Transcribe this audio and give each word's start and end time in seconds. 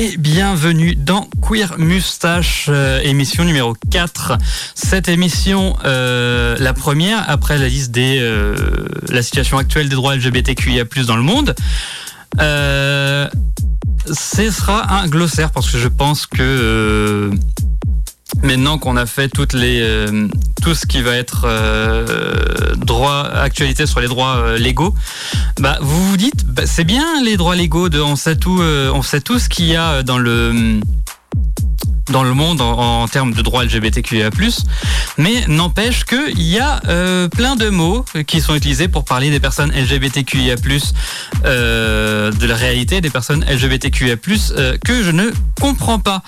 Et 0.00 0.16
bienvenue 0.16 0.94
dans 0.94 1.28
Queer 1.42 1.74
Mustache, 1.76 2.66
euh, 2.68 3.00
émission 3.00 3.42
numéro 3.44 3.74
4. 3.90 4.38
Cette 4.76 5.08
émission, 5.08 5.76
euh, 5.84 6.56
la 6.60 6.72
première, 6.72 7.28
après 7.28 7.58
la 7.58 7.66
liste 7.66 7.90
des 7.90 8.20
euh, 8.20 8.54
la 9.08 9.22
situation 9.22 9.58
actuelle 9.58 9.88
des 9.88 9.96
droits 9.96 10.14
LGBTQIA+, 10.14 10.84
dans 11.04 11.16
le 11.16 11.22
monde. 11.22 11.56
Euh, 12.38 13.28
ce 14.06 14.52
sera 14.52 15.00
un 15.00 15.08
glossaire 15.08 15.50
parce 15.50 15.68
que 15.68 15.78
je 15.78 15.88
pense 15.88 16.26
que 16.26 16.42
euh, 16.42 17.30
maintenant 18.42 18.78
qu'on 18.78 18.96
a 18.96 19.06
fait 19.06 19.30
euh, 19.54 20.28
tout 20.62 20.74
ce 20.74 20.86
qui 20.86 21.02
va 21.02 21.16
être 21.16 21.42
euh, 21.44 22.74
droit 22.76 23.22
actualité 23.22 23.86
sur 23.86 24.00
les 24.00 24.08
droits 24.08 24.36
euh, 24.36 24.58
légaux 24.58 24.94
bah 25.60 25.78
vous 25.80 26.10
vous 26.10 26.16
dites 26.16 26.44
bah, 26.46 26.66
c'est 26.66 26.84
bien 26.84 27.22
les 27.22 27.36
droits 27.36 27.56
légaux 27.56 27.88
de 27.88 28.00
on 28.00 28.16
sait 28.16 28.36
tout 28.36 28.60
euh, 28.60 28.90
on 28.92 29.02
sait 29.02 29.20
tout 29.20 29.38
ce 29.38 29.48
qu'il 29.48 29.66
y 29.66 29.76
a 29.76 30.02
dans 30.02 30.18
le 30.18 30.80
dans 32.10 32.22
le 32.22 32.34
monde 32.34 32.60
en, 32.60 33.06
termes 33.08 33.32
de 33.32 33.42
droits 33.42 33.64
LGBTQIA+, 33.64 34.30
mais 35.16 35.44
n'empêche 35.46 36.04
qu'il 36.04 36.42
y 36.42 36.58
a 36.58 36.80
euh, 36.88 37.28
plein 37.28 37.56
de 37.56 37.68
mots 37.68 38.04
qui 38.26 38.40
sont 38.40 38.54
utilisés 38.54 38.88
pour 38.88 39.04
parler 39.04 39.30
des 39.30 39.40
personnes 39.40 39.72
LGBTQIA+, 39.72 40.56
euh, 41.44 42.32
de 42.32 42.46
la 42.46 42.56
réalité 42.56 43.00
des 43.00 43.10
personnes 43.10 43.44
LGBTQIA+, 43.44 44.16
euh, 44.56 44.76
que 44.84 45.02
je 45.02 45.10
ne 45.10 45.30
comprends 45.60 45.98
pas. 45.98 46.22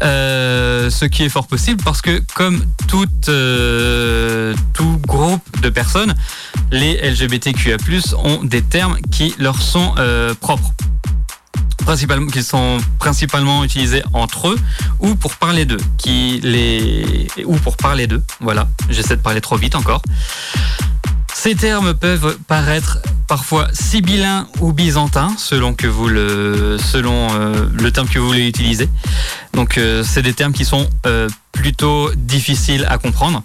Ce 0.00 1.04
qui 1.04 1.24
est 1.24 1.28
fort 1.28 1.46
possible 1.46 1.82
parce 1.84 2.02
que 2.02 2.22
comme 2.34 2.64
tout, 2.88 3.06
tout 4.72 5.00
groupe 5.06 5.60
de 5.60 5.68
personnes, 5.68 6.14
les 6.72 6.96
LGBTQIA+, 6.96 7.76
ont 8.24 8.42
des 8.42 8.62
termes 8.62 8.98
qui 9.10 9.34
leur 9.38 9.60
sont 9.60 9.94
propres 10.40 10.72
principalement 11.84 12.26
qui 12.26 12.42
sont 12.42 12.78
principalement 12.98 13.64
utilisés 13.64 14.02
entre 14.12 14.48
eux 14.48 14.58
ou 15.00 15.14
pour 15.14 15.36
parler 15.36 15.64
d'eux 15.64 15.80
qui 15.98 16.40
les 16.42 17.26
ou 17.44 17.56
pour 17.56 17.76
parler 17.76 18.06
d'eux. 18.06 18.22
Voilà 18.40 18.68
j'essaie 18.88 19.16
de 19.16 19.22
parler 19.22 19.40
trop 19.40 19.56
vite 19.56 19.74
encore. 19.74 20.02
Ces 21.34 21.54
termes 21.54 21.94
peuvent 21.94 22.36
paraître 22.48 22.98
parfois 23.26 23.68
sibyllins 23.72 24.46
ou 24.60 24.72
byzantins 24.72 25.34
selon 25.38 25.72
que 25.72 25.86
vous 25.86 26.08
le 26.08 26.76
selon 26.78 27.28
euh, 27.32 27.66
le 27.72 27.90
terme 27.90 28.08
que 28.08 28.18
vous 28.18 28.26
voulez 28.26 28.46
utiliser. 28.46 28.88
Donc 29.54 29.78
euh, 29.78 30.02
c'est 30.04 30.22
des 30.22 30.34
termes 30.34 30.52
qui 30.52 30.64
sont 30.64 30.88
euh, 31.06 31.28
plutôt 31.52 32.10
difficiles 32.14 32.86
à 32.90 32.98
comprendre. 32.98 33.42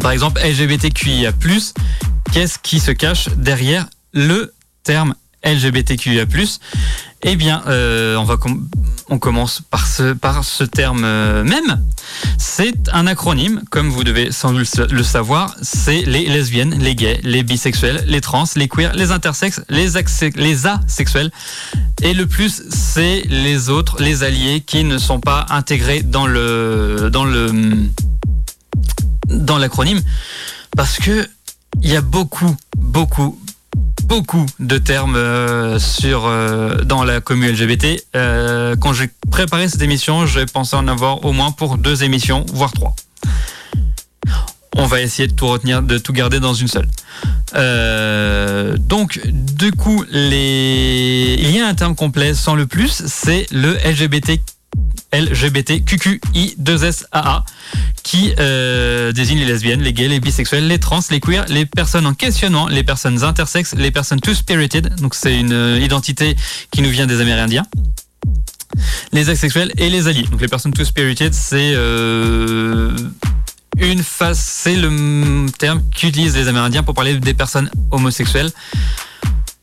Par 0.00 0.12
exemple 0.12 0.40
LGBTQIA+, 0.40 1.32
qu'est-ce 2.32 2.58
qui 2.58 2.78
se 2.78 2.92
cache 2.92 3.28
derrière 3.30 3.86
le 4.12 4.54
terme 4.84 5.14
LGBTQIA+. 5.44 6.24
Eh 7.24 7.36
bien, 7.36 7.62
euh, 7.68 8.16
on 9.08 9.18
commence 9.18 9.62
par 9.70 9.86
ce 9.86 10.64
terme 10.64 11.04
euh, 11.04 11.44
même. 11.44 11.84
C'est 12.36 12.88
un 12.92 13.06
acronyme, 13.06 13.62
comme 13.70 13.90
vous 13.90 14.02
devez 14.02 14.32
sans 14.32 14.52
doute 14.52 14.68
le 14.90 15.02
savoir. 15.04 15.54
C'est 15.62 16.02
les 16.02 16.26
lesbiennes, 16.26 16.74
les 16.80 16.96
gays, 16.96 17.20
les 17.22 17.44
bisexuels, 17.44 18.04
les 18.08 18.20
trans, 18.20 18.44
les 18.56 18.68
queers, 18.68 18.92
les 18.94 19.12
intersexes, 19.12 19.62
les 19.68 19.90
les 20.34 20.66
asexuels. 20.66 21.30
Et 22.02 22.12
le 22.12 22.26
plus, 22.26 22.62
c'est 22.70 23.22
les 23.28 23.68
autres, 23.68 24.02
les 24.02 24.24
alliés 24.24 24.60
qui 24.60 24.82
ne 24.82 24.98
sont 24.98 25.20
pas 25.20 25.46
intégrés 25.50 26.02
dans 26.02 26.26
dans 29.28 29.58
l'acronyme, 29.58 30.00
parce 30.76 30.98
que 30.98 31.28
il 31.82 31.90
y 31.90 31.96
a 31.96 32.00
beaucoup, 32.00 32.54
beaucoup, 32.76 33.38
beaucoup 34.04 34.46
de 34.58 34.78
termes 34.78 35.16
euh, 35.16 35.78
sur 35.78 36.26
euh, 36.26 36.82
dans 36.84 37.04
la 37.04 37.20
commune 37.20 37.50
LGBT. 37.50 38.02
Euh, 38.14 38.76
quand 38.76 38.92
j'ai 38.92 39.10
préparé 39.30 39.68
cette 39.68 39.82
émission, 39.82 40.26
j'ai 40.26 40.46
pensé 40.46 40.76
en 40.76 40.88
avoir 40.88 41.24
au 41.24 41.32
moins 41.32 41.52
pour 41.52 41.78
deux 41.78 42.04
émissions, 42.04 42.44
voire 42.52 42.72
trois. 42.72 42.94
On 44.76 44.86
va 44.86 45.02
essayer 45.02 45.28
de 45.28 45.34
tout 45.34 45.46
retenir, 45.46 45.82
de 45.82 45.98
tout 45.98 46.12
garder 46.12 46.40
dans 46.40 46.54
une 46.54 46.68
seule. 46.68 46.88
Euh, 47.54 48.76
donc, 48.78 49.20
du 49.26 49.70
coup, 49.72 50.04
les... 50.10 51.36
il 51.38 51.50
y 51.50 51.60
a 51.60 51.66
un 51.66 51.74
terme 51.74 51.94
complet 51.94 52.32
sans 52.34 52.54
le 52.54 52.66
plus, 52.66 53.02
c'est 53.06 53.46
le 53.50 53.74
LGBT 53.74 54.40
LGBTQQI2SAA 55.12 57.44
qui 58.02 58.32
euh, 58.38 59.12
désigne 59.12 59.38
les 59.38 59.44
lesbiennes, 59.44 59.82
les 59.82 59.92
gays, 59.92 60.08
les 60.08 60.20
bisexuels, 60.20 60.66
les 60.66 60.78
trans, 60.78 61.00
les 61.10 61.20
queers, 61.20 61.44
les 61.48 61.66
personnes 61.66 62.06
en 62.06 62.14
questionnement, 62.14 62.68
les 62.68 62.82
personnes 62.82 63.22
intersexes, 63.22 63.74
les 63.74 63.90
personnes 63.90 64.20
two-spirited, 64.20 64.94
donc 65.00 65.14
c'est 65.14 65.38
une 65.38 65.52
euh, 65.52 65.78
identité 65.78 66.34
qui 66.70 66.80
nous 66.82 66.90
vient 66.90 67.06
des 67.06 67.20
Amérindiens, 67.20 67.66
les 69.12 69.28
asexuels 69.28 69.70
et 69.76 69.90
les 69.90 70.08
alliés. 70.08 70.26
Donc 70.30 70.40
les 70.40 70.48
personnes 70.48 70.72
two-spirited, 70.72 71.34
c'est 71.34 71.74
euh, 71.74 72.96
une 73.78 74.02
face, 74.02 74.40
c'est 74.40 74.76
le 74.76 75.46
terme 75.58 75.82
qu'utilisent 75.94 76.36
les 76.36 76.48
Amérindiens 76.48 76.82
pour 76.82 76.94
parler 76.94 77.18
des 77.18 77.34
personnes 77.34 77.70
homosexuelles 77.90 78.50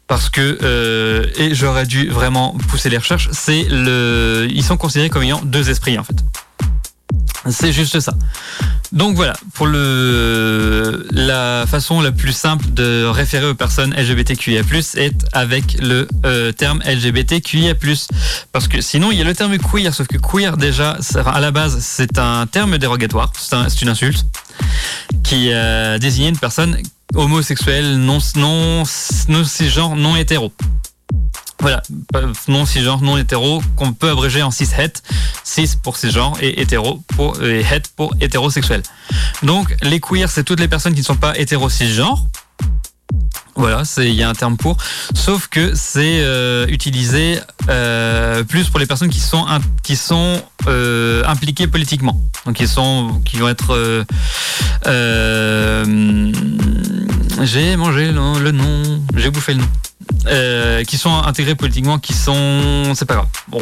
parce 0.10 0.30
que 0.30 0.58
euh, 0.64 1.28
et 1.38 1.54
j'aurais 1.54 1.86
dû 1.86 2.10
vraiment 2.10 2.58
pousser 2.68 2.90
les 2.90 2.98
recherches. 2.98 3.30
C'est 3.32 3.68
le, 3.70 4.48
ils 4.50 4.64
sont 4.64 4.76
considérés 4.76 5.10
comme 5.10 5.24
ayant 5.24 5.42
deux 5.42 5.70
esprits 5.70 5.98
en 5.98 6.04
fait. 6.04 6.16
C'est 7.50 7.72
juste 7.72 8.00
ça. 8.00 8.14
Donc 8.92 9.16
voilà, 9.16 9.34
pour 9.54 9.68
le 9.68 11.08
la 11.12 11.66
façon 11.68 12.02
la 12.02 12.12
plus 12.12 12.34
simple 12.34 12.66
de 12.72 13.06
référer 13.06 13.46
aux 13.46 13.54
personnes 13.54 13.94
LGBTQIA+ 13.94 14.64
est 14.96 15.26
avec 15.32 15.78
le 15.80 16.08
euh, 16.26 16.52
terme 16.52 16.82
LGBTQIA+. 16.86 17.76
Parce 18.52 18.68
que 18.68 18.82
sinon 18.82 19.12
il 19.12 19.20
y 19.20 19.22
a 19.22 19.26
le 19.26 19.36
terme 19.36 19.60
queer, 19.60 19.94
sauf 19.94 20.08
que 20.08 20.18
queer 20.18 20.58
déjà, 20.58 20.98
à 21.24 21.40
la 21.40 21.52
base 21.52 21.78
c'est 21.82 22.18
un 22.18 22.48
terme 22.48 22.80
dérogatoire, 22.80 23.32
c'est 23.38 23.56
un, 23.56 23.68
une 23.68 23.90
insulte 23.90 24.26
qui 25.24 25.52
euh, 25.52 25.98
désignait 25.98 26.30
une 26.30 26.38
personne 26.38 26.78
homosexuel, 27.16 27.98
non, 27.98 28.20
non, 28.36 28.84
cisgenre, 28.86 29.96
non 29.96 30.16
hétéro. 30.16 30.52
Voilà, 31.62 31.82
non 32.48 32.66
cisgenre, 32.66 33.02
non 33.02 33.18
hétéro, 33.18 33.62
qu'on 33.76 33.94
peut 33.94 34.10
abréger 34.10 34.42
en 34.42 34.52
cis-het, 34.52 35.04
cis 35.44 35.76
pour 35.84 35.98
cisgenre 35.98 36.38
et 36.42 36.62
hétéro 36.62 37.04
pour 37.16 37.44
et 37.44 37.64
het 37.64 37.84
pour 37.96 38.14
hétérosexuel. 38.22 38.82
Donc 39.44 39.76
les 39.82 40.00
queers, 40.00 40.30
c'est 40.30 40.44
toutes 40.44 40.60
les 40.60 40.70
personnes 40.70 40.94
qui 40.94 41.02
ne 41.02 41.06
sont 41.06 41.18
pas 41.18 41.38
hétéro-cisgenres. 41.38 42.28
Voilà, 43.56 43.84
c'est 43.84 44.08
il 44.08 44.16
y 44.16 44.24
a 44.24 44.30
un 44.30 44.34
terme 44.34 44.56
pour. 44.56 44.78
Sauf 45.14 45.48
que 45.48 45.76
c'est 45.76 46.22
euh, 46.22 46.66
utilisé 46.68 47.40
euh, 47.68 48.44
plus 48.46 48.70
pour 48.70 48.80
les 48.80 48.86
personnes 48.86 49.10
qui 49.10 49.20
sont 49.20 49.46
qui 49.84 49.98
sont 49.98 50.42
euh, 50.68 51.24
impliquées 51.26 51.68
politiquement. 51.68 52.18
Donc 52.50 52.56
qui 52.56 52.68
sont 52.68 53.22
qui 53.26 53.38
vont 53.38 53.48
être 53.48 53.76
euh, 53.76 54.04
euh, 54.88 56.34
j'ai 57.44 57.76
mangé 57.76 58.12
le, 58.12 58.40
le 58.40 58.52
nom, 58.52 59.04
j'ai 59.16 59.30
bouffé 59.30 59.54
le 59.54 59.60
nom. 59.60 59.68
Euh, 60.26 60.84
qui 60.84 60.98
sont 60.98 61.14
intégrés 61.14 61.54
politiquement, 61.54 62.00
qui 62.00 62.14
sont 62.14 62.92
c'est 62.96 63.06
pas 63.06 63.14
grave. 63.14 63.28
Bon. 63.50 63.60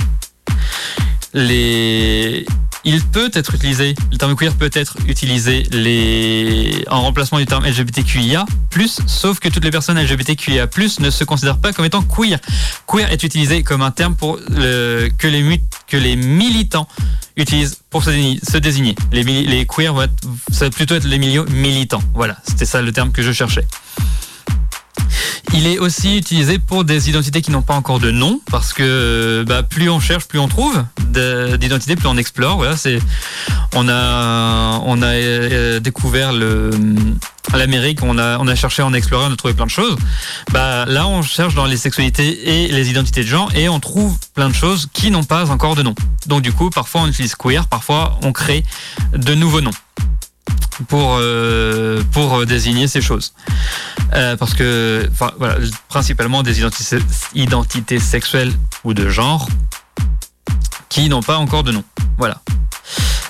Les 1.33 2.45
il 2.87 3.03
peut 3.03 3.29
être 3.33 3.53
utilisé, 3.53 3.95
le 4.11 4.17
terme 4.17 4.35
queer 4.37 4.55
peut 4.55 4.69
être 4.73 4.95
utilisé 5.07 6.85
en 6.89 7.01
remplacement 7.01 7.37
du 7.37 7.45
terme 7.45 7.65
LGBTQIA+, 7.65 8.45
sauf 9.05 9.39
que 9.39 9.49
toutes 9.49 9.65
les 9.65 9.71
personnes 9.71 9.99
LGBTQIA+, 9.99 10.67
ne 10.99 11.09
se 11.09 11.23
considèrent 11.25 11.57
pas 11.57 11.73
comme 11.73 11.83
étant 11.83 12.01
queer. 12.01 12.39
Queer 12.87 13.11
est 13.11 13.23
utilisé 13.23 13.61
comme 13.61 13.81
un 13.81 13.91
terme 13.91 14.15
pour 14.15 14.39
le... 14.49 15.09
que, 15.17 15.27
les 15.27 16.15
militants 16.15 16.87
utilisent 17.35 17.77
pour 17.89 18.05
se, 18.05 18.57
désigner. 18.57 18.95
Les, 19.11 19.23
les 19.23 19.65
queers 19.65 19.93
vont 19.93 20.07
ça 20.51 20.65
va 20.65 20.71
plutôt 20.71 20.95
être 20.95 21.05
les 21.05 21.19
milieux 21.19 21.43
militants. 21.45 22.01
Voilà, 22.13 22.37
c'était 22.47 22.65
ça 22.65 22.81
le 22.81 22.93
terme 22.93 23.11
que 23.11 23.21
je 23.21 23.33
cherchais. 23.33 23.67
Il 25.53 25.65
est 25.67 25.79
aussi 25.79 26.17
utilisé 26.17 26.59
pour 26.59 26.83
des 26.83 27.09
identités 27.09 27.41
qui 27.41 27.51
n'ont 27.51 27.61
pas 27.61 27.75
encore 27.75 27.99
de 27.99 28.11
nom, 28.11 28.41
parce 28.51 28.73
que 28.73 29.43
bah, 29.47 29.63
plus 29.63 29.89
on 29.89 29.99
cherche, 29.99 30.25
plus 30.25 30.39
on 30.39 30.47
trouve 30.47 30.83
d'identités, 31.57 31.95
plus 31.95 32.07
on 32.07 32.17
explore. 32.17 32.57
Voilà, 32.57 32.77
c'est 32.77 32.99
on 33.73 33.87
a 33.89 34.79
on 34.85 35.01
a 35.01 35.07
euh, 35.07 35.79
découvert 35.79 36.31
l'Amérique, 37.53 38.03
on 38.03 38.17
a 38.17 38.37
on 38.39 38.47
a 38.47 38.55
cherché, 38.55 38.83
on 38.83 38.93
a 38.93 38.97
exploré, 38.97 39.25
on 39.27 39.33
a 39.33 39.35
trouvé 39.35 39.53
plein 39.53 39.65
de 39.65 39.71
choses. 39.71 39.95
Bah 40.51 40.85
là, 40.85 41.07
on 41.07 41.21
cherche 41.21 41.55
dans 41.55 41.65
les 41.65 41.77
sexualités 41.77 42.65
et 42.65 42.67
les 42.67 42.89
identités 42.89 43.23
de 43.23 43.27
genre 43.27 43.51
et 43.55 43.69
on 43.69 43.79
trouve 43.79 44.17
plein 44.35 44.49
de 44.49 44.55
choses 44.55 44.87
qui 44.93 45.11
n'ont 45.11 45.23
pas 45.23 45.49
encore 45.49 45.75
de 45.75 45.83
nom. 45.83 45.95
Donc 46.27 46.41
du 46.41 46.51
coup, 46.51 46.69
parfois 46.69 47.01
on 47.01 47.07
utilise 47.07 47.35
queer, 47.35 47.67
parfois 47.67 48.19
on 48.21 48.31
crée 48.31 48.63
de 49.15 49.33
nouveaux 49.33 49.61
noms 49.61 49.71
pour 50.87 51.17
euh, 51.19 52.01
pour 52.11 52.45
désigner 52.45 52.87
ces 52.87 53.01
choses. 53.01 53.33
Euh, 54.13 54.37
parce 54.37 54.53
que 54.53 55.07
enfin 55.11 55.31
voilà 55.37 55.57
principalement 55.89 56.43
des 56.43 56.61
identités 57.33 57.99
sexuelles 57.99 58.53
ou 58.83 58.93
de 58.93 59.09
genre 59.09 59.47
qui 60.89 61.09
n'ont 61.09 61.23
pas 61.23 61.37
encore 61.37 61.63
de 61.63 61.71
nom. 61.71 61.83
Voilà. 62.17 62.41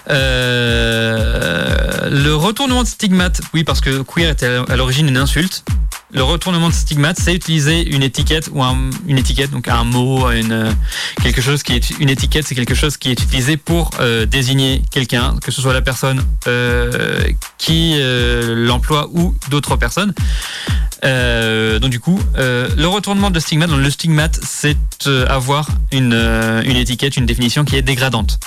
Euh, 0.09 2.09
le 2.09 2.33
retournement 2.33 2.83
de 2.83 2.87
stigmate 2.87 3.41
oui 3.53 3.65
parce 3.65 3.81
que 3.81 4.03
queer 4.03 4.29
était 4.29 4.61
à 4.69 4.75
l'origine 4.77 5.09
une 5.09 5.17
insulte 5.17 5.65
le 6.11 6.23
retournement 6.23 6.69
de 6.69 6.73
stigmate, 6.73 7.19
c'est 7.19 7.35
utiliser 7.35 7.85
une 7.93 8.01
étiquette 8.01 8.49
ou 8.53 8.63
un, 8.63 8.77
une 9.07 9.17
étiquette, 9.17 9.51
donc 9.51 9.67
un 9.67 9.83
mot, 9.83 10.31
une, 10.31 10.73
quelque 11.21 11.41
chose 11.41 11.63
qui 11.63 11.73
est 11.73 11.89
une 11.99 12.09
étiquette, 12.09 12.47
c'est 12.47 12.55
quelque 12.55 12.75
chose 12.75 12.95
qui 12.95 13.09
est 13.09 13.21
utilisé 13.21 13.57
pour 13.57 13.91
euh, 13.99 14.25
désigner 14.25 14.81
quelqu'un, 14.89 15.35
que 15.43 15.51
ce 15.51 15.61
soit 15.61 15.73
la 15.73 15.81
personne 15.81 16.23
euh, 16.47 17.27
qui 17.57 17.95
euh, 17.97 18.55
l'emploie 18.55 19.09
ou 19.11 19.35
d'autres 19.49 19.75
personnes. 19.75 20.13
donc 21.03 21.91
du 21.91 21.99
coup, 21.99 22.19
le 22.35 22.85
retournement 22.85 23.29
de 23.29 23.39
stigmate, 23.39 23.69
le 23.69 23.89
stigmate, 23.89 24.39
c'est 24.43 24.77
avoir 25.27 25.67
une, 25.91 26.13
une 26.65 26.77
étiquette, 26.77 27.17
une 27.17 27.25
définition 27.25 27.65
qui 27.65 27.75
est 27.75 27.81
dégradante. 27.81 28.39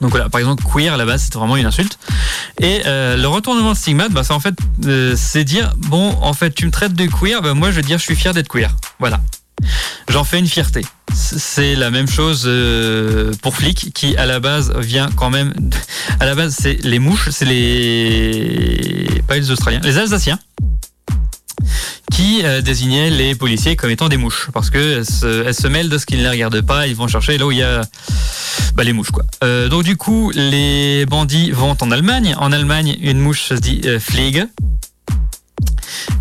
Donc 0.00 0.10
voilà, 0.10 0.28
par 0.28 0.38
exemple, 0.40 0.64
queer 0.64 0.92
à 0.92 0.96
la 0.96 1.04
base, 1.04 1.22
c'était 1.22 1.38
vraiment 1.38 1.56
une 1.56 1.66
insulte. 1.66 1.98
Et 2.60 2.82
euh, 2.86 3.16
le 3.16 3.28
retournement 3.28 3.72
de 3.72 3.76
stigmate, 3.76 4.12
bah, 4.12 4.22
en 4.30 4.40
fait, 4.40 4.54
euh, 4.86 5.14
c'est 5.16 5.44
dire 5.44 5.72
bon, 5.76 6.16
en 6.22 6.32
fait, 6.32 6.54
tu 6.54 6.66
me 6.66 6.70
traites 6.70 6.94
de 6.94 7.06
queer, 7.06 7.42
bah, 7.42 7.54
moi 7.54 7.70
je 7.70 7.76
vais 7.76 7.82
dire 7.82 7.98
je 7.98 8.04
suis 8.04 8.16
fier 8.16 8.32
d'être 8.32 8.48
queer. 8.48 8.74
Voilà. 9.00 9.20
J'en 10.08 10.24
fais 10.24 10.38
une 10.38 10.46
fierté. 10.46 10.82
C'est 11.12 11.74
la 11.74 11.90
même 11.90 12.08
chose 12.08 12.44
euh, 12.46 13.32
pour 13.42 13.56
flic, 13.56 13.92
qui 13.92 14.16
à 14.16 14.26
la 14.26 14.38
base 14.38 14.72
vient 14.76 15.10
quand 15.16 15.30
même. 15.30 15.52
À 16.20 16.26
la 16.26 16.34
base, 16.34 16.54
c'est 16.58 16.78
les 16.84 17.00
mouches, 17.00 17.30
c'est 17.30 17.44
les 17.44 19.22
pas 19.26 19.36
les 19.36 19.50
Australiens, 19.50 19.80
les 19.82 19.98
Alsaciens 19.98 20.38
qui 22.12 22.40
euh, 22.44 22.60
désignait 22.60 23.10
les 23.10 23.34
policiers 23.34 23.76
comme 23.76 23.90
étant 23.90 24.08
des 24.08 24.16
mouches, 24.16 24.48
parce 24.52 24.70
que 24.70 25.02
elles 25.46 25.54
se, 25.54 25.68
mêlent 25.68 25.88
de 25.88 25.98
ce 25.98 26.06
qu'ils 26.06 26.22
ne 26.22 26.28
regardent 26.28 26.62
pas, 26.62 26.86
ils 26.86 26.96
vont 26.96 27.08
chercher 27.08 27.38
là 27.38 27.46
où 27.46 27.52
il 27.52 27.58
y 27.58 27.62
a 27.62 27.82
bah, 28.74 28.84
les 28.84 28.92
mouches. 28.92 29.10
Quoi. 29.10 29.24
Euh, 29.44 29.68
donc 29.68 29.84
du 29.84 29.96
coup, 29.96 30.30
les 30.34 31.06
bandits 31.06 31.50
vont 31.50 31.76
en 31.80 31.90
Allemagne. 31.90 32.34
En 32.38 32.52
Allemagne, 32.52 32.96
une 33.00 33.18
mouche 33.18 33.42
se 33.42 33.54
dit 33.54 33.80
euh, 33.84 34.00
Fliege. 34.00 34.46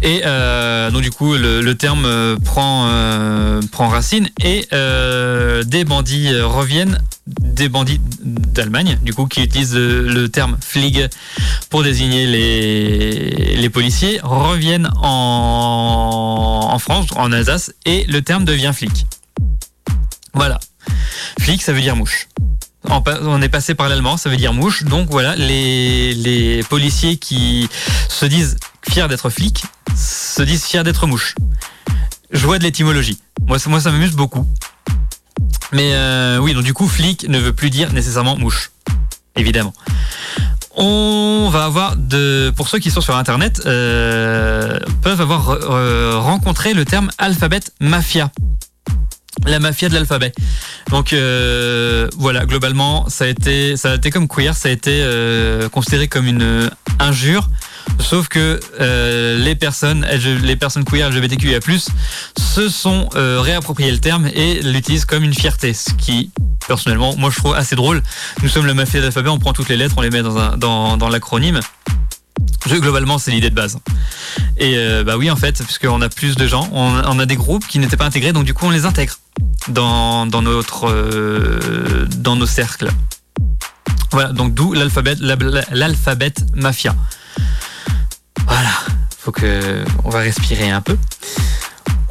Et 0.01 0.21
euh, 0.25 0.91
donc 0.91 1.01
du 1.01 1.11
coup, 1.11 1.33
le, 1.35 1.73
terme 1.73 2.05
euh, 2.05 2.37
prend, 2.37 2.87
euh, 2.87 3.61
prend 3.71 3.87
racine 3.87 4.29
et 4.43 4.67
des 5.65 5.83
bandits 5.85 6.39
reviennent, 6.41 6.99
des 7.25 7.69
bandits 7.69 7.99
d'Allemagne, 8.21 8.99
du 9.03 9.13
coup, 9.13 9.25
qui 9.25 9.43
utilisent 9.43 9.75
le, 9.75 10.27
terme 10.27 10.57
Fliege 10.61 11.09
pour 11.69 11.83
désigner 11.83 12.25
les, 12.27 13.69
policiers, 13.69 14.19
reviennent 14.23 14.89
en, 15.01 16.69
en 16.71 16.79
France, 16.79 17.07
en 17.15 17.31
Alsace, 17.31 17.73
et 17.85 18.05
le 18.05 18.21
terme 18.21 18.45
devient 18.45 18.71
flic. 18.73 19.05
Voilà. 20.33 20.59
Flic, 21.39 21.61
ça 21.61 21.73
veut 21.73 21.81
dire 21.81 21.95
mouche. 21.95 22.27
On 22.89 23.41
est 23.41 23.49
passé 23.49 23.75
par 23.75 23.89
l'allemand, 23.89 24.15
ça 24.15 24.29
veut 24.29 24.37
dire 24.37 24.53
mouche. 24.53 24.83
Donc 24.83 25.09
voilà, 25.09 25.35
les 25.35 26.63
policiers 26.69 27.17
qui 27.17 27.67
se 28.07 28.25
disent 28.25 28.57
fiers 28.89 29.07
d'être 29.07 29.29
flics 29.29 29.63
se 29.95 30.41
disent 30.41 30.63
fiers 30.63 30.83
d'être 30.83 31.07
mouches. 31.07 31.35
Je 32.31 32.45
vois 32.45 32.59
de 32.59 32.63
l'étymologie. 32.63 33.19
Moi, 33.45 33.59
ça 33.59 33.69
m'amuse 33.69 34.11
beaucoup. 34.11 34.45
Mais 35.71 35.91
euh, 35.93 36.37
oui, 36.37 36.53
donc 36.53 36.63
du 36.63 36.73
coup, 36.73 36.87
flic 36.87 37.27
ne 37.27 37.39
veut 37.39 37.53
plus 37.53 37.69
dire 37.69 37.93
nécessairement 37.93 38.37
mouche. 38.37 38.71
Évidemment. 39.35 39.73
On 40.75 41.49
va 41.51 41.65
avoir 41.65 41.95
de, 41.95 42.53
pour 42.55 42.67
ceux 42.67 42.79
qui 42.79 42.91
sont 42.91 43.01
sur 43.01 43.15
internet, 43.15 43.61
euh, 43.65 44.79
peuvent 45.01 45.21
avoir 45.21 45.49
euh, 45.49 46.19
rencontré 46.19 46.73
le 46.73 46.85
terme 46.85 47.09
alphabet 47.17 47.61
mafia 47.79 48.31
la 49.45 49.59
mafia 49.59 49.87
de 49.87 49.93
l'alphabet. 49.93 50.33
Donc 50.89 51.13
voilà, 52.17 52.45
globalement, 52.47 53.07
ça 53.07 53.25
a 53.25 53.27
été, 53.27 53.77
ça 53.77 53.91
a 53.91 53.95
été 53.95 54.09
comme 54.09 54.27
queer, 54.27 54.55
ça 54.55 54.67
a 54.67 54.71
été 54.71 55.05
considéré 55.71 56.07
comme 56.07 56.25
une 56.25 56.71
injure. 56.99 57.47
Sauf 57.99 58.27
que 58.27 58.59
euh, 58.79 59.37
les 59.37 59.55
personnes, 59.55 60.05
les 60.43 60.55
personnes 60.55 60.85
queer 60.85 61.09
LGBTQIA+, 61.09 61.59
se 62.37 62.69
sont 62.69 63.09
réapproprié 63.13 63.91
le 63.91 63.99
terme 63.99 64.27
et 64.33 64.61
l'utilisent 64.61 65.05
comme 65.05 65.23
une 65.23 65.33
fierté, 65.33 65.73
ce 65.73 65.93
qui, 65.93 66.31
personnellement, 66.67 67.15
moi 67.17 67.29
je 67.29 67.37
trouve 67.37 67.55
assez 67.55 67.75
drôle. 67.75 68.01
Nous 68.41 68.49
sommes 68.49 68.65
la 68.65 68.73
mafia 68.73 68.99
de 68.99 69.05
l'alphabet, 69.05 69.29
on 69.29 69.39
prend 69.39 69.53
toutes 69.53 69.69
les 69.69 69.77
lettres, 69.77 69.95
on 69.97 70.01
les 70.01 70.09
met 70.09 70.21
dans, 70.21 70.37
un, 70.37 70.57
dans, 70.57 70.97
dans 70.97 71.09
l'acronyme 71.09 71.59
globalement, 72.75 73.17
c'est 73.17 73.31
l'idée 73.31 73.49
de 73.49 73.55
base. 73.55 73.79
Et 74.57 74.75
euh, 74.77 75.03
bah 75.03 75.17
oui, 75.17 75.31
en 75.31 75.35
fait, 75.35 75.63
puisqu'on 75.63 76.01
a 76.01 76.09
plus 76.09 76.35
de 76.35 76.47
gens, 76.47 76.67
on, 76.71 77.19
a 77.19 77.25
des 77.25 77.35
groupes 77.35 77.65
qui 77.67 77.79
n'étaient 77.79 77.97
pas 77.97 78.05
intégrés, 78.05 78.33
donc 78.33 78.45
du 78.45 78.53
coup, 78.53 78.65
on 78.65 78.71
les 78.71 78.85
intègre 78.85 79.15
dans, 79.69 80.25
notre, 80.25 80.89
euh, 80.89 82.05
dans 82.17 82.35
nos 82.35 82.45
cercles. 82.45 82.89
Voilà, 84.11 84.31
donc 84.31 84.53
d'où 84.53 84.73
l'alphabet, 84.73 85.15
l'alphabet 85.71 86.33
mafia. 86.55 86.95
Faut 89.27 89.33
on 90.05 90.09
va 90.09 90.19
respirer 90.19 90.69
un 90.69 90.79
peu. 90.79 90.97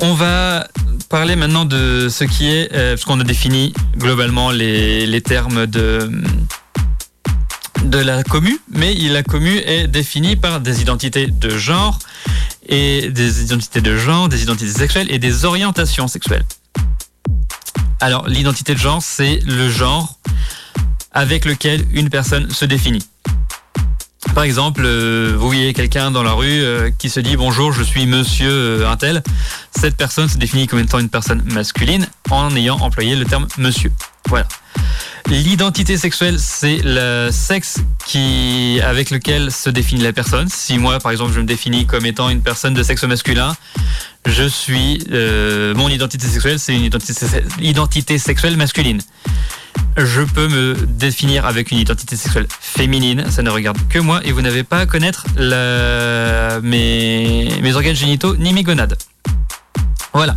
On 0.00 0.12
va 0.12 0.68
parler 1.08 1.34
maintenant 1.34 1.64
de 1.64 2.10
ce 2.10 2.24
qui 2.24 2.46
est, 2.46 2.70
euh, 2.74 2.94
qu'on 3.06 3.18
a 3.18 3.24
défini 3.24 3.72
globalement 3.96 4.50
les, 4.50 5.06
les 5.06 5.22
termes 5.22 5.66
de 5.66 6.10
de 7.86 7.96
la 7.96 8.22
commu, 8.22 8.60
mais 8.70 8.92
la 8.92 9.22
commu 9.22 9.56
est 9.64 9.86
définie 9.86 10.36
par 10.36 10.60
des 10.60 10.82
identités 10.82 11.28
de 11.28 11.56
genre 11.56 11.98
et 12.68 13.08
des 13.08 13.42
identités 13.42 13.80
de 13.80 13.96
genre, 13.96 14.28
des 14.28 14.42
identités 14.42 14.72
sexuelles 14.72 15.10
et 15.10 15.18
des 15.18 15.46
orientations 15.46 16.08
sexuelles. 16.08 16.44
Alors, 18.00 18.28
l'identité 18.28 18.74
de 18.74 18.78
genre, 18.78 19.02
c'est 19.02 19.40
le 19.46 19.70
genre 19.70 20.18
avec 21.12 21.46
lequel 21.46 21.86
une 21.94 22.10
personne 22.10 22.50
se 22.50 22.66
définit. 22.66 23.06
Par 24.34 24.44
exemple, 24.44 24.82
euh, 24.84 25.34
vous 25.36 25.46
voyez 25.46 25.72
quelqu'un 25.72 26.10
dans 26.10 26.22
la 26.22 26.32
rue 26.32 26.62
euh, 26.62 26.90
qui 26.98 27.08
se 27.10 27.20
dit 27.20 27.36
bonjour, 27.36 27.72
je 27.72 27.82
suis 27.82 28.06
monsieur 28.06 28.50
euh. 28.50 29.20
Cette 29.70 29.96
personne 29.96 30.28
se 30.28 30.38
définit 30.38 30.66
comme 30.66 30.78
étant 30.78 30.98
une 30.98 31.08
personne 31.08 31.42
masculine 31.52 32.06
en 32.30 32.54
ayant 32.54 32.76
employé 32.76 33.16
le 33.16 33.24
terme 33.24 33.46
monsieur. 33.58 33.92
Voilà. 34.28 34.46
L'identité 35.28 35.96
sexuelle, 35.96 36.38
c'est 36.38 36.78
le 36.84 37.30
sexe 37.32 37.80
qui, 38.06 38.80
avec 38.84 39.10
lequel 39.10 39.50
se 39.50 39.68
définit 39.70 40.02
la 40.02 40.12
personne. 40.12 40.48
Si 40.48 40.78
moi, 40.78 41.00
par 41.00 41.10
exemple, 41.10 41.32
je 41.32 41.40
me 41.40 41.44
définis 41.44 41.84
comme 41.84 42.06
étant 42.06 42.28
une 42.30 42.42
personne 42.42 42.74
de 42.74 42.82
sexe 42.84 43.02
masculin, 43.02 43.56
je 44.24 44.44
suis, 44.44 45.04
euh, 45.10 45.74
mon 45.74 45.88
identité 45.88 46.28
sexuelle, 46.28 46.60
c'est 46.60 46.76
une 46.76 46.84
identité, 47.60 48.18
sexuelle 48.18 48.56
masculine. 48.56 49.00
Je 49.96 50.22
peux 50.22 50.46
me 50.46 50.74
définir 50.86 51.44
avec 51.44 51.72
une 51.72 51.78
identité 51.78 52.14
sexuelle 52.14 52.46
féminine, 52.60 53.24
ça 53.28 53.42
ne 53.42 53.50
regarde 53.50 53.78
que 53.88 53.98
moi, 53.98 54.20
et 54.24 54.30
vous 54.30 54.42
n'avez 54.42 54.62
pas 54.62 54.78
à 54.78 54.86
connaître 54.86 55.26
mes, 56.62 57.48
mes 57.62 57.74
organes 57.74 57.96
génitaux 57.96 58.36
ni 58.36 58.52
mes 58.52 58.62
gonades. 58.62 58.96
Voilà. 60.12 60.36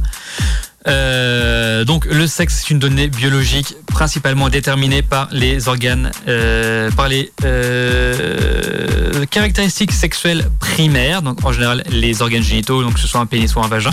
Euh, 0.90 1.86
donc 1.86 2.06
le 2.06 2.26
sexe 2.28 2.62
est 2.62 2.70
une 2.72 2.80
donnée 2.80 3.08
biologique 3.08 3.76
principalement 3.88 4.50
déterminée 4.50 5.02
par 5.02 5.28
les 5.32 5.68
organes, 5.68 6.12
euh, 6.28 6.90
par 6.92 7.08
les 7.08 7.32
euh, 7.44 9.26
caractéristiques 9.30 9.92
sexuelles 9.92 10.50
primaires, 10.60 11.22
donc 11.22 11.46
en 11.46 11.52
général 11.52 11.84
les 11.90 12.22
organes 12.22 12.44
génitaux, 12.44 12.84
donc 12.84 12.96
que 12.96 13.00
ce 13.00 13.08
soit 13.08 13.20
un 13.20 13.26
pénis 13.26 13.54
ou 13.56 13.60
un 13.60 13.68
vagin, 13.68 13.92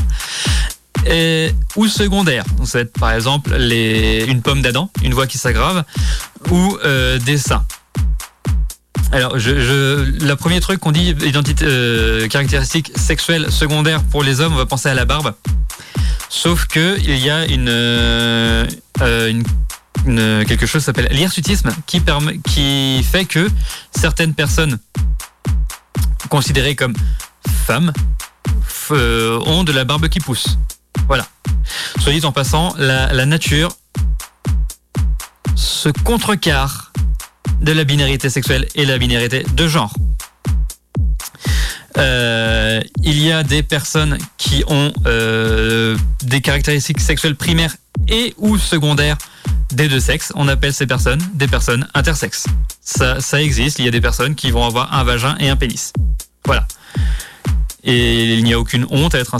ou 1.77 1.87
secondaires. 1.87 2.45
Donc 2.57 2.67
ça 2.67 2.79
va 2.79 2.83
être 2.83 2.99
par 2.99 3.13
exemple 3.13 3.55
une 3.55 4.41
pomme 4.43 4.63
d'Adam, 4.63 4.91
une 5.03 5.13
voix 5.13 5.27
qui 5.27 5.39
s'aggrave, 5.39 5.85
ou 6.51 6.79
des 7.25 7.39
seins. 7.39 7.65
Alors, 9.13 9.39
je, 9.39 9.61
je, 9.61 10.25
le 10.25 10.35
premier 10.35 10.61
truc 10.61 10.81
qu'on 10.81 10.93
dit, 10.93 11.11
identité, 11.25 11.67
caractéristique 12.29 12.93
sexuelle 12.97 13.51
secondaire 13.51 14.03
pour 14.03 14.23
les 14.23 14.41
hommes, 14.41 14.53
on 14.53 14.57
va 14.57 14.67
penser 14.67 14.89
à 14.89 14.95
la 14.95 15.05
barbe. 15.05 15.35
Sauf 16.29 16.67
que 16.67 16.99
il 16.99 17.19
y 17.19 17.31
a 17.31 17.47
une, 17.47 17.69
euh, 17.69 18.67
une, 19.01 20.45
quelque 20.45 20.67
chose 20.67 20.83
s'appelle 20.83 21.09
l'hirsutisme 21.11 21.71
qui 21.87 22.01
permet, 22.01 22.39
qui 22.39 23.03
fait 23.05 23.25
que 23.25 23.49
certaines 23.97 24.35
personnes 24.35 24.79
considérées 26.29 26.75
comme 26.75 26.95
femmes 27.67 27.93
euh, 28.91 29.39
ont 29.47 29.65
de 29.65 29.73
la 29.73 29.85
barbe 29.85 30.09
qui 30.09 30.19
pousse. 30.19 30.59
Voilà. 31.07 31.27
Soit 32.01 32.13
dit 32.13 32.25
en 32.25 32.33
passant, 32.33 32.75
la, 32.77 33.13
la 33.13 33.27
nature 33.27 33.71
se 35.55 35.89
contrecarre 35.89 36.86
de 37.61 37.73
la 37.73 37.85
binarité 37.85 38.31
sexuelle 38.31 38.67
et 38.75 38.85
la 38.85 38.99
binarité 38.99 39.45
de 39.55 39.69
genre. 39.69 39.93
Euh, 41.99 42.81
il 43.03 43.23
y 43.23 43.33
a 43.33 43.43
des 43.43 43.63
personnes 43.63 44.19
qui 44.37 44.65
ont 44.67 44.93
euh, 45.07 45.97
des 46.23 46.41
caractéristiques 46.41 47.01
sexuelles 47.01 47.37
primaires 47.37 47.75
et 48.09 48.35
ou 48.37 48.59
secondaires 48.59 49.17
des 49.73 49.89
deux 49.89 50.01
sexes. 50.01 50.33
On 50.35 50.49
appelle 50.49 50.75
ces 50.75 50.87
personnes 50.87 51.23
des 51.35 51.49
personnes 51.49 51.89
intersexes. 51.95 52.47
Ça, 52.81 53.21
ça 53.21 53.43
existe. 53.43 53.79
Il 53.79 53.85
y 53.85 53.89
a 53.89 53.91
des 53.91 54.01
personnes 54.01 54.35
qui 54.35 54.51
vont 54.51 54.65
avoir 54.65 54.93
un 54.93 55.05
vagin 55.05 55.37
et 55.41 55.49
un 55.49 55.57
pénis. 55.57 55.93
Voilà. 56.45 56.67
Et 57.83 58.35
il 58.35 58.45
n'y 58.45 58.53
a 58.53 58.59
aucune 58.59 58.87
honte 58.91 59.15
à 59.15 59.21
être, 59.21 59.35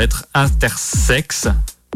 être 0.00 0.26
intersexe. 0.34 1.48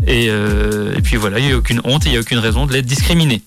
Et, 0.07 0.29
euh, 0.29 0.95
et, 0.97 1.03
puis 1.03 1.17
voilà, 1.17 1.41
il 1.41 1.47
n'y 1.47 1.53
a 1.53 1.57
aucune 1.57 1.81
honte 1.83 2.07
et 2.07 2.11
il 2.11 2.13
n'y 2.13 2.19
a 2.19 2.21
aucune 2.21 2.39
raison 2.39 2.67
de 2.67 2.73
les 2.73 2.83
discriminer. 2.83 3.43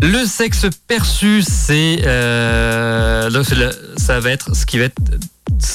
Le 0.00 0.26
sexe 0.26 0.66
perçu, 0.86 1.42
c'est 1.42 2.00
euh, 2.04 3.30
ça 3.96 4.20
va 4.20 4.30
être 4.30 4.54
ce 4.54 4.64
qui 4.64 4.78
va 4.78 4.84
être 4.84 5.00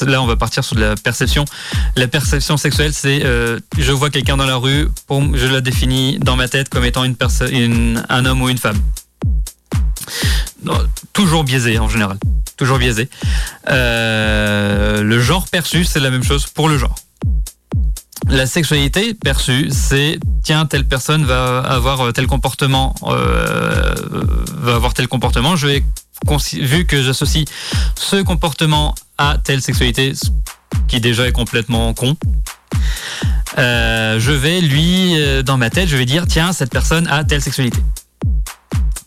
là 0.06 0.22
on 0.22 0.26
va 0.26 0.36
partir 0.36 0.64
sur 0.64 0.76
de 0.76 0.82
la 0.82 0.96
perception. 0.96 1.46
La 1.96 2.08
perception 2.08 2.58
sexuelle, 2.58 2.94
c'est 2.94 3.26
euh, 3.26 3.60
je 3.78 3.92
vois 3.92 4.10
quelqu'un 4.10 4.38
dans 4.38 4.46
la 4.46 4.56
rue, 4.56 4.88
je 5.10 5.48
la 5.48 5.62
définis 5.62 6.20
dans 6.20 6.36
ma 6.36 6.48
tête 6.48 6.70
comme 6.70 6.86
étant 6.86 7.04
une 7.04 7.16
personne, 7.16 8.04
un 8.10 8.26
homme 8.26 8.42
ou 8.42 8.50
une 8.50 8.58
femme. 8.58 8.80
toujours 11.12 11.44
biaisé 11.44 11.78
en 11.80 11.90
général, 11.90 12.18
toujours 12.56 12.78
biaisé. 12.78 13.10
Euh, 13.70 15.04
le 15.04 15.20
genre 15.20 15.48
perçu, 15.50 15.84
c'est 15.84 16.00
la 16.00 16.10
même 16.10 16.24
chose 16.24 16.48
pour 16.48 16.70
le 16.70 16.78
genre. 16.78 16.96
La 18.30 18.46
sexualité 18.46 19.14
perçue, 19.14 19.70
c'est 19.70 20.18
tiens 20.44 20.66
telle 20.66 20.88
personne 20.88 21.26
va 21.26 21.60
avoir 21.60 22.14
tel 22.14 22.28
comportement, 22.28 22.96
euh, 23.04 23.96
va 24.58 24.76
avoir 24.76 24.94
tel 24.94 25.08
comportement. 25.08 25.56
Je 25.56 25.68
vais 25.68 25.84
vu 26.54 26.86
que 26.86 27.02
j'associe 27.02 27.46
ce 27.96 28.22
comportement 28.22 28.96
à 29.18 29.38
telle 29.44 29.62
sexualité, 29.62 30.14
qui 30.88 31.02
déjà 31.02 31.28
est 31.28 31.32
complètement 31.32 31.94
con, 31.94 32.16
euh, 33.58 34.20
je 34.20 34.32
vais 34.32 34.62
lui, 34.62 35.20
euh, 35.20 35.44
dans 35.44 35.58
ma 35.58 35.70
tête, 35.70 35.88
je 35.88 35.98
vais 35.98 36.06
dire, 36.06 36.26
tiens, 36.28 36.54
cette 36.54 36.72
personne 36.72 37.08
a 37.08 37.24
telle 37.24 37.42
sexualité. 37.42 37.80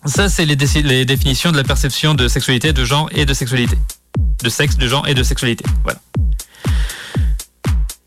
Ça, 0.04 0.28
c'est 0.28 0.44
les, 0.44 0.56
les, 0.82 1.04
définitions 1.04 1.50
de 1.50 1.56
la 1.56 1.64
perception 1.64 2.14
de 2.14 2.28
sexualité, 2.28 2.72
de 2.72 2.84
genre 2.84 3.08
et 3.12 3.26
de 3.26 3.34
sexualité. 3.34 3.76
De 4.42 4.48
sexe, 4.48 4.76
de 4.76 4.86
genre 4.86 5.08
et 5.08 5.14
de 5.14 5.22
sexualité. 5.24 5.64
Voilà. 5.82 5.98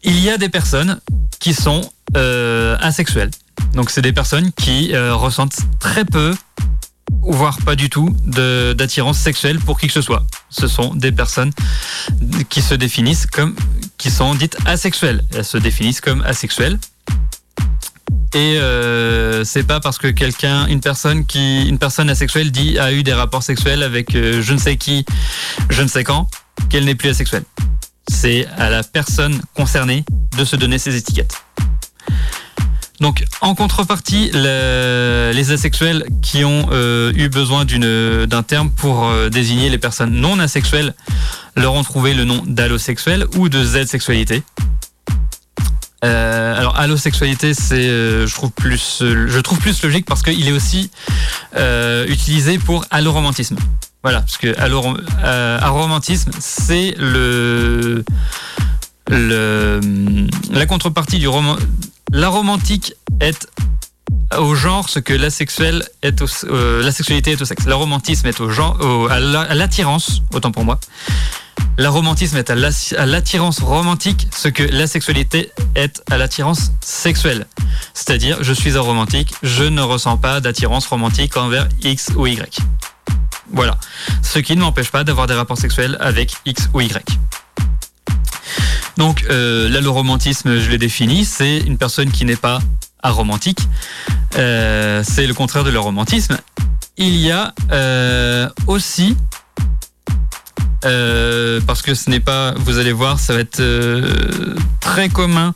Il 0.04 0.20
y 0.20 0.30
a 0.30 0.38
des 0.38 0.50
personnes 0.50 1.00
qui 1.40 1.54
sont 1.54 1.82
euh, 2.16 2.78
asexuelles. 2.80 3.32
Donc, 3.74 3.90
c'est 3.90 4.02
des 4.02 4.14
personnes 4.14 4.52
qui 4.54 4.96
ressentent 4.96 5.58
très 5.80 6.06
peu 6.06 6.34
voire 7.22 7.58
pas 7.66 7.76
du 7.76 7.90
tout, 7.90 8.16
d'attirance 8.26 9.18
sexuelle 9.18 9.60
pour 9.60 9.80
qui 9.80 9.88
que 9.88 9.94
ce 9.94 10.02
soit. 10.02 10.26
Ce 10.50 10.68
sont 10.68 10.94
des 10.96 11.12
personnes 11.12 11.52
qui 12.50 12.62
se 12.62 12.74
définissent 12.76 13.26
comme, 13.26 13.56
qui 13.98 14.10
sont 14.10 14.36
dites 14.36 14.58
asexuelles. 14.66 15.24
Elles 15.34 15.46
se 15.46 15.58
définissent 15.58 16.02
comme 16.02 16.22
asexuelles. 16.22 16.80
Et 18.36 18.58
euh, 18.60 19.44
c'est 19.44 19.64
pas 19.64 19.80
parce 19.80 19.98
que 19.98 20.08
quelqu'un, 20.08 20.68
une 20.68 20.82
personne 20.82 21.26
qui, 21.26 21.68
une 21.68 21.80
personne 21.80 22.10
asexuelle 22.10 22.52
dit 22.52 22.78
a 22.78 22.94
eu 22.94 23.02
des 23.02 23.14
rapports 23.14 23.42
sexuels 23.42 23.82
avec 23.82 24.16
euh, 24.16 24.42
je 24.44 24.54
ne 24.54 24.60
sais 24.60 24.78
qui, 24.78 25.04
je 25.70 25.82
ne 25.82 25.88
sais 25.88 26.04
quand, 26.04 26.30
qu'elle 26.70 26.86
n'est 26.86 26.96
plus 26.96 27.10
asexuelle. 27.10 27.44
C'est 28.10 28.48
à 28.58 28.70
la 28.70 28.84
personne 28.84 29.40
concernée 29.54 30.04
de 30.38 30.44
se 30.44 30.56
donner 30.56 30.80
ces 30.80 30.96
étiquettes. 30.96 31.42
Donc 33.00 33.24
en 33.40 33.56
contrepartie, 33.56 34.30
les 34.34 35.52
asexuels 35.52 36.06
qui 36.22 36.44
ont 36.44 36.68
euh, 36.72 37.14
eu 37.16 37.30
besoin 37.30 37.64
d'un 37.64 38.44
terme 38.44 38.72
pour 38.72 39.08
euh, 39.08 39.30
désigner 39.30 39.70
les 39.70 39.78
personnes 39.78 40.12
non 40.12 40.38
asexuelles 40.40 40.94
leur 41.56 41.74
ont 41.74 41.84
trouvé 41.84 42.14
le 42.14 42.26
nom 42.26 42.44
d'allosexuel 42.46 43.26
ou 43.38 43.48
de 43.48 43.64
Z-sexualité. 43.64 44.44
Euh, 46.04 46.58
alors 46.58 46.78
allosexualité, 46.78 47.54
c'est 47.54 47.88
je 47.88 48.34
trouve 48.34 48.52
plus 48.52 48.98
je 49.02 49.40
trouve 49.40 49.60
plus 49.60 49.82
logique 49.84 50.06
parce 50.06 50.22
qu'il 50.22 50.48
est 50.48 50.52
aussi 50.52 50.92
utilisé 52.08 52.58
pour 52.58 52.84
alloromantisme. 52.92 53.56
Voilà, 54.04 54.22
parce 54.22 54.38
que 54.38 54.58
alloromantisme, 54.60 56.32
c'est 56.40 56.96
le 56.98 58.04
le 59.10 59.80
la 60.52 60.66
contrepartie 60.66 61.20
du 61.20 61.28
roman 61.28 61.58
la 62.12 62.30
romantique 62.30 62.94
est 63.20 63.48
au 64.38 64.56
genre 64.56 64.90
ce 64.90 65.00
que 65.00 65.14
la, 65.14 65.30
sexuelle 65.30 65.88
est 66.02 66.24
euh, 66.46 66.84
la 66.84 66.92
sexualité 66.92 67.32
est 67.32 67.42
au 67.42 67.46
sexe. 67.46 67.66
Le 67.66 67.76
romantisme 67.76 68.28
est 68.28 68.40
au 68.40 68.50
genre, 68.50 68.80
à 69.12 69.20
l'attirance, 69.20 70.22
autant 70.34 70.52
pour 70.52 70.66
moi. 70.66 70.80
La 71.78 71.90
romantisme 71.90 72.38
est 72.38 72.50
à 72.50 73.06
l'attirance 73.06 73.60
romantique 73.60 74.28
ce 74.36 74.48
que 74.50 74.64
la 74.64 74.88
sexualité 74.88 75.52
est 75.76 76.02
à 76.12 76.18
l'attirance 76.18 76.72
sexuelle. 76.82 77.48
C'est-à-dire, 77.94 78.38
je 78.42 78.54
suis 78.54 78.78
un 78.78 78.82
romantique, 78.82 79.34
je 79.44 79.64
ne 79.64 79.82
ressens 79.82 80.18
pas 80.18 80.42
d'attirance 80.42 80.88
romantique 80.88 81.38
envers 81.38 81.70
X 81.82 82.12
ou 82.16 82.28
Y. 82.28 82.60
Voilà. 83.52 83.78
Ce 84.22 84.40
qui 84.40 84.56
ne 84.56 84.62
m'empêche 84.62 84.92
pas 84.92 85.04
d'avoir 85.04 85.28
des 85.28 85.34
rapports 85.34 85.58
sexuels 85.58 85.98
avec 86.00 86.34
X 86.46 86.70
ou 86.74 86.82
Y. 86.82 87.04
Donc 88.98 89.26
euh, 89.30 89.70
l'alloromantisme, 89.70 90.60
je 90.60 90.70
l'ai 90.70 90.78
défini, 90.78 91.24
c'est 91.24 91.60
une 91.60 91.78
personne 91.78 92.12
qui 92.12 92.26
n'est 92.26 92.36
pas 92.36 92.60
aromantique. 93.02 93.60
Euh, 94.38 95.04
c'est 95.08 95.26
le 95.26 95.34
contraire 95.34 95.64
de 95.64 95.70
l'aromantisme. 95.70 96.38
Il 96.98 97.16
y 97.16 97.32
a 97.32 97.54
euh, 97.72 98.50
aussi 98.68 99.16
euh, 100.86 101.62
parce 101.66 101.82
que 101.82 101.94
ce 101.94 102.10
n'est 102.10 102.20
pas, 102.20 102.54
vous 102.58 102.78
allez 102.78 102.92
voir, 102.92 103.20
ça 103.20 103.34
va 103.34 103.40
être 103.40 103.62
très 104.82 105.10
commun 105.10 105.54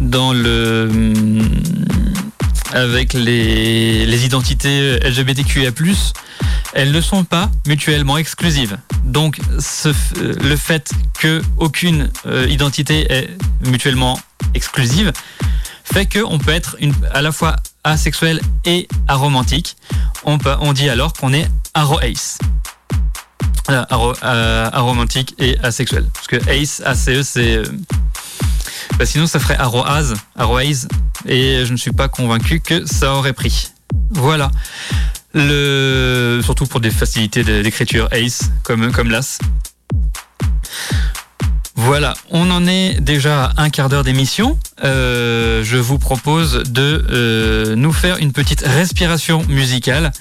dans 0.00 0.32
le 0.32 0.90
avec 2.72 3.12
les, 3.12 4.24
identités 4.24 4.98
LGBTQIA+, 5.00 5.70
elles 6.74 6.92
ne 6.92 7.00
sont 7.00 7.24
pas 7.24 7.50
mutuellement 7.66 8.18
exclusives. 8.18 8.78
Donc 9.04 9.38
le 10.16 10.56
fait 10.56 10.90
qu'aucune 11.20 12.10
euh, 12.26 12.46
identité 12.48 13.12
est 13.12 13.28
mutuellement 13.66 14.18
exclusive 14.54 15.12
fait 15.92 16.06
qu'on 16.06 16.38
peut 16.38 16.52
être 16.52 16.76
à 17.12 17.22
la 17.22 17.32
fois 17.32 17.56
asexuel 17.84 18.40
et 18.64 18.88
aromantique. 19.08 19.76
On, 20.24 20.72
dit 20.72 20.88
alors 20.88 21.12
qu'on 21.12 21.32
est 21.32 21.48
aro-ace. 21.74 22.38
Euh, 23.70 23.84
euh, 23.92 24.70
aromantique 24.72 25.34
et 25.38 25.58
asexuel. 25.62 26.06
Parce 26.12 26.26
que 26.26 26.36
ace, 26.48 26.82
ACE, 26.84 27.22
c'est... 27.22 27.62
Bah, 28.98 29.06
sinon 29.06 29.26
ça 29.26 29.38
ferait 29.38 29.56
aroase, 29.56 30.14
aroase, 30.36 30.88
et 31.26 31.64
je 31.64 31.72
ne 31.72 31.76
suis 31.76 31.92
pas 31.92 32.08
convaincu 32.08 32.60
que 32.60 32.86
ça 32.86 33.14
aurait 33.14 33.32
pris. 33.32 33.70
Voilà. 34.10 34.50
Surtout 35.34 36.66
pour 36.66 36.80
des 36.80 36.90
facilités 36.90 37.42
d'écriture 37.44 38.08
ACE 38.12 38.50
comme, 38.62 38.92
comme 38.92 39.10
LAS. 39.10 39.38
Voilà, 41.74 42.14
on 42.30 42.50
en 42.50 42.66
est 42.66 43.00
déjà 43.00 43.46
à 43.46 43.62
un 43.62 43.70
quart 43.70 43.88
d'heure 43.88 44.04
d'émission. 44.04 44.58
Euh, 44.84 45.64
je 45.64 45.78
vous 45.78 45.98
propose 45.98 46.62
de 46.64 47.04
euh, 47.10 47.74
nous 47.76 47.92
faire 47.92 48.18
une 48.18 48.32
petite 48.32 48.60
respiration 48.60 49.42
musicale. 49.48 50.12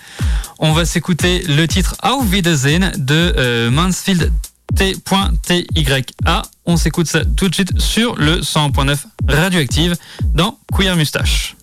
On 0.60 0.72
va 0.72 0.86
s'écouter 0.86 1.44
le 1.48 1.68
titre 1.68 1.96
Auf 2.03 2.24
Wiedersehen 2.32 2.94
de 2.98 3.36
euh, 3.38 3.70
Mansfield 3.70 4.32
T.TYA. 4.75 6.42
On 6.66 6.78
s'écoute 6.78 7.08
ça 7.08 7.25
tout 7.25 7.50
de 7.50 7.54
suite 7.54 7.80
sur 7.80 8.16
le 8.16 8.42
100.9 8.42 8.98
Radioactive 9.28 9.96
dans 10.34 10.60
Queer 10.75 10.96
Mustache. 10.96 11.56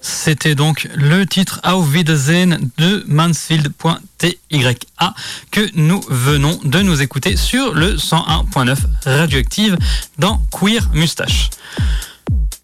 C'était 0.00 0.54
donc 0.54 0.88
le 0.94 1.26
titre 1.26 1.60
Auf 1.64 1.92
Wiedersehen 1.92 2.70
de 2.76 3.04
Mansfield.tya 3.06 5.14
que 5.50 5.68
nous 5.74 6.00
venons 6.08 6.58
de 6.64 6.80
nous 6.80 7.02
écouter 7.02 7.36
sur 7.36 7.74
le 7.74 7.96
101.9 7.96 8.76
radioactive 9.04 9.76
dans 10.18 10.40
Queer 10.50 10.88
Mustache. 10.92 11.50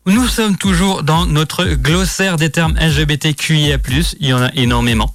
Nous 0.07 0.27
sommes 0.29 0.57
toujours 0.57 1.03
dans 1.03 1.27
notre 1.27 1.65
glossaire 1.65 2.37
des 2.37 2.51
termes 2.51 2.77
LGBTQIA+, 2.79 3.79
il 4.21 4.27
y 4.27 4.33
en 4.33 4.43
a 4.43 4.53
énormément. 4.55 5.15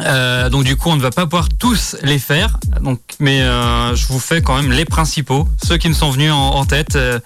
Euh, 0.00 0.48
donc 0.48 0.64
du 0.64 0.76
coup, 0.76 0.90
on 0.90 0.96
ne 0.96 1.00
va 1.00 1.10
pas 1.10 1.24
pouvoir 1.24 1.48
tous 1.58 1.96
les 2.02 2.18
faire. 2.18 2.58
Donc, 2.80 3.00
mais 3.20 3.42
euh, 3.42 3.94
je 3.94 4.06
vous 4.06 4.18
fais 4.18 4.42
quand 4.42 4.56
même 4.56 4.72
les 4.72 4.84
principaux, 4.84 5.48
ceux 5.64 5.76
qui 5.76 5.88
me 5.88 5.94
sont 5.94 6.10
venus 6.10 6.32
en, 6.32 6.64
tête. 6.64 6.96
Euh, 6.96 7.18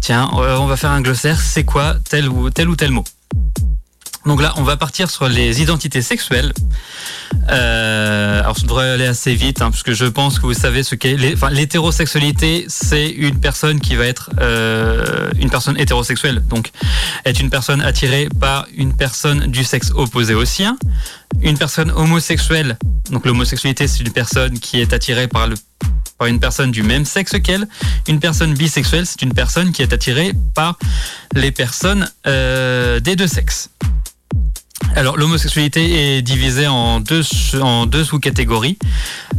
tiens, 0.00 0.30
on 0.32 0.66
va 0.66 0.76
faire 0.76 0.90
un 0.90 1.00
glossaire. 1.00 1.40
C'est 1.40 1.64
quoi 1.64 1.94
tel 2.08 2.28
ou 2.28 2.50
tel 2.50 2.68
ou 2.68 2.76
tel 2.76 2.90
mot? 2.90 3.04
Donc 4.26 4.40
là, 4.40 4.52
on 4.56 4.62
va 4.62 4.76
partir 4.76 5.10
sur 5.10 5.28
les 5.28 5.62
identités 5.62 6.02
sexuelles. 6.02 6.52
Euh, 7.50 8.40
alors, 8.40 8.56
je 8.56 8.62
devrais 8.62 8.90
aller 8.90 9.06
assez 9.06 9.34
vite, 9.34 9.62
hein, 9.62 9.70
parce 9.70 9.82
je 9.86 10.04
pense 10.04 10.38
que 10.38 10.46
vous 10.46 10.54
savez 10.54 10.82
ce 10.82 10.94
qu'est. 10.94 11.16
l'hétérosexualité, 11.50 12.64
c'est 12.68 13.08
une 13.08 13.40
personne 13.40 13.80
qui 13.80 13.96
va 13.96 14.06
être 14.06 14.30
euh, 14.40 15.30
une 15.38 15.50
personne 15.50 15.78
hétérosexuelle. 15.78 16.42
Donc, 16.48 16.70
est 17.24 17.40
une 17.40 17.50
personne 17.50 17.80
attirée 17.80 18.28
par 18.40 18.66
une 18.76 18.94
personne 18.96 19.46
du 19.46 19.64
sexe 19.64 19.90
opposé 19.94 20.34
au 20.34 20.44
sien. 20.44 20.76
Une 21.40 21.58
personne 21.58 21.90
homosexuelle. 21.90 22.78
Donc, 23.10 23.26
l'homosexualité, 23.26 23.88
c'est 23.88 24.00
une 24.00 24.12
personne 24.12 24.58
qui 24.60 24.80
est 24.80 24.92
attirée 24.92 25.26
par 25.26 25.48
le 25.48 25.56
par 26.18 26.28
une 26.28 26.38
personne 26.38 26.70
du 26.70 26.84
même 26.84 27.04
sexe 27.04 27.34
qu'elle. 27.42 27.66
Une 28.06 28.20
personne 28.20 28.54
bisexuelle, 28.54 29.06
c'est 29.06 29.22
une 29.22 29.34
personne 29.34 29.72
qui 29.72 29.82
est 29.82 29.92
attirée 29.92 30.32
par 30.54 30.78
les 31.34 31.50
personnes 31.50 32.08
euh, 32.28 33.00
des 33.00 33.16
deux 33.16 33.26
sexes. 33.26 33.70
Alors 34.96 35.16
l'homosexualité 35.16 36.16
est 36.16 36.22
divisée 36.22 36.66
en 36.66 37.00
deux, 37.00 37.22
sous-catégories. 37.22 38.78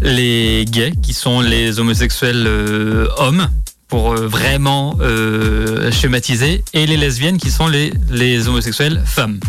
Les 0.01 0.65
gays, 0.65 0.93
qui 1.01 1.13
sont 1.13 1.41
les 1.41 1.79
homosexuels 1.79 2.45
euh, 2.47 3.07
hommes, 3.17 3.49
pour 3.87 4.13
euh, 4.13 4.27
vraiment 4.27 4.97
euh, 5.01 5.91
schématiser, 5.91 6.63
et 6.73 6.85
les 6.85 6.97
lesbiennes, 6.97 7.37
qui 7.37 7.51
sont 7.51 7.67
les, 7.67 7.93
les 8.09 8.47
homosexuels 8.47 9.01
femmes. 9.05 9.39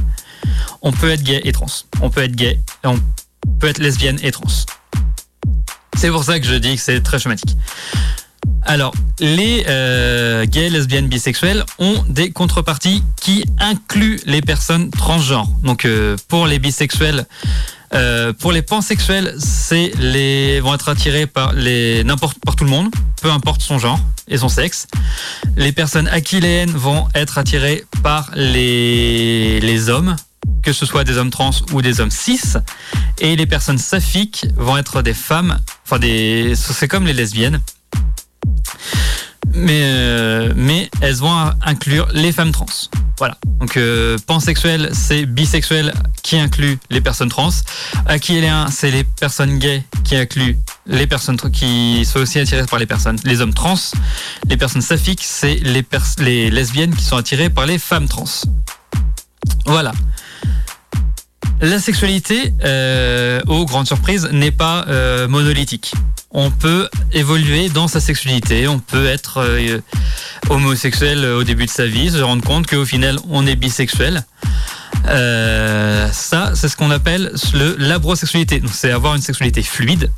On 0.82 0.92
peut 0.92 1.10
être 1.10 1.22
gay 1.22 1.40
et 1.44 1.52
trans. 1.52 1.66
On 2.02 2.10
peut 2.10 2.22
être 2.22 2.36
gay, 2.36 2.60
on 2.84 2.98
peut 3.58 3.68
être 3.68 3.78
lesbienne 3.78 4.18
et 4.22 4.30
trans. 4.30 4.44
C'est 5.96 6.10
pour 6.10 6.24
ça 6.24 6.38
que 6.40 6.46
je 6.46 6.54
dis 6.54 6.76
que 6.76 6.82
c'est 6.82 7.00
très 7.00 7.18
schématique. 7.18 7.56
Alors, 8.66 8.94
les 9.20 9.64
euh, 9.68 10.46
gays, 10.46 10.70
lesbiennes, 10.70 11.06
bisexuels 11.06 11.64
ont 11.78 12.02
des 12.08 12.30
contreparties 12.30 13.02
qui 13.20 13.44
incluent 13.58 14.20
les 14.24 14.40
personnes 14.40 14.90
transgenres. 14.90 15.48
Donc, 15.62 15.84
euh, 15.84 16.16
pour 16.28 16.46
les 16.46 16.58
bisexuels, 16.58 17.26
euh, 17.94 18.32
pour 18.32 18.52
les 18.52 18.62
pansexuels, 18.62 19.34
c'est 19.38 19.92
les 19.98 20.60
vont 20.60 20.74
être 20.74 20.88
attirés 20.88 21.26
par 21.26 21.52
les 21.52 22.04
n'importe 22.04 22.38
par 22.44 22.56
tout 22.56 22.64
le 22.64 22.70
monde, 22.70 22.88
peu 23.20 23.30
importe 23.30 23.60
son 23.60 23.78
genre 23.78 24.00
et 24.28 24.38
son 24.38 24.48
sexe. 24.48 24.86
Les 25.56 25.72
personnes 25.72 26.08
aquiléennes 26.08 26.70
vont 26.70 27.06
être 27.14 27.36
attirées 27.36 27.84
par 28.02 28.30
les 28.34 29.60
les 29.60 29.88
hommes, 29.90 30.16
que 30.62 30.72
ce 30.72 30.86
soit 30.86 31.04
des 31.04 31.18
hommes 31.18 31.30
trans 31.30 31.50
ou 31.72 31.82
des 31.82 32.00
hommes 32.00 32.10
cis. 32.10 32.40
Et 33.20 33.36
les 33.36 33.46
personnes 33.46 33.78
saphiques 33.78 34.46
vont 34.56 34.76
être 34.76 35.02
des 35.02 35.14
femmes, 35.14 35.60
enfin 35.84 35.98
des, 35.98 36.54
c'est 36.56 36.88
comme 36.88 37.06
les 37.06 37.12
lesbiennes 37.12 37.60
mais, 39.54 39.80
euh, 39.84 40.52
mais 40.56 40.90
elles 41.00 41.16
vont 41.16 41.50
inclure 41.62 42.08
les 42.12 42.32
femmes 42.32 42.52
trans. 42.52 42.66
Voilà. 43.18 43.38
Donc 43.60 43.76
euh, 43.76 44.18
pansexuel, 44.26 44.90
c'est 44.92 45.24
bisexuel 45.24 45.94
qui 46.22 46.36
inclut 46.36 46.78
les 46.90 47.00
personnes 47.00 47.28
trans. 47.28 47.50
Aquiléen, 48.06 48.66
c'est 48.70 48.90
les 48.90 49.04
personnes 49.04 49.58
gays 49.58 49.84
qui 50.02 50.16
incluent 50.16 50.58
les 50.86 51.06
personnes 51.06 51.36
qui 51.36 52.04
sont 52.04 52.20
aussi 52.20 52.38
attirées 52.38 52.66
par 52.66 52.78
les 52.78 52.86
personnes, 52.86 53.18
les 53.24 53.40
hommes 53.40 53.54
trans. 53.54 53.78
Les 54.48 54.56
personnes 54.56 54.82
saphiques, 54.82 55.22
c'est 55.24 55.54
les, 55.54 55.84
les 56.18 56.50
lesbiennes 56.50 56.94
qui 56.94 57.04
sont 57.04 57.16
attirées 57.16 57.50
par 57.50 57.66
les 57.66 57.78
femmes 57.78 58.08
trans. 58.08 58.24
Voilà. 59.66 59.92
La 61.60 61.78
sexualité, 61.78 62.52
euh, 62.64 63.40
aux 63.46 63.64
grandes 63.64 63.86
surprises, 63.86 64.28
n'est 64.32 64.50
pas 64.50 64.84
euh, 64.88 65.28
monolithique. 65.28 65.94
On 66.34 66.50
peut 66.50 66.88
évoluer 67.12 67.68
dans 67.70 67.88
sa 67.88 68.00
sexualité, 68.00 68.68
on 68.68 68.78
peut 68.78 69.06
être 69.06 69.38
euh, 69.38 69.80
homosexuel 70.50 71.24
au 71.24 71.44
début 71.44 71.64
de 71.64 71.70
sa 71.70 71.86
vie, 71.86 72.10
se 72.10 72.18
rendre 72.18 72.44
compte 72.44 72.66
qu'au 72.66 72.84
final 72.84 73.18
on 73.30 73.46
est 73.46 73.56
bisexuel. 73.56 74.24
ça, 75.06 76.52
c'est 76.54 76.68
ce 76.68 76.76
qu'on 76.76 76.90
appelle 76.90 77.32
le 77.54 77.76
labrosexualité. 77.78 78.62
C'est 78.72 78.90
avoir 78.90 79.14
une 79.14 79.22
sexualité 79.22 79.62
fluide 79.62 80.10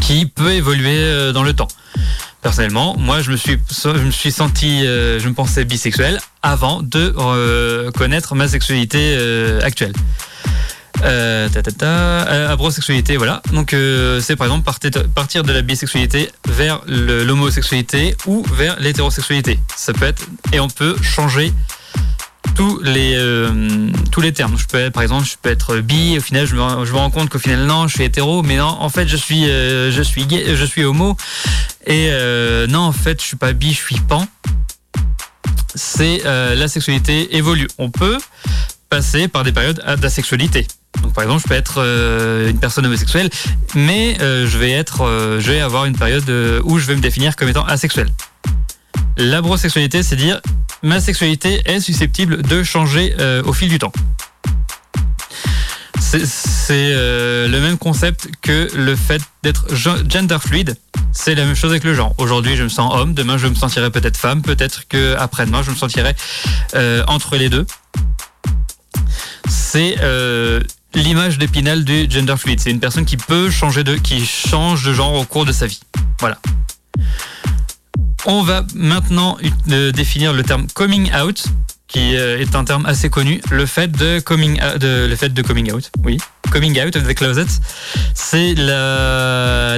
qui 0.00 0.26
peut 0.26 0.52
évoluer 0.52 1.32
dans 1.32 1.42
le 1.42 1.52
temps. 1.52 1.68
Personnellement, 2.46 2.94
moi, 2.96 3.22
je 3.22 3.32
me 3.32 3.36
suis, 3.36 3.58
je 3.82 3.88
me 3.88 4.12
suis 4.12 4.30
senti, 4.30 4.86
euh, 4.86 5.18
je 5.18 5.28
me 5.28 5.34
pensais 5.34 5.64
bisexuel 5.64 6.20
avant 6.42 6.80
de 6.80 7.12
euh, 7.18 7.90
connaître 7.90 8.36
ma 8.36 8.46
sexualité 8.46 9.16
euh, 9.18 9.60
actuelle. 9.62 9.92
Euh, 11.02 11.48
ta, 11.48 11.62
ta, 11.62 12.50
abrosexualité, 12.50 13.16
voilà. 13.16 13.42
Donc 13.52 13.74
c'est 14.20 14.36
par 14.36 14.46
exemple 14.46 14.64
partir 15.14 15.42
de 15.42 15.52
la 15.52 15.62
bisexualité 15.62 16.30
vers 16.48 16.80
l'homosexualité 16.86 18.16
ou 18.26 18.42
vers 18.54 18.78
l'hétérosexualité. 18.80 19.58
Ça 19.76 19.92
peut 19.92 20.06
être 20.06 20.26
et 20.52 20.60
on 20.60 20.68
peut 20.68 20.96
changer 21.02 21.52
tous 22.56 22.80
les 22.82 23.14
euh, 23.16 23.90
tous 24.10 24.20
les 24.20 24.32
termes. 24.32 24.56
Je 24.58 24.66
peux 24.66 24.90
par 24.90 25.02
exemple, 25.02 25.26
je 25.26 25.34
peux 25.40 25.50
être 25.50 25.76
bi. 25.78 26.16
Au 26.18 26.20
final, 26.20 26.46
je 26.46 26.54
me, 26.54 26.84
je 26.84 26.92
me 26.92 26.96
rends 26.96 27.10
compte 27.10 27.28
qu'au 27.28 27.38
final, 27.38 27.66
non, 27.66 27.86
je 27.86 27.94
suis 27.94 28.04
hétéro, 28.04 28.42
mais 28.42 28.56
non, 28.56 28.76
en 28.80 28.88
fait, 28.88 29.06
je 29.06 29.16
suis 29.16 29.48
euh, 29.48 29.92
je 29.92 30.02
suis 30.02 30.26
gay, 30.26 30.56
je 30.56 30.64
suis 30.64 30.84
homo. 30.84 31.16
Et 31.86 32.08
euh, 32.10 32.66
non, 32.66 32.80
en 32.80 32.92
fait, 32.92 33.20
je 33.20 33.26
suis 33.26 33.36
pas 33.36 33.52
bi, 33.52 33.72
je 33.72 33.78
suis 33.78 34.00
pan. 34.00 34.26
C'est 35.74 36.22
la 36.24 36.68
sexualité 36.68 37.36
évolue. 37.36 37.68
On 37.76 37.90
peut 37.90 38.16
passer 38.88 39.28
par 39.28 39.44
des 39.44 39.52
périodes 39.52 39.82
d'asexualité. 40.00 40.66
Donc 41.02 41.12
par 41.12 41.24
exemple, 41.24 41.42
je 41.42 41.48
peux 41.48 41.54
être 41.54 41.78
une 42.48 42.58
personne 42.58 42.86
homosexuelle, 42.86 43.28
mais 43.74 44.16
je 44.20 44.58
vais 44.58 44.70
être, 44.70 45.38
je 45.40 45.50
vais 45.50 45.60
avoir 45.60 45.84
une 45.84 45.96
période 45.96 46.28
où 46.64 46.78
je 46.78 46.86
vais 46.86 46.96
me 46.96 47.00
définir 47.00 47.36
comme 47.36 47.48
étant 47.48 47.64
asexuel. 47.64 48.08
L'abrosexualité, 49.18 50.02
c'est 50.02 50.16
dire 50.16 50.40
ma 50.82 51.00
sexualité 51.00 51.62
est 51.64 51.80
susceptible 51.80 52.42
de 52.42 52.62
changer 52.62 53.14
euh, 53.18 53.42
au 53.44 53.52
fil 53.52 53.68
du 53.68 53.78
temps. 53.78 53.92
C'est 55.98 56.70
euh, 56.72 57.48
le 57.48 57.60
même 57.60 57.76
concept 57.76 58.28
que 58.40 58.68
le 58.74 58.96
fait 58.96 59.20
d'être 59.42 59.74
gender 59.74 60.38
fluide. 60.40 60.76
C'est 61.12 61.34
la 61.34 61.44
même 61.44 61.54
chose 61.54 61.70
avec 61.70 61.84
le 61.84 61.94
genre. 61.94 62.14
Aujourd'hui, 62.18 62.56
je 62.56 62.62
me 62.62 62.68
sens 62.68 62.94
homme. 62.94 63.12
Demain, 63.12 63.38
je 63.38 63.48
me 63.48 63.54
sentirai 63.54 63.90
peut-être 63.90 64.16
femme. 64.16 64.40
Peut-être 64.40 64.86
que 64.88 65.14
après-demain, 65.16 65.62
je 65.62 65.70
me 65.70 65.76
sentirai 65.76 66.14
euh, 66.74 67.02
entre 67.06 67.36
les 67.36 67.48
deux. 67.48 67.66
C'est 69.48 69.96
l'image 70.94 71.38
d'épinal 71.38 71.84
du 71.84 72.06
gender 72.10 72.36
fluide. 72.36 72.60
C'est 72.60 72.70
une 72.70 72.80
personne 72.80 73.04
qui 73.04 73.16
peut 73.16 73.50
changer 73.50 73.84
de, 73.84 73.96
qui 73.96 74.24
change 74.24 74.84
de 74.84 74.92
genre 74.92 75.14
au 75.14 75.24
cours 75.24 75.44
de 75.44 75.52
sa 75.52 75.66
vie. 75.66 75.80
Voilà. 76.20 76.38
On 78.24 78.42
va 78.42 78.64
maintenant 78.74 79.36
euh, 79.70 79.92
définir 79.92 80.32
le 80.32 80.42
terme 80.42 80.66
coming 80.74 81.12
out, 81.14 81.44
qui 81.86 82.16
euh, 82.16 82.40
est 82.40 82.56
un 82.56 82.64
terme 82.64 82.84
assez 82.86 83.08
connu. 83.08 83.40
Le 83.50 83.66
fait 83.66 83.92
de 83.92 84.18
coming, 84.18 84.60
out, 85.72 85.90
oui, 86.02 86.18
coming 86.50 86.80
out 86.80 86.96
of 86.96 87.06
the 87.06 87.14
closet, 87.14 87.46
c'est 88.14 88.54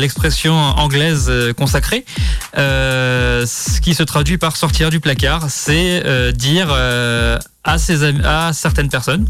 l'expression 0.00 0.54
anglaise 0.54 1.26
euh, 1.28 1.52
consacrée, 1.52 2.06
ce 2.54 3.80
qui 3.80 3.94
se 3.94 4.02
traduit 4.02 4.38
par 4.38 4.56
sortir 4.56 4.88
du 4.88 5.00
placard. 5.00 5.50
C'est 5.50 6.32
dire 6.32 6.72
à 6.72 8.52
certaines 8.54 8.88
personnes, 8.88 9.26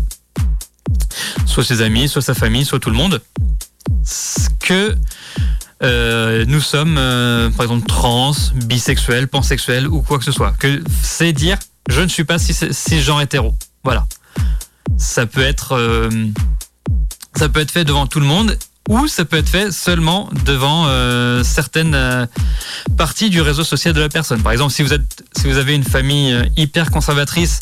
soit 1.46 1.64
ses 1.64 1.82
amis, 1.82 2.08
soit 2.08 2.22
sa 2.22 2.34
famille, 2.34 2.64
soit 2.64 2.80
tout 2.80 2.90
le 2.90 2.96
monde, 2.96 3.20
que 4.60 4.96
euh, 5.82 6.44
nous 6.46 6.60
sommes, 6.60 6.96
euh, 6.98 7.50
par 7.50 7.64
exemple, 7.64 7.86
trans, 7.86 8.32
bisexuels, 8.54 9.28
pansexuels 9.28 9.86
ou 9.86 10.02
quoi 10.02 10.18
que 10.18 10.24
ce 10.24 10.32
soit. 10.32 10.52
Que 10.58 10.82
c'est 11.02 11.32
dire, 11.32 11.58
je 11.88 12.00
ne 12.00 12.08
suis 12.08 12.24
pas 12.24 12.38
cisgenre 12.38 13.20
hétéro. 13.20 13.54
Voilà. 13.84 14.06
Ça 14.96 15.26
peut 15.26 15.42
être, 15.42 15.72
euh, 15.72 16.10
ça 17.36 17.48
peut 17.48 17.60
être 17.60 17.70
fait 17.70 17.84
devant 17.84 18.06
tout 18.06 18.20
le 18.20 18.26
monde 18.26 18.58
ou 18.88 19.06
ça 19.06 19.24
peut 19.24 19.36
être 19.36 19.48
fait 19.48 19.70
seulement 19.70 20.28
devant 20.44 20.88
certaines 21.44 22.28
parties 22.96 23.30
du 23.30 23.40
réseau 23.40 23.62
social 23.62 23.94
de 23.94 24.00
la 24.00 24.08
personne. 24.08 24.42
Par 24.42 24.52
exemple, 24.52 24.72
si 24.72 24.82
vous 24.82 24.92
êtes, 24.92 25.24
si 25.36 25.46
vous 25.46 25.58
avez 25.58 25.74
une 25.74 25.84
famille 25.84 26.36
hyper 26.56 26.90
conservatrice 26.90 27.60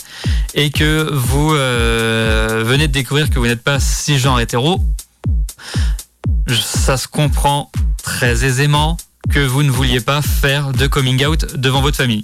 et 0.55 0.71
que 0.71 1.12
vous 1.12 1.51
venez 1.51 2.89
de 2.89 2.93
découvrir 2.93 3.29
que 3.29 3.39
vous 3.39 3.47
n'êtes 3.47 3.62
pas 3.62 3.81
cisgenre 3.81 4.41
hétéro, 4.41 4.83
ça 6.49 6.97
se 6.97 7.09
comprend 7.09 7.71
très 8.03 8.45
aisément 8.45 8.97
que 9.31 9.41
vous 9.41 9.65
ne 9.65 9.71
vouliez 9.71 10.01
pas 10.01 10.23
faire 10.23 10.73
de 10.73 10.87
coming 10.87 11.27
out 11.27 11.57
devant 11.57 11.81
votre 11.81 11.97
famille. 11.97 12.23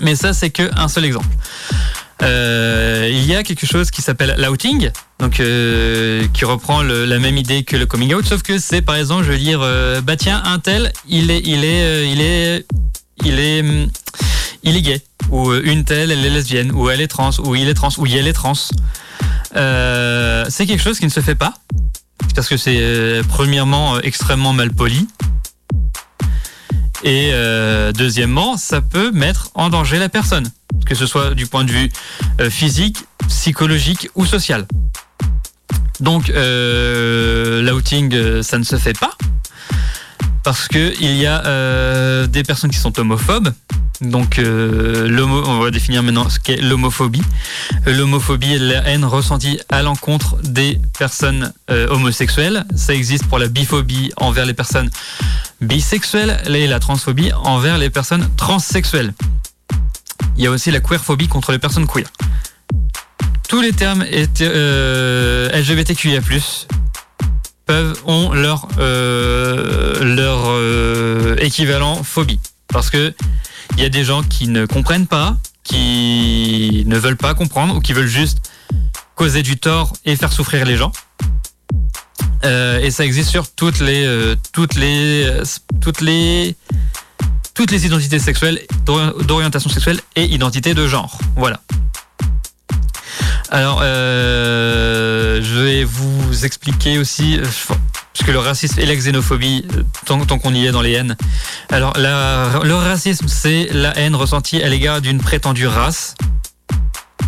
Mais 0.00 0.14
ça, 0.14 0.34
c'est 0.34 0.50
qu'un 0.50 0.88
seul 0.88 1.06
exemple. 1.06 1.26
Euh, 2.22 3.08
il 3.10 3.24
y 3.24 3.34
a 3.34 3.42
quelque 3.42 3.66
chose 3.66 3.90
qui 3.90 4.02
s'appelle 4.02 4.36
l'outing, 4.38 4.90
donc 5.18 5.40
euh, 5.40 6.26
qui 6.32 6.44
reprend 6.44 6.82
la 6.82 7.18
même 7.18 7.36
idée 7.36 7.64
que 7.64 7.76
le 7.76 7.86
coming 7.86 8.14
out, 8.14 8.24
sauf 8.26 8.42
que 8.42 8.58
c'est 8.58 8.82
par 8.82 8.96
exemple, 8.96 9.24
je 9.24 9.32
veux 9.32 9.38
dire, 9.38 9.60
euh, 9.62 10.00
bah 10.00 10.16
tiens, 10.16 10.42
un 10.44 10.58
tel, 10.58 10.92
il 11.08 11.30
est, 11.30 11.40
il 11.44 11.64
est, 11.64 12.12
il 12.12 12.20
est, 12.20 12.66
il 13.24 13.38
est, 13.40 13.60
hum, 13.60 13.88
il 14.62 14.76
est 14.76 14.82
gay, 14.82 15.02
ou 15.30 15.52
une 15.52 15.84
telle, 15.84 16.10
elle 16.12 16.24
est 16.24 16.30
lesbienne, 16.30 16.70
ou 16.72 16.90
elle 16.90 17.00
est 17.00 17.08
trans, 17.08 17.30
ou 17.40 17.56
il 17.56 17.68
est 17.68 17.74
trans, 17.74 17.90
ou 17.98 18.06
elle 18.06 18.26
est 18.26 18.32
trans. 18.32 18.54
C'est 19.54 20.66
quelque 20.66 20.82
chose 20.82 20.98
qui 20.98 21.06
ne 21.06 21.10
se 21.10 21.20
fait 21.20 21.34
pas, 21.34 21.54
parce 22.34 22.48
que 22.48 22.56
c'est 22.56 23.22
premièrement 23.28 24.00
extrêmement 24.00 24.52
mal 24.52 24.70
poli. 24.72 25.08
Et 27.02 27.30
euh, 27.32 27.92
deuxièmement, 27.92 28.56
ça 28.56 28.80
peut 28.80 29.10
mettre 29.10 29.50
en 29.54 29.68
danger 29.70 29.98
la 29.98 30.08
personne, 30.08 30.50
que 30.86 30.94
ce 30.94 31.06
soit 31.06 31.34
du 31.34 31.46
point 31.46 31.64
de 31.64 31.72
vue 31.72 31.90
euh, 32.40 32.48
physique, 32.48 33.04
psychologique 33.28 34.08
ou 34.14 34.24
social. 34.24 34.66
Donc, 36.00 36.30
euh, 36.30 37.62
l'outing, 37.62 38.14
euh, 38.14 38.42
ça 38.42 38.58
ne 38.58 38.64
se 38.64 38.76
fait 38.76 38.98
pas. 38.98 39.12
Parce 40.42 40.66
que 40.66 40.92
il 41.00 41.16
y 41.16 41.26
a 41.26 41.44
euh, 41.46 42.26
des 42.26 42.42
personnes 42.42 42.70
qui 42.70 42.78
sont 42.78 42.98
homophobes. 42.98 43.52
Donc, 44.02 44.40
euh, 44.40 45.08
on 45.46 45.60
va 45.60 45.70
définir 45.70 46.02
maintenant 46.02 46.28
ce 46.28 46.40
qu'est 46.40 46.56
l'homophobie. 46.56 47.22
Euh, 47.86 47.94
L'homophobie 47.94 48.54
est 48.54 48.58
la 48.58 48.88
haine 48.88 49.04
ressentie 49.04 49.60
à 49.68 49.82
l'encontre 49.82 50.36
des 50.42 50.80
personnes 50.98 51.52
euh, 51.70 51.86
homosexuelles. 51.88 52.64
Ça 52.74 52.94
existe 52.94 53.26
pour 53.26 53.38
la 53.38 53.46
biphobie 53.46 54.10
envers 54.16 54.44
les 54.44 54.54
personnes 54.54 54.90
bisexuelles 55.60 56.42
et 56.46 56.66
la 56.66 56.80
transphobie 56.80 57.32
envers 57.32 57.78
les 57.78 57.90
personnes 57.90 58.28
transsexuelles. 58.36 59.14
Il 60.36 60.42
y 60.42 60.48
a 60.48 60.50
aussi 60.50 60.72
la 60.72 60.80
queerphobie 60.80 61.28
contre 61.28 61.52
les 61.52 61.60
personnes 61.60 61.86
queer. 61.86 62.06
Tous 63.48 63.60
les 63.60 63.72
termes 63.72 64.04
euh, 64.40 65.48
LGBTQIA+, 65.52 66.20
peuvent, 67.66 68.02
ont 68.06 68.32
leur, 68.32 68.66
équivalent 71.38 72.02
phobie. 72.02 72.40
Parce 72.66 72.90
que 72.90 73.14
il 73.76 73.82
y 73.82 73.86
a 73.86 73.88
des 73.88 74.04
gens 74.04 74.22
qui 74.22 74.48
ne 74.48 74.66
comprennent 74.66 75.06
pas, 75.06 75.36
qui 75.64 76.84
ne 76.86 76.98
veulent 76.98 77.16
pas 77.16 77.34
comprendre 77.34 77.76
ou 77.76 77.80
qui 77.80 77.92
veulent 77.92 78.06
juste 78.06 78.38
causer 79.14 79.42
du 79.42 79.56
tort 79.56 79.92
et 80.04 80.16
faire 80.16 80.32
souffrir 80.32 80.64
les 80.64 80.76
gens. 80.76 80.92
Euh, 82.44 82.80
et 82.80 82.90
ça 82.90 83.04
existe 83.04 83.30
sur 83.30 83.48
toutes 83.48 83.78
les, 83.80 84.04
euh, 84.04 84.34
toutes 84.52 84.74
les, 84.74 85.24
euh, 85.24 85.44
toutes 85.80 86.00
les, 86.00 86.56
toutes 87.54 87.70
les 87.70 87.86
identités 87.86 88.18
sexuelles, 88.18 88.60
d'ori- 88.84 89.24
d'orientation 89.24 89.70
sexuelle 89.70 90.00
et 90.16 90.24
identité 90.24 90.74
de 90.74 90.86
genre. 90.88 91.18
Voilà. 91.36 91.60
Alors, 93.50 93.80
je 93.82 95.62
vais 95.62 95.84
vous 95.84 96.44
expliquer 96.44 96.98
aussi, 96.98 97.38
parce 98.12 98.26
que 98.26 98.30
le 98.32 98.38
racisme 98.38 98.78
et 98.80 98.86
la 98.86 98.94
xénophobie, 98.94 99.64
euh, 99.76 99.82
tant, 100.04 100.38
qu'on 100.38 100.54
y 100.54 100.66
est 100.66 100.70
dans 100.72 100.82
les 100.82 100.92
haines. 100.92 101.16
Alors, 101.70 101.94
le 101.96 102.74
racisme, 102.74 103.26
c'est 103.28 103.68
la 103.72 103.96
haine 103.98 104.14
ressentie 104.14 104.62
à 104.62 104.68
l'égard 104.68 105.00
d'une 105.00 105.18
prétendue 105.18 105.66
race, 105.66 106.14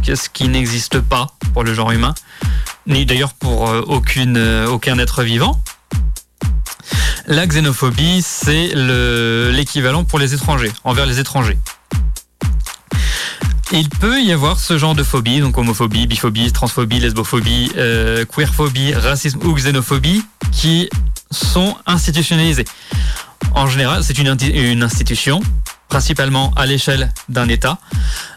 ce 0.05 0.29
qui 0.29 0.49
n'existe 0.49 1.01
pas 1.01 1.29
pour 1.55 1.65
le 1.65 1.73
genre 1.73 1.91
humain, 1.93 2.15
ni 2.87 3.07
d'ailleurs 3.07 3.33
pour 3.33 3.71
euh, 3.71 3.81
aucune, 3.87 4.37
euh, 4.37 4.67
aucun 4.69 4.99
être 4.99 5.23
vivant? 5.23 5.61
La 7.27 7.47
xénophobie, 7.47 8.21
c'est 8.23 8.73
le- 8.75 9.51
l'équivalent 9.51 10.05
pour 10.05 10.19
les 10.19 10.35
étrangers, 10.35 10.73
envers 10.85 11.07
les 11.07 11.19
étrangers. 11.21 11.59
Il 13.77 13.89
peut 13.89 14.23
y 14.23 14.31
avoir 14.31 14.61
ce 14.61 14.79
genre 14.79 14.95
de 14.95 15.03
phobie, 15.03 15.41
donc 15.41 15.59
homophobie, 15.59 16.07
biphobie, 16.07 16.53
transphobie, 16.53 17.01
lesbophobie, 17.01 17.73
euh, 17.77 18.25
queerphobie, 18.25 18.95
racisme 18.95 19.41
ou 19.45 19.53
xénophobie, 19.53 20.23
qui 20.53 20.89
sont 21.33 21.77
institutionnalisées. 21.85 22.67
En 23.53 23.67
général, 23.67 24.05
c'est 24.05 24.17
une, 24.17 24.29
institution, 24.85 25.41
principalement 25.89 26.53
à 26.55 26.67
l'échelle 26.67 27.13
d'un 27.29 27.49
État, 27.49 27.79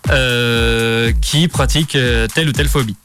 euh, 0.09 1.13
qui 1.21 1.47
pratique 1.47 1.95
euh, 1.95 2.25
telle 2.25 2.49
ou 2.49 2.51
telle 2.51 2.67
phobie. 2.67 2.97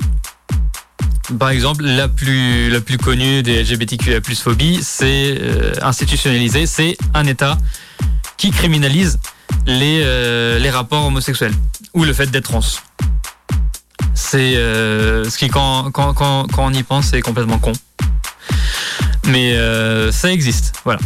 Par 1.38 1.50
exemple, 1.50 1.84
la 1.84 2.08
plus, 2.08 2.70
la 2.70 2.80
plus 2.80 2.96
connue 2.96 3.42
des 3.42 3.62
LGBTQIA+, 3.62 4.20
phobie, 4.36 4.78
c'est 4.82 5.38
institutionnalisé, 5.82 6.64
c'est 6.64 6.96
un 7.12 7.26
État 7.26 7.58
qui 8.38 8.50
criminalise 8.52 9.18
les, 9.66 9.98
les 10.58 10.70
rapports 10.70 11.04
homosexuels 11.04 11.52
ou 11.94 12.04
le 12.04 12.12
fait 12.12 12.30
d'être 12.30 12.44
trans. 12.44 12.60
C'est 14.14 14.56
euh, 14.56 15.28
ce 15.28 15.36
qui, 15.38 15.48
quand, 15.48 15.90
quand, 15.90 16.46
on 16.56 16.72
y 16.72 16.82
pense, 16.82 17.06
c'est 17.06 17.20
complètement 17.20 17.58
con. 17.58 17.72
Mais 19.26 19.56
euh, 19.56 20.10
ça 20.12 20.32
existe, 20.32 20.74
voilà. 20.84 21.00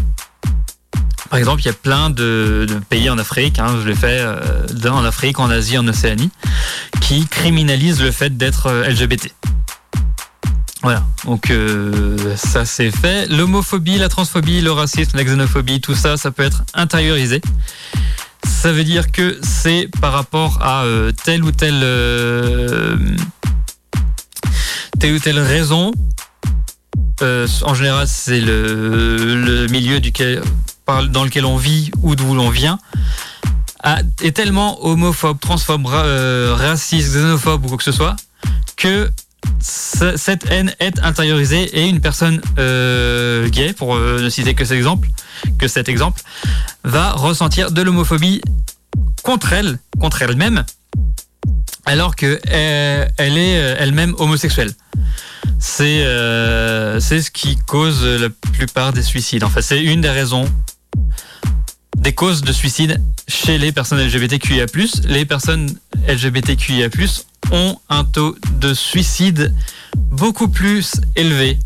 Par 1.28 1.38
exemple, 1.38 1.60
il 1.62 1.66
y 1.66 1.70
a 1.70 1.74
plein 1.74 2.08
de, 2.08 2.66
pays 2.88 3.10
en 3.10 3.18
Afrique, 3.18 3.58
hein, 3.58 3.78
je 3.82 3.88
l'ai 3.88 3.96
fait 3.96 4.20
euh, 4.20 4.90
en 4.90 5.04
Afrique, 5.04 5.40
en 5.40 5.50
Asie, 5.50 5.76
en 5.76 5.86
Océanie, 5.88 6.30
qui 7.00 7.26
criminalisent 7.26 8.00
le 8.00 8.12
fait 8.12 8.36
d'être 8.36 8.70
LGBT. 8.70 9.32
Voilà, 10.82 11.02
donc 11.24 11.52
ça 12.36 12.64
c'est 12.64 12.92
fait. 12.92 13.26
L'homophobie, 13.26 13.98
la 13.98 14.08
transphobie, 14.08 14.60
le 14.60 14.70
racisme, 14.70 15.16
la 15.16 15.24
xénophobie, 15.24 15.80
tout 15.80 15.96
ça, 15.96 16.16
ça 16.16 16.30
peut 16.30 16.44
être 16.44 16.62
intériorisé. 16.74 17.40
Ça 18.46 18.72
veut 18.72 18.84
dire 18.84 19.12
que 19.12 19.38
c'est 19.42 19.88
par 20.00 20.12
rapport 20.12 20.58
à 20.62 20.84
euh, 20.84 21.12
telle 21.24 21.44
ou 21.44 21.52
telle 21.52 21.80
euh, 21.82 22.96
telle 24.98 25.14
ou 25.14 25.18
telle 25.18 25.38
raison. 25.38 25.92
Euh, 27.22 27.46
en 27.62 27.74
général, 27.74 28.06
c'est 28.08 28.40
le, 28.40 29.66
milieu 29.70 30.00
dans 31.10 31.24
lequel 31.24 31.44
on 31.44 31.56
vit 31.56 31.90
ou 32.02 32.14
d'où 32.14 32.34
l'on 32.34 32.50
vient 32.50 32.78
a- 33.82 34.00
est 34.22 34.32
tellement 34.36 34.84
homophobe, 34.84 35.38
transphobe, 35.40 35.86
ra- 35.86 36.56
raciste, 36.56 37.12
xénophobe 37.14 37.64
ou 37.64 37.68
quoi 37.68 37.76
que 37.78 37.84
ce 37.84 37.92
soit 37.92 38.16
que 38.76 39.10
cette 39.60 40.50
haine 40.50 40.74
est 40.80 40.98
intériorisée 41.00 41.64
et 41.78 41.88
une 41.88 42.00
personne 42.00 42.40
euh, 42.58 43.48
gay, 43.48 43.72
pour 43.72 43.94
euh, 43.94 44.20
ne 44.20 44.28
citer 44.28 44.54
que 44.54 44.64
cet 44.64 44.76
exemple, 44.76 45.08
que 45.58 45.68
cet 45.68 45.88
exemple, 45.88 46.22
va 46.84 47.12
ressentir 47.12 47.70
de 47.70 47.82
l'homophobie 47.82 48.40
contre 49.22 49.52
elle, 49.52 49.78
contre 49.98 50.22
elle-même, 50.22 50.64
alors 51.84 52.16
que 52.16 52.40
euh, 52.50 53.06
est 53.18 53.76
elle-même 53.78 54.14
homosexuelle. 54.18 54.72
C'est 55.58 56.04
c'est 57.00 57.22
ce 57.22 57.30
qui 57.30 57.56
cause 57.56 58.04
la 58.04 58.28
plupart 58.52 58.92
des 58.92 59.02
suicides. 59.02 59.44
Enfin, 59.44 59.60
c'est 59.60 59.82
une 59.82 60.00
des 60.00 60.10
raisons 60.10 60.46
des 61.96 62.12
causes 62.12 62.42
de 62.42 62.52
suicide 62.52 63.02
chez 63.26 63.58
les 63.58 63.72
personnes 63.72 63.98
LGBTQIA+. 63.98 64.66
Les 65.04 65.24
personnes 65.24 65.76
LGBTQIA+, 66.06 66.88
ont 67.50 67.78
un 67.88 68.04
taux 68.04 68.36
de 68.60 68.74
suicide 68.74 69.54
beaucoup 69.96 70.48
plus 70.48 70.92
élevé 71.14 71.58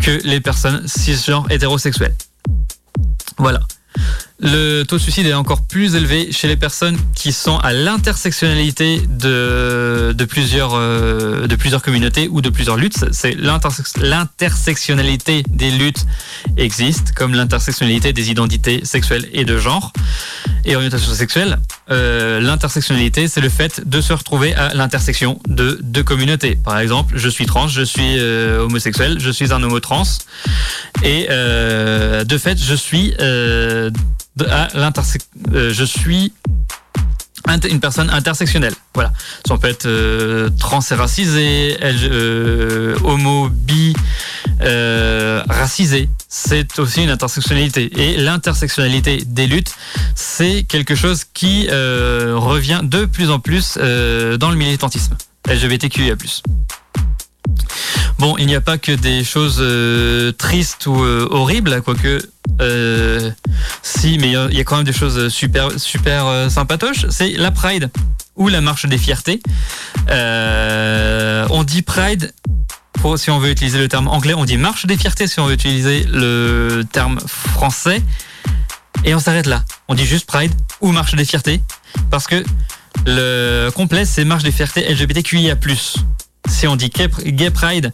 que 0.00 0.20
les 0.24 0.40
personnes 0.40 0.86
cisgenres 0.86 1.50
hétérosexuelles. 1.50 2.14
Voilà. 3.36 3.60
Le 4.40 4.84
taux 4.84 4.98
de 4.98 5.02
suicide 5.02 5.26
est 5.26 5.34
encore 5.34 5.62
plus 5.62 5.96
élevé 5.96 6.30
chez 6.30 6.46
les 6.46 6.56
personnes 6.56 6.96
qui 7.16 7.32
sont 7.32 7.58
à 7.58 7.72
l'intersectionnalité 7.72 9.00
de, 9.00 10.14
euh, 10.14 10.26
plusieurs 10.28 11.82
communautés 11.82 12.28
ou 12.30 12.40
de 12.40 12.48
plusieurs 12.48 12.76
luttes. 12.76 13.04
C'est 13.10 13.34
l'intersectionnalité 13.34 15.42
des 15.48 15.72
luttes 15.72 16.06
existe, 16.56 17.14
comme 17.16 17.34
l'intersectionnalité 17.34 18.12
des 18.12 18.30
identités 18.30 18.84
sexuelles 18.84 19.28
et 19.32 19.44
de 19.44 19.58
genre 19.58 19.92
et 20.64 20.76
orientation 20.76 21.12
sexuelle. 21.12 21.58
Euh, 21.90 22.40
l'intersectionnalité, 22.40 23.26
c'est 23.26 23.40
le 23.40 23.48
fait 23.48 23.88
de 23.88 24.00
se 24.00 24.12
retrouver 24.12 24.54
à 24.54 24.72
l'intersection 24.72 25.40
de 25.48 25.80
deux 25.82 26.04
communautés. 26.04 26.56
Par 26.62 26.78
exemple, 26.78 27.14
je 27.16 27.28
suis 27.28 27.46
trans, 27.46 27.66
je 27.66 27.82
suis 27.82 28.18
euh, 28.18 28.60
homosexuel, 28.60 29.18
je 29.18 29.30
suis 29.30 29.52
un 29.52 29.60
homo 29.64 29.80
trans, 29.80 30.04
et 31.02 31.26
de 31.28 32.38
fait, 32.38 32.62
je 32.62 32.74
suis 32.74 33.14
euh, 34.46 35.72
je 35.72 35.84
suis 35.84 36.32
une 37.70 37.80
personne 37.80 38.10
intersectionnelle. 38.10 38.74
Voilà. 38.94 39.12
Ça 39.46 39.56
peut 39.56 39.68
être 39.68 39.86
euh, 39.86 40.50
trans 40.58 40.80
et 40.80 41.76
euh, 41.82 42.96
homo, 43.04 43.48
bi, 43.48 43.94
racisé. 45.48 46.08
C'est 46.28 46.78
aussi 46.78 47.04
une 47.04 47.10
intersectionnalité. 47.10 47.90
Et 47.98 48.16
l'intersectionnalité 48.18 49.22
des 49.24 49.46
luttes, 49.46 49.74
c'est 50.14 50.64
quelque 50.64 50.94
chose 50.94 51.24
qui 51.32 51.68
revient 51.70 52.80
de 52.82 53.06
plus 53.06 53.30
en 53.30 53.40
plus 53.40 53.76
dans 53.78 54.50
le 54.50 54.56
militantisme 54.56 55.16
LGBTQIA+. 55.48 56.16
Bon, 58.18 58.36
il 58.38 58.46
n'y 58.46 58.54
a 58.56 58.60
pas 58.60 58.78
que 58.78 58.92
des 58.92 59.22
choses 59.24 59.58
euh, 59.60 60.32
tristes 60.32 60.86
ou 60.86 61.02
euh, 61.02 61.26
horribles, 61.30 61.80
quoique 61.82 62.20
euh, 62.60 63.30
si, 63.82 64.18
mais 64.18 64.28
il 64.28 64.56
y 64.56 64.60
a- 64.60 64.64
quand 64.64 64.76
même 64.76 64.84
des 64.84 64.92
choses 64.92 65.28
super 65.28 65.70
super 65.78 66.50
sympatoches. 66.50 67.06
C'est 67.10 67.30
la 67.32 67.50
Pride 67.50 67.90
ou 68.36 68.48
la 68.48 68.60
marche 68.60 68.86
des 68.86 68.98
fiertés. 68.98 69.40
On 70.08 71.62
dit 71.64 71.82
Pride 71.82 72.32
si 73.16 73.30
on 73.30 73.38
veut 73.38 73.50
utiliser 73.50 73.78
le 73.78 73.88
terme 73.88 74.08
anglais, 74.08 74.34
on 74.34 74.44
dit 74.44 74.56
marche 74.56 74.84
des 74.86 74.96
fiertés 74.96 75.28
si 75.28 75.38
on 75.38 75.46
veut 75.46 75.54
utiliser 75.54 76.04
le 76.10 76.82
terme 76.90 77.18
français. 77.26 78.02
Et 79.04 79.14
on 79.14 79.20
s'arrête 79.20 79.46
là. 79.46 79.64
On 79.86 79.94
dit 79.94 80.04
juste 80.04 80.26
Pride 80.26 80.52
ou 80.80 80.90
marche 80.90 81.14
des 81.14 81.24
fiertés 81.24 81.62
parce 82.10 82.26
que 82.26 82.42
le 83.06 83.70
complet 83.70 84.04
c'est 84.04 84.24
marche 84.24 84.42
des 84.42 84.50
fiertés 84.50 84.92
LGBTQIA+. 84.92 85.54
Si 86.48 86.66
on 86.66 86.76
dit 86.76 86.90
gay 86.90 87.50
Pride, 87.50 87.92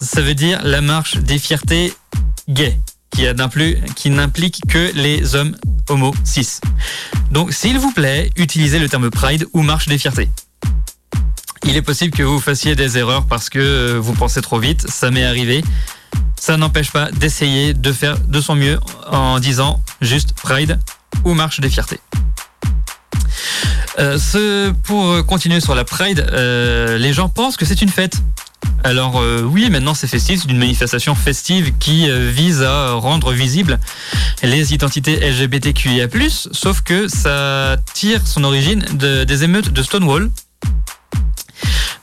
ça 0.00 0.22
veut 0.22 0.34
dire 0.34 0.60
la 0.64 0.80
marche 0.80 1.16
des 1.16 1.38
fiertés 1.38 1.92
gays 2.48 2.78
qui 3.94 4.10
n'implique 4.10 4.60
que 4.68 4.92
les 4.94 5.34
hommes 5.34 5.56
homo 5.88 6.14
cis. 6.24 6.60
Donc 7.30 7.52
s'il 7.52 7.78
vous 7.78 7.92
plaît, 7.92 8.30
utilisez 8.36 8.78
le 8.78 8.88
terme 8.88 9.10
Pride 9.10 9.46
ou 9.52 9.62
marche 9.62 9.88
des 9.88 9.98
fiertés. 9.98 10.28
Il 11.64 11.76
est 11.76 11.82
possible 11.82 12.16
que 12.16 12.22
vous 12.22 12.40
fassiez 12.40 12.76
des 12.76 12.98
erreurs 12.98 13.26
parce 13.26 13.48
que 13.48 13.58
euh, 13.58 13.98
vous 14.00 14.12
pensez 14.12 14.40
trop 14.40 14.58
vite, 14.58 14.88
ça 14.88 15.10
m'est 15.10 15.24
arrivé. 15.24 15.64
Ça 16.38 16.56
n'empêche 16.56 16.92
pas 16.92 17.10
d'essayer 17.10 17.74
de 17.74 17.92
faire 17.92 18.18
de 18.18 18.40
son 18.40 18.54
mieux 18.54 18.78
en 19.10 19.40
disant 19.40 19.82
juste 20.00 20.32
Pride 20.34 20.78
ou 21.24 21.34
marche 21.34 21.60
des 21.60 21.70
fiertés. 21.70 22.00
Euh, 23.98 24.18
ce, 24.18 24.70
pour 24.70 25.24
continuer 25.26 25.60
sur 25.60 25.74
la 25.74 25.84
Pride, 25.84 26.26
euh, 26.32 26.98
les 26.98 27.12
gens 27.12 27.28
pensent 27.28 27.56
que 27.56 27.64
c'est 27.64 27.80
une 27.82 27.88
fête. 27.88 28.14
Alors 28.84 29.22
oui, 29.44 29.68
maintenant 29.70 29.94
c'est 29.94 30.06
festif, 30.06 30.42
c'est 30.42 30.50
une 30.50 30.58
manifestation 30.58 31.14
festive 31.14 31.72
qui 31.78 32.08
vise 32.30 32.62
à 32.62 32.92
rendre 32.92 33.32
visible 33.32 33.78
les 34.42 34.74
identités 34.74 35.18
LGBTQIA+, 35.20 36.08
sauf 36.30 36.82
que 36.82 37.08
ça 37.08 37.76
tire 37.94 38.20
son 38.26 38.44
origine 38.44 38.84
des 38.94 39.44
émeutes 39.44 39.72
de 39.72 39.82
Stonewall, 39.82 40.30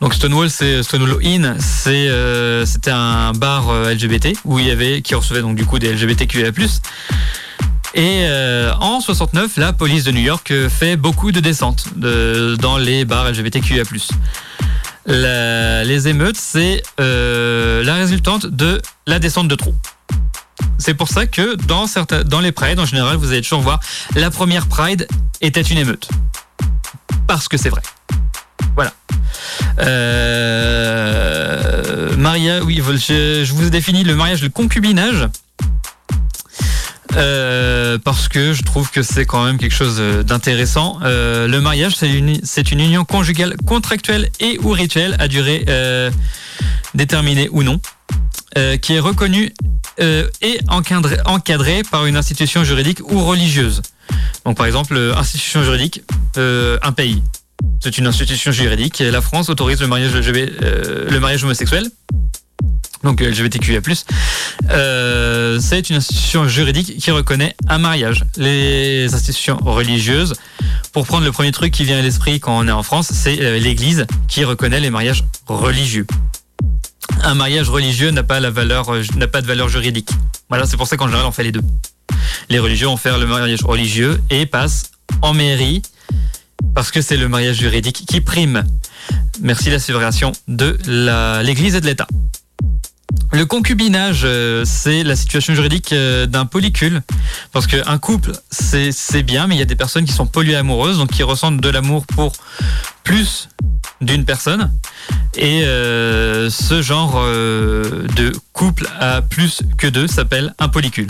donc 0.03 0.13
Stonewall, 0.13 0.49
c'est 0.49 0.83
Stonewall 0.83 1.17
Inn, 1.23 1.55
c'est 1.59 2.09
euh, 2.09 2.65
c'était 2.65 2.91
un 2.91 3.31
bar 3.31 3.69
euh, 3.69 3.93
LGBT 3.93 4.33
où 4.43 4.59
il 4.59 4.67
y 4.67 4.69
avait 4.69 5.01
qui 5.01 5.15
recevait 5.15 5.39
donc 5.39 5.55
du 5.55 5.65
coup 5.65 5.79
des 5.79 5.93
LGBTQIA+. 5.93 6.51
Et 7.95 8.23
euh, 8.23 8.73
en 8.79 8.99
69, 9.01 9.57
la 9.57 9.73
police 9.73 10.03
de 10.03 10.11
New 10.11 10.21
York 10.21 10.51
fait 10.69 10.95
beaucoup 10.95 11.31
de 11.31 11.39
descentes 11.39 11.87
dans 11.95 12.77
les 12.77 13.05
bars 13.05 13.29
LGBTQIA+. 13.29 13.83
les 15.05 16.07
émeutes, 16.07 16.37
c'est 16.37 16.83
la 16.97 17.95
résultante 17.95 18.45
de 18.45 18.81
la 19.05 19.19
descente 19.19 19.47
de 19.47 19.55
trop. 19.55 19.75
C'est 20.77 20.93
pour 20.93 21.07
ça 21.07 21.25
que 21.27 21.55
dans, 21.55 21.87
certains, 21.87 22.23
dans 22.23 22.39
les 22.39 22.51
prides, 22.51 22.79
en 22.79 22.85
général, 22.85 23.17
vous 23.17 23.31
allez 23.31 23.41
toujours 23.41 23.61
voir 23.61 23.79
la 24.15 24.29
première 24.29 24.67
pride 24.67 25.07
était 25.41 25.61
une 25.61 25.77
émeute. 25.77 26.09
Parce 27.27 27.47
que 27.47 27.57
c'est 27.57 27.69
vrai. 27.69 27.81
Voilà. 28.75 28.91
Euh, 29.79 31.03
Maria, 32.17 32.63
oui, 32.63 32.81
je, 32.83 33.53
vous 33.53 33.67
ai 33.67 33.69
défini 33.69 34.03
le 34.03 34.15
mariage, 34.15 34.41
le 34.41 34.49
concubinage. 34.49 35.29
Euh, 37.15 37.97
parce 38.03 38.27
que 38.27 38.53
je 38.53 38.63
trouve 38.63 38.91
que 38.91 39.03
c'est 39.03 39.25
quand 39.25 39.45
même 39.45 39.57
quelque 39.57 39.73
chose 39.73 40.01
d'intéressant. 40.25 40.99
Euh, 41.03 41.47
le 41.47 41.61
mariage, 41.61 41.95
c'est 41.95 42.11
une, 42.11 42.29
une, 42.29 42.79
union 42.79 43.05
conjugale 43.05 43.55
contractuelle 43.65 44.29
et 44.39 44.59
ou 44.63 44.69
rituelle 44.69 45.15
à 45.19 45.27
durée 45.27 45.65
déterminée 46.93 47.49
ou 47.51 47.63
non, 47.63 47.79
qui 48.81 48.93
est 48.93 48.99
reconnue 48.99 49.53
et 49.99 50.59
encadrée, 50.67 51.83
par 51.83 52.05
une 52.05 52.17
institution 52.17 52.63
juridique 52.63 52.99
ou 53.11 53.23
religieuse. 53.23 53.81
Donc 54.45 54.57
par 54.57 54.65
exemple, 54.65 54.97
institution 55.15 55.63
juridique, 55.63 56.03
un 56.37 56.91
pays. 56.91 57.21
C'est 57.81 57.97
une 57.97 58.07
institution 58.07 58.51
juridique 58.51 58.99
la 58.99 59.21
France 59.21 59.49
autorise 59.49 59.81
le 59.81 59.87
mariage, 59.87 60.11
euh, 60.15 61.09
le 61.09 61.19
mariage 61.19 61.43
homosexuel. 61.43 61.89
Donc 63.03 63.21
LGBTQIA+. 63.21 63.81
Euh, 64.69 65.59
c'est 65.59 65.89
une 65.89 65.97
institution 65.97 66.47
juridique 66.47 66.97
qui 66.97 67.11
reconnaît 67.11 67.55
un 67.67 67.77
mariage. 67.77 68.23
Les 68.37 69.13
institutions 69.13 69.57
religieuses, 69.57 70.35
pour 70.93 71.05
prendre 71.05 71.25
le 71.25 71.31
premier 71.31 71.51
truc 71.51 71.73
qui 71.73 71.83
vient 71.83 71.99
à 71.99 72.01
l'esprit 72.01 72.39
quand 72.39 72.57
on 72.57 72.67
est 72.67 72.71
en 72.71 72.83
France, 72.83 73.11
c'est 73.13 73.41
euh, 73.41 73.59
l'Église 73.59 74.05
qui 74.27 74.45
reconnaît 74.45 74.79
les 74.79 74.89
mariages 74.89 75.25
religieux. 75.47 76.07
Un 77.23 77.35
mariage 77.35 77.69
religieux 77.69 78.11
n'a 78.11 78.23
pas 78.23 78.39
la 78.39 78.49
valeur, 78.49 78.89
n'a 79.17 79.27
pas 79.27 79.41
de 79.41 79.47
valeur 79.47 79.67
juridique. 79.67 80.09
Voilà, 80.49 80.65
c'est 80.65 80.77
pour 80.77 80.87
ça 80.87 80.95
qu'en 80.95 81.07
général 81.07 81.25
on 81.25 81.31
fait 81.31 81.43
les 81.43 81.51
deux. 81.51 81.61
Les 82.49 82.59
religieux 82.59 82.87
vont 82.87 82.97
faire 82.97 83.17
le 83.17 83.25
mariage 83.25 83.63
religieux 83.63 84.21
et 84.29 84.45
passent 84.45 84.91
en 85.21 85.33
mairie 85.33 85.81
parce 86.73 86.91
que 86.91 87.01
c'est 87.01 87.17
le 87.17 87.27
mariage 87.27 87.57
juridique 87.57 88.05
qui 88.07 88.21
prime. 88.21 88.63
Merci 89.41 89.69
la 89.69 89.79
séparation 89.79 90.31
de 90.47 90.77
l'Église 91.43 91.75
et 91.75 91.81
de 91.81 91.85
l'État. 91.85 92.07
Le 93.31 93.45
concubinage, 93.45 94.21
euh, 94.25 94.63
c'est 94.65 95.03
la 95.03 95.15
situation 95.15 95.55
juridique 95.55 95.91
euh, 95.91 96.25
d'un 96.25 96.45
polycule. 96.45 97.01
Parce 97.51 97.67
qu'un 97.67 97.97
couple, 97.97 98.31
c'est 98.49 99.23
bien, 99.23 99.47
mais 99.47 99.55
il 99.55 99.59
y 99.59 99.61
a 99.63 99.65
des 99.65 99.75
personnes 99.75 100.05
qui 100.05 100.13
sont 100.13 100.27
polyamoureuses, 100.27 100.97
donc 100.97 101.09
qui 101.09 101.23
ressentent 101.23 101.59
de 101.59 101.69
l'amour 101.69 102.05
pour 102.05 102.33
plus 103.03 103.49
d'une 104.01 104.25
personne. 104.25 104.71
Et 105.35 105.63
euh, 105.63 106.49
ce 106.49 106.81
genre 106.81 107.15
de 107.23 108.31
couple 108.53 108.87
à 108.99 109.21
plus 109.21 109.61
que 109.77 109.87
deux 109.87 110.07
s'appelle 110.07 110.53
un 110.59 110.69
polycule. 110.69 111.07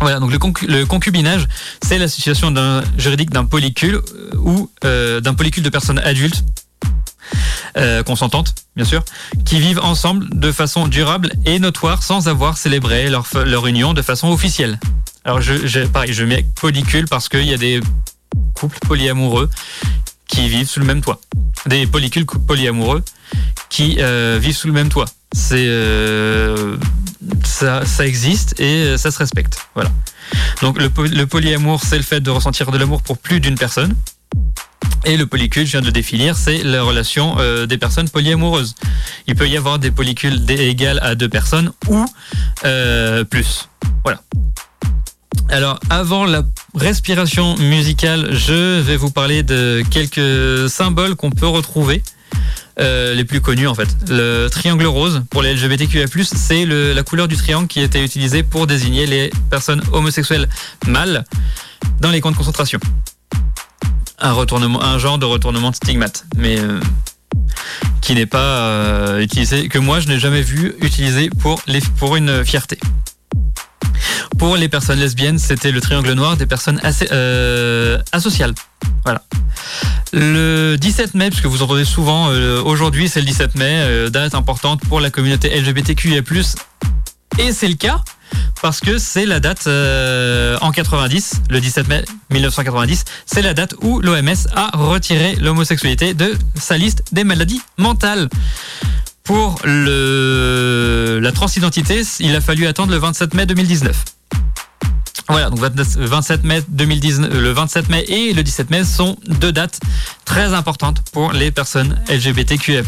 Voilà, 0.00 0.20
donc 0.20 0.32
le, 0.32 0.84
concubinage, 0.84 1.48
c'est 1.82 1.98
la 1.98 2.08
situation 2.08 2.52
juridique 2.98 3.30
d'un 3.30 3.44
polycule 3.44 4.00
ou 4.36 4.70
d'un 4.82 5.34
polycule 5.34 5.62
de 5.62 5.70
personnes 5.70 6.00
adultes 6.00 6.44
euh, 7.76 8.02
consentantes, 8.02 8.54
bien 8.74 8.84
sûr, 8.84 9.04
qui 9.44 9.60
vivent 9.60 9.80
ensemble 9.80 10.26
de 10.38 10.50
façon 10.52 10.88
durable 10.88 11.32
et 11.44 11.58
notoire 11.58 12.02
sans 12.02 12.28
avoir 12.28 12.56
célébré 12.56 13.08
leur, 13.10 13.26
leur 13.44 13.66
union 13.66 13.94
de 13.94 14.02
façon 14.02 14.28
officielle. 14.28 14.78
Alors, 15.24 15.40
je, 15.40 15.86
pareil, 15.86 16.12
je 16.12 16.24
mets 16.24 16.46
polycule 16.60 17.06
parce 17.08 17.28
qu'il 17.28 17.46
y 17.46 17.54
a 17.54 17.58
des 17.58 17.80
couples 18.54 18.78
polyamoureux 18.86 19.50
qui 20.26 20.48
vivent 20.48 20.68
sous 20.68 20.80
le 20.80 20.86
même 20.86 21.02
toit. 21.02 21.20
Des 21.66 21.86
polycules 21.86 22.26
polyamoureux 22.26 23.02
qui 23.68 23.96
vivent 23.96 24.56
sous 24.56 24.68
le 24.68 24.72
même 24.72 24.88
toit. 24.88 25.06
C'est 25.34 25.68
ça, 27.44 27.84
ça 27.84 28.06
existe 28.06 28.58
et 28.60 28.96
ça 28.96 29.10
se 29.10 29.18
respecte. 29.18 29.58
Voilà. 29.74 29.90
Donc 30.62 30.78
le, 30.78 30.90
le 31.08 31.26
polyamour, 31.26 31.82
c'est 31.84 31.96
le 31.96 32.02
fait 32.02 32.20
de 32.20 32.30
ressentir 32.30 32.70
de 32.70 32.78
l'amour 32.78 33.02
pour 33.02 33.18
plus 33.18 33.40
d'une 33.40 33.56
personne. 33.56 33.94
Et 35.06 35.16
le 35.16 35.26
polycule, 35.26 35.64
je 35.64 35.70
viens 35.70 35.80
de 35.80 35.86
le 35.86 35.92
définir, 35.92 36.36
c'est 36.36 36.64
la 36.64 36.82
relation 36.82 37.36
euh, 37.38 37.66
des 37.66 37.78
personnes 37.78 38.08
polyamoureuses. 38.08 38.74
Il 39.28 39.36
peut 39.36 39.48
y 39.48 39.56
avoir 39.56 39.78
des 39.78 39.92
polycules 39.92 40.50
égales 40.50 40.98
à 41.00 41.14
deux 41.14 41.28
personnes 41.28 41.70
ou 41.88 42.04
euh, 42.64 43.22
plus. 43.22 43.68
Voilà. 44.02 44.20
Alors, 45.48 45.78
avant 45.90 46.24
la 46.24 46.42
respiration 46.74 47.56
musicale, 47.58 48.34
je 48.34 48.80
vais 48.80 48.96
vous 48.96 49.12
parler 49.12 49.44
de 49.44 49.84
quelques 49.90 50.68
symboles 50.68 51.14
qu'on 51.14 51.30
peut 51.30 51.46
retrouver 51.46 52.02
euh, 52.80 53.14
les 53.14 53.24
plus 53.24 53.40
connus 53.40 53.68
en 53.68 53.76
fait. 53.76 53.88
Le 54.08 54.48
triangle 54.48 54.86
rose 54.86 55.22
pour 55.30 55.40
les 55.40 55.54
LGBTQIA+, 55.54 56.06
c'est 56.24 56.66
la 56.66 57.02
couleur 57.04 57.28
du 57.28 57.36
triangle 57.36 57.68
qui 57.68 57.80
était 57.80 58.04
utilisée 58.04 58.42
pour 58.42 58.66
désigner 58.66 59.06
les 59.06 59.30
personnes 59.50 59.82
homosexuelles 59.92 60.48
mâles 60.88 61.24
dans 62.00 62.10
les 62.10 62.20
camps 62.20 62.32
de 62.32 62.36
concentration. 62.36 62.80
Un 64.18 64.32
retournement, 64.32 64.82
un 64.82 64.98
genre 64.98 65.18
de 65.18 65.26
retournement 65.26 65.70
de 65.70 65.76
stigmate, 65.76 66.24
mais 66.36 66.58
euh, 66.58 66.80
qui 68.00 68.14
n'est 68.14 68.26
pas 68.26 68.38
euh, 68.38 69.20
utilisé, 69.20 69.68
que 69.68 69.78
moi 69.78 70.00
je 70.00 70.08
n'ai 70.08 70.18
jamais 70.18 70.42
vu 70.42 70.74
utilisé 70.80 71.28
pour 71.40 71.60
les, 71.66 71.80
pour 71.98 72.16
une 72.16 72.44
fierté. 72.44 72.78
Pour 74.38 74.56
les 74.56 74.68
personnes 74.68 74.98
lesbiennes, 74.98 75.38
c'était 75.38 75.70
le 75.70 75.80
triangle 75.80 76.12
noir 76.12 76.36
des 76.36 76.46
personnes 76.46 76.80
assez, 76.82 77.08
asociales. 78.12 78.54
Voilà. 79.04 79.22
Le 80.12 80.76
17 80.76 81.14
mai, 81.14 81.30
puisque 81.30 81.46
vous 81.46 81.62
entendez 81.62 81.84
souvent, 81.84 82.30
euh, 82.30 82.62
aujourd'hui 82.62 83.08
c'est 83.08 83.20
le 83.20 83.26
17 83.26 83.54
mai, 83.56 83.80
euh, 83.82 84.08
date 84.08 84.34
importante 84.34 84.80
pour 84.88 85.00
la 85.00 85.10
communauté 85.10 85.48
LGBTQIA+. 85.48 86.22
Et 87.38 87.52
c'est 87.52 87.68
le 87.68 87.74
cas 87.74 88.02
parce 88.62 88.80
que 88.80 88.98
c'est 88.98 89.26
la 89.26 89.40
date 89.40 89.66
euh, 89.66 90.56
en 90.60 90.72
90, 90.72 91.42
le 91.50 91.60
17 91.60 91.88
mai 91.88 92.04
1990, 92.30 93.04
c'est 93.26 93.42
la 93.42 93.54
date 93.54 93.74
où 93.82 94.00
l'OMS 94.00 94.48
a 94.54 94.76
retiré 94.76 95.36
l'homosexualité 95.36 96.14
de 96.14 96.34
sa 96.54 96.76
liste 96.76 97.04
des 97.12 97.24
maladies 97.24 97.60
mentales. 97.76 98.28
Pour 99.24 99.60
la 99.64 101.32
transidentité, 101.32 102.02
il 102.20 102.34
a 102.34 102.40
fallu 102.40 102.66
attendre 102.66 102.92
le 102.92 102.98
27 102.98 103.34
mai 103.34 103.44
2019. 103.44 104.04
Voilà, 105.28 105.50
donc 105.50 105.58
27 105.58 106.44
mai 106.44 106.62
2019, 106.68 107.34
le 107.34 107.50
27 107.50 107.88
mai 107.88 108.04
et 108.06 108.32
le 108.32 108.42
17 108.42 108.70
mai 108.70 108.84
sont 108.84 109.16
deux 109.26 109.52
dates 109.52 109.80
très 110.24 110.54
importantes 110.54 111.02
pour 111.12 111.32
les 111.32 111.50
personnes 111.50 112.00
LGBTQIA+. 112.08 112.82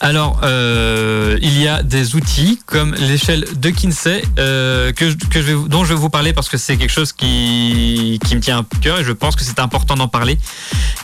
Alors, 0.00 0.40
euh, 0.42 1.38
il 1.40 1.58
y 1.60 1.68
a 1.68 1.82
des 1.82 2.14
outils 2.14 2.60
comme 2.66 2.94
l'échelle 2.94 3.44
de 3.56 3.70
Kinsey 3.70 4.22
euh, 4.38 4.92
que, 4.92 5.66
dont 5.68 5.84
je 5.84 5.90
vais 5.90 5.98
vous 5.98 6.10
parler 6.10 6.32
parce 6.32 6.48
que 6.48 6.58
c'est 6.58 6.76
quelque 6.76 6.92
chose 6.92 7.12
qui, 7.12 8.20
me 8.32 8.40
tient 8.40 8.58
à 8.58 8.80
cœur 8.80 9.00
et 9.00 9.04
je 9.04 9.12
pense 9.12 9.36
que 9.36 9.44
c'est 9.44 9.58
important 9.58 9.94
d'en 9.94 10.08
parler. 10.08 10.38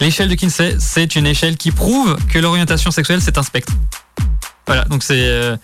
L'échelle 0.01 0.29
de 0.29 0.35
Kinsey, 0.35 0.77
c'est 0.79 1.17
une 1.17 1.27
échelle 1.27 1.57
qui 1.57 1.71
prouve 1.71 2.17
que 2.29 2.39
l'orientation 2.39 2.91
sexuelle, 2.91 3.21
c'est 3.23 3.39
un 3.39 3.43
spectre. 3.43 3.73
Voilà, 4.67 4.85
donc 4.85 5.03
c'est 5.03 5.27
euh, 5.27 5.57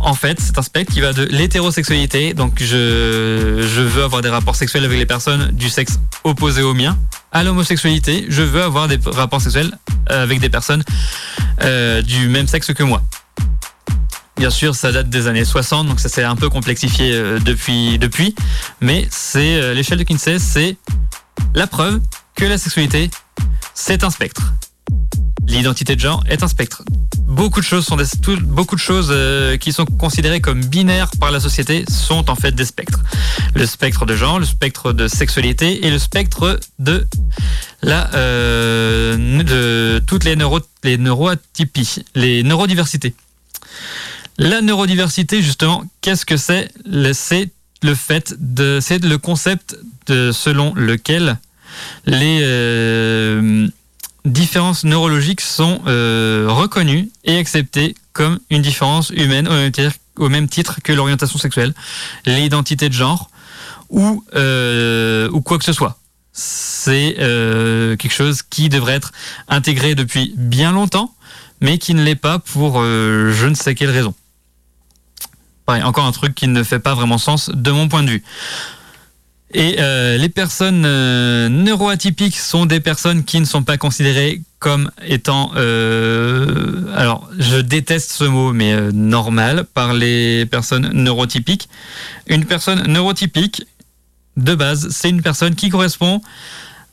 en 0.00 0.14
fait 0.14 0.40
c'est 0.40 0.56
un 0.56 0.62
spectre 0.62 0.94
qui 0.94 1.02
va 1.02 1.12
de 1.12 1.24
l'hétérosexualité, 1.24 2.32
donc 2.32 2.62
je 2.62 3.82
veux 3.82 4.02
avoir 4.02 4.22
des 4.22 4.30
rapports 4.30 4.56
sexuels 4.56 4.84
avec 4.86 4.98
les 4.98 5.04
personnes 5.04 5.50
du 5.52 5.68
sexe 5.68 5.98
opposé 6.24 6.62
au 6.62 6.72
mien, 6.72 6.96
à 7.32 7.42
l'homosexualité, 7.42 8.26
je 8.28 8.42
veux 8.42 8.62
avoir 8.62 8.88
des 8.88 8.98
rapports 9.04 9.40
sexuels 9.40 9.72
avec 10.06 10.40
des 10.40 10.50
personnes 10.50 10.82
euh, 11.62 12.02
du 12.02 12.28
même 12.28 12.46
sexe 12.46 12.72
que 12.72 12.82
moi. 12.82 13.02
Bien 14.36 14.50
sûr, 14.50 14.74
ça 14.74 14.92
date 14.92 15.08
des 15.08 15.26
années 15.26 15.44
60, 15.44 15.88
donc 15.88 16.00
ça 16.00 16.08
s'est 16.08 16.24
un 16.24 16.36
peu 16.36 16.48
complexifié 16.48 17.12
euh, 17.12 17.38
depuis, 17.38 17.98
depuis, 17.98 18.34
mais 18.80 19.06
c'est 19.10 19.74
l'échelle 19.74 19.98
de 19.98 20.04
Kinsey, 20.04 20.38
c'est 20.38 20.76
la 21.54 21.66
preuve 21.66 22.00
que 22.34 22.44
la 22.44 22.58
sexualité, 22.58 23.10
c'est 23.74 24.04
un 24.04 24.10
spectre. 24.10 24.42
L'identité 25.46 25.96
de 25.96 26.00
genre 26.00 26.22
est 26.28 26.42
un 26.42 26.48
spectre 26.48 26.82
beaucoup 27.32 27.60
de 28.76 28.80
choses 28.80 29.08
euh, 29.10 29.56
qui 29.56 29.72
sont 29.72 29.86
considérées 29.86 30.40
comme 30.40 30.64
binaires 30.64 31.10
par 31.18 31.30
la 31.30 31.40
société 31.40 31.84
sont 31.88 32.30
en 32.30 32.34
fait 32.34 32.52
des 32.52 32.64
spectres. 32.64 33.00
Le 33.54 33.66
spectre 33.66 34.06
de 34.06 34.14
genre, 34.14 34.38
le 34.38 34.44
spectre 34.44 34.92
de 34.92 35.08
sexualité 35.08 35.86
et 35.86 35.90
le 35.90 35.98
spectre 35.98 36.60
de 36.78 37.06
la 37.82 38.10
euh, 38.14 39.42
de 39.42 40.02
toutes 40.06 40.24
les 40.24 40.36
neuro 40.36 40.60
les 40.84 40.98
neuroatypies, 40.98 42.04
les 42.14 42.42
neurodiversités. 42.42 43.14
La 44.38 44.60
neurodiversité 44.60 45.42
justement, 45.42 45.84
qu'est-ce 46.00 46.26
que 46.26 46.36
c'est 46.36 46.70
C'est 47.12 47.50
le 47.82 47.94
fait 47.94 48.34
de 48.38 48.78
c'est 48.80 49.04
le 49.04 49.18
concept 49.18 49.76
selon 50.08 50.74
lequel 50.74 51.38
les 52.06 52.40
euh, 52.42 53.68
différences 54.24 54.84
neurologiques 54.84 55.40
sont 55.40 55.80
euh, 55.86 56.46
reconnues 56.48 57.10
et 57.24 57.38
acceptées 57.38 57.94
comme 58.12 58.38
une 58.50 58.62
différence 58.62 59.10
humaine 59.10 59.48
au 60.16 60.28
même 60.28 60.48
titre, 60.48 60.80
que 60.82 60.92
l'orientation 60.92 61.38
sexuelle, 61.38 61.74
l'identité 62.26 62.88
de 62.88 62.94
genre 62.94 63.30
ou, 63.88 64.24
euh, 64.34 65.28
quoi 65.40 65.58
que 65.58 65.64
ce 65.64 65.72
soit. 65.72 65.98
C'est 66.32 67.16
euh, 67.18 67.96
quelque 67.96 68.12
chose 68.12 68.42
qui 68.42 68.68
devrait 68.68 68.94
être 68.94 69.12
intégré 69.48 69.94
depuis 69.94 70.32
bien 70.36 70.72
longtemps, 70.72 71.14
mais 71.60 71.78
qui 71.78 71.94
ne 71.94 72.02
l'est 72.02 72.14
pas 72.14 72.38
pour 72.38 72.82
je 72.82 73.46
ne 73.46 73.54
sais 73.54 73.74
quelle 73.74 73.90
raison. 73.90 74.14
Pareil, 75.66 75.82
encore 75.82 76.06
un 76.06 76.12
truc 76.12 76.34
qui 76.34 76.48
ne 76.48 76.62
fait 76.62 76.78
pas 76.78 76.94
vraiment 76.94 77.18
sens 77.18 77.50
de 77.52 77.70
mon 77.70 77.88
point 77.88 78.02
de 78.02 78.10
vue. 78.10 78.24
Et 79.54 79.76
euh, 79.78 80.16
les 80.16 80.30
personnes 80.30 80.84
euh, 80.86 81.48
neuroatypiques 81.48 82.38
sont 82.38 82.64
des 82.64 82.80
personnes 82.80 83.24
qui 83.24 83.38
ne 83.38 83.44
sont 83.44 83.62
pas 83.62 83.76
considérées 83.76 84.40
comme 84.58 84.90
étant, 85.04 85.50
euh, 85.56 86.84
alors 86.94 87.28
je 87.38 87.56
déteste 87.56 88.12
ce 88.12 88.24
mot, 88.24 88.52
mais 88.52 88.92
normal 88.92 89.64
par 89.64 89.92
les 89.92 90.46
personnes 90.46 90.90
neurotypiques. 90.94 91.68
Une 92.28 92.44
personne 92.44 92.86
neurotypique, 92.86 93.66
de 94.38 94.54
base, 94.54 94.88
c'est 94.90 95.10
une 95.10 95.20
personne 95.20 95.54
qui 95.54 95.68
correspond 95.68 96.22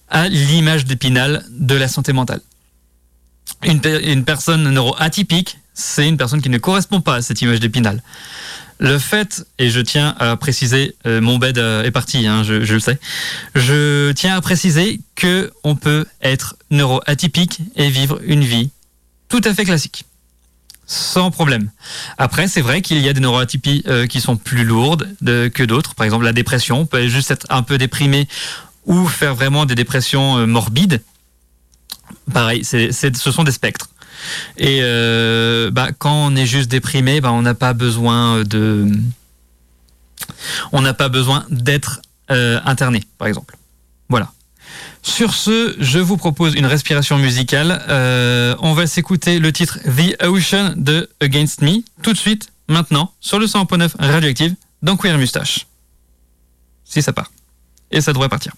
à 0.10 0.28
l'image 0.28 0.84
d'épinal 0.86 1.46
de 1.52 1.76
la 1.76 1.88
santé 1.88 2.12
mentale. 2.12 2.42
Une, 3.64 3.80
une 4.04 4.26
personne 4.26 4.70
neuroatypique, 4.70 5.60
c'est 5.74 6.10
une 6.10 6.18
personne 6.18 6.42
qui 6.42 6.50
ne 6.50 6.58
correspond 6.58 7.00
pas 7.00 7.16
à 7.16 7.22
cette 7.22 7.42
image 7.42 7.60
d'épinal. 7.60 8.02
Le 8.82 8.98
fait, 8.98 9.46
et 9.58 9.70
je 9.70 9.82
tiens 9.82 10.16
à 10.20 10.38
préciser, 10.38 10.96
euh, 11.06 11.20
mon 11.20 11.38
bed 11.38 11.58
euh, 11.58 11.84
est 11.84 11.92
parti, 11.92 12.26
hein, 12.26 12.44
je, 12.44 12.54
le 12.54 12.80
sais. 12.80 12.98
Je 13.54 14.14
tiens 14.14 14.38
à 14.38 14.42
préciser 14.42 15.02
que 15.16 15.52
on 15.66 15.76
peut 15.76 16.06
être 16.22 16.56
neuroatypique 16.72 17.60
et 17.76 17.90
vivre 17.90 18.22
une 18.24 18.44
vie 18.44 18.70
tout 19.28 19.42
à 19.44 19.54
fait 19.54 19.66
classique, 19.66 20.06
sans 20.88 21.30
problème. 21.30 21.70
Après, 22.18 22.48
c'est 22.48 22.62
vrai 22.62 22.82
qu'il 22.82 23.00
y 23.00 23.10
a 23.10 23.14
des 23.14 23.20
neuroatypies 23.20 23.84
euh, 23.88 24.08
qui 24.08 24.22
sont 24.22 24.38
plus 24.38 24.64
lourdes 24.64 25.10
que 25.22 25.64
d'autres. 25.64 25.94
Par 25.94 26.06
exemple, 26.06 26.24
la 26.24 26.34
dépression 26.34 26.80
on 26.80 26.86
peut 26.86 27.06
juste 27.10 27.32
être 27.32 27.48
un 27.50 27.64
peu 27.64 27.78
déprimé 27.78 28.30
ou 28.86 29.08
faire 29.08 29.36
vraiment 29.36 29.66
des 29.66 29.76
dépressions 29.76 30.48
morbides. 30.48 31.02
Pareil, 32.34 32.64
ce 32.64 33.32
sont 33.32 33.44
des 33.44 33.52
spectres. 33.52 33.90
Et 34.58 34.80
euh, 34.82 35.72
bah, 35.72 35.90
quand 35.98 36.28
on 36.28 36.36
est 36.36 36.46
juste 36.46 36.70
déprimé, 36.70 37.22
bah, 37.22 37.32
on 37.32 37.42
n'a 37.42 37.54
pas 37.54 37.74
besoin 37.74 38.44
de, 38.44 38.88
on 40.72 40.84
d'être 41.50 42.02
euh, 42.32 42.60
interné, 42.66 43.04
par 43.18 43.28
exemple. 43.28 43.56
Voilà. 44.10 44.32
Sur 45.02 45.34
ce, 45.34 45.76
je 45.80 46.00
vous 46.00 46.18
propose 46.18 46.56
une 46.56 46.66
respiration 46.66 47.18
musicale. 47.18 47.84
Euh, 47.90 48.56
on 48.60 48.74
va 48.74 48.86
s'écouter 48.86 49.40
le 49.40 49.52
titre 49.52 49.80
The 49.80 50.22
Ocean 50.24 50.74
de 50.76 51.10
Against 51.22 51.62
Me 51.62 51.84
tout 52.02 52.14
de 52.14 52.18
suite, 52.18 52.52
maintenant, 52.68 53.14
sur 53.20 53.40
le 53.40 53.46
100.9 53.46 53.92
Radioactive 54.00 54.56
dans 54.82 54.98
Queer 54.98 55.18
Mustache. 55.18 55.68
Si 56.84 57.02
ça 57.02 57.14
part. 57.14 57.32
Et 57.92 58.02
ça 58.02 58.14
devrait 58.14 58.30
partir. 58.30 58.54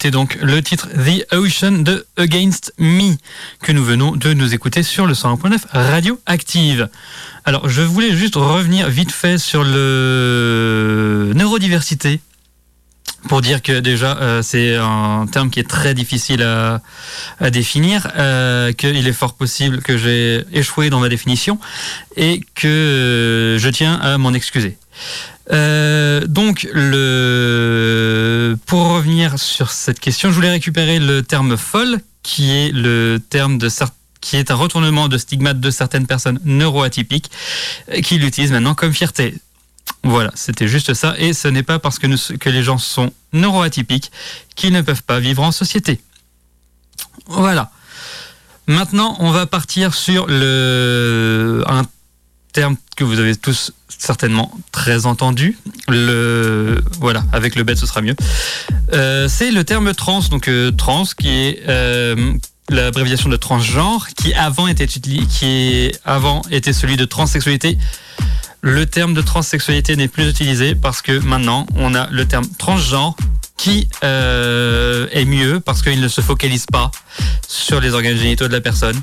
C'était 0.00 0.12
donc 0.12 0.38
le 0.40 0.62
titre 0.62 0.88
The 0.88 1.30
Ocean 1.34 1.82
de 1.82 2.06
Against 2.16 2.72
Me 2.78 3.16
que 3.62 3.70
nous 3.70 3.84
venons 3.84 4.16
de 4.16 4.32
nous 4.32 4.54
écouter 4.54 4.82
sur 4.82 5.04
le 5.04 5.12
101.9 5.12 5.58
Radio 5.74 6.18
Active. 6.24 6.88
Alors, 7.44 7.68
je 7.68 7.82
voulais 7.82 8.16
juste 8.16 8.36
revenir 8.36 8.88
vite 8.88 9.12
fait 9.12 9.36
sur 9.36 9.62
le 9.62 11.32
neurodiversité 11.34 12.22
pour 13.28 13.42
dire 13.42 13.60
que 13.60 13.80
déjà 13.80 14.16
euh, 14.16 14.40
c'est 14.40 14.76
un 14.76 15.26
terme 15.30 15.50
qui 15.50 15.60
est 15.60 15.68
très 15.68 15.92
difficile 15.92 16.42
à, 16.42 17.50
définir, 17.50 18.10
euh, 18.16 18.72
qu'il 18.72 19.06
est 19.06 19.12
fort 19.12 19.34
possible 19.34 19.82
que 19.82 19.98
j'ai 19.98 20.46
échoué 20.50 20.88
dans 20.88 21.00
ma 21.00 21.10
définition 21.10 21.58
et 22.16 22.40
que 22.54 23.58
je 23.58 23.68
tiens 23.68 23.96
à 23.96 24.16
m'en 24.16 24.32
excuser. 24.32 24.78
Euh, 25.52 26.26
donc, 26.26 26.68
pour 28.66 28.88
revenir 28.88 29.38
sur 29.38 29.70
cette 29.70 30.00
question, 30.00 30.30
je 30.30 30.34
voulais 30.34 30.50
récupérer 30.50 30.98
le 30.98 31.22
terme 31.22 31.56
folle, 31.56 32.00
qui 32.22 32.50
est 32.50 32.72
le 32.72 33.18
terme 33.18 33.58
de 33.58 33.68
qui 34.20 34.36
est 34.36 34.50
un 34.50 34.54
retournement 34.54 35.08
de 35.08 35.16
stigmate 35.16 35.60
de 35.60 35.70
certaines 35.70 36.06
personnes 36.06 36.38
neuroatypiques, 36.44 37.30
qui 38.02 38.18
l'utilisent 38.18 38.52
maintenant 38.52 38.74
comme 38.74 38.92
fierté. 38.92 39.34
Voilà, 40.02 40.30
c'était 40.34 40.68
juste 40.68 40.94
ça. 40.94 41.14
Et 41.18 41.32
ce 41.32 41.48
n'est 41.48 41.62
pas 41.62 41.78
parce 41.78 41.98
que 41.98 42.06
les 42.50 42.62
gens 42.62 42.78
sont 42.78 43.12
neuroatypiques 43.32 44.10
qu'ils 44.56 44.72
ne 44.72 44.82
peuvent 44.82 45.02
pas 45.02 45.20
vivre 45.20 45.42
en 45.42 45.52
société. 45.52 46.00
Voilà. 47.26 47.70
Maintenant, 48.66 49.16
on 49.18 49.30
va 49.30 49.46
partir 49.46 49.94
sur 49.94 50.26
le, 50.28 51.64
un 51.66 51.84
terme 52.52 52.76
que 52.96 53.04
vous 53.04 53.18
avez 53.18 53.36
tous 53.36 53.72
certainement 53.88 54.52
très 54.72 55.06
entendu. 55.06 55.58
Voilà, 55.88 57.22
avec 57.32 57.54
le 57.54 57.62
bête, 57.62 57.78
ce 57.78 57.86
sera 57.86 58.00
mieux. 58.02 58.16
Euh, 58.92 59.28
c'est 59.28 59.50
le 59.50 59.64
terme 59.64 59.92
trans, 59.94 60.20
donc 60.30 60.48
euh, 60.48 60.70
trans, 60.70 61.04
qui 61.04 61.28
est 61.28 61.62
euh, 61.68 62.32
l'abréviation 62.68 63.28
de 63.28 63.36
transgenre, 63.36 64.08
qui 64.16 64.32
avant 64.34 64.66
était, 64.66 64.86
qui 64.86 65.92
avant 66.04 66.42
était 66.50 66.72
celui 66.72 66.96
de 66.96 67.04
transsexualité 67.04 67.78
le 68.62 68.84
terme 68.84 69.14
de 69.14 69.22
transsexualité 69.22 69.96
n'est 69.96 70.06
plus 70.06 70.28
utilisé 70.28 70.74
parce 70.74 71.00
que 71.00 71.18
maintenant 71.18 71.64
on 71.76 71.94
a 71.94 72.10
le 72.10 72.26
terme 72.26 72.44
transgenre 72.58 73.16
qui 73.56 73.88
est 74.02 75.24
mieux 75.24 75.60
parce 75.60 75.80
qu'il 75.80 75.98
ne 75.98 76.08
se 76.08 76.20
focalise 76.20 76.66
pas 76.66 76.90
sur 77.48 77.80
les 77.80 77.94
organes 77.94 78.18
génitaux 78.18 78.48
de 78.48 78.52
la 78.52 78.60
personne 78.60 79.00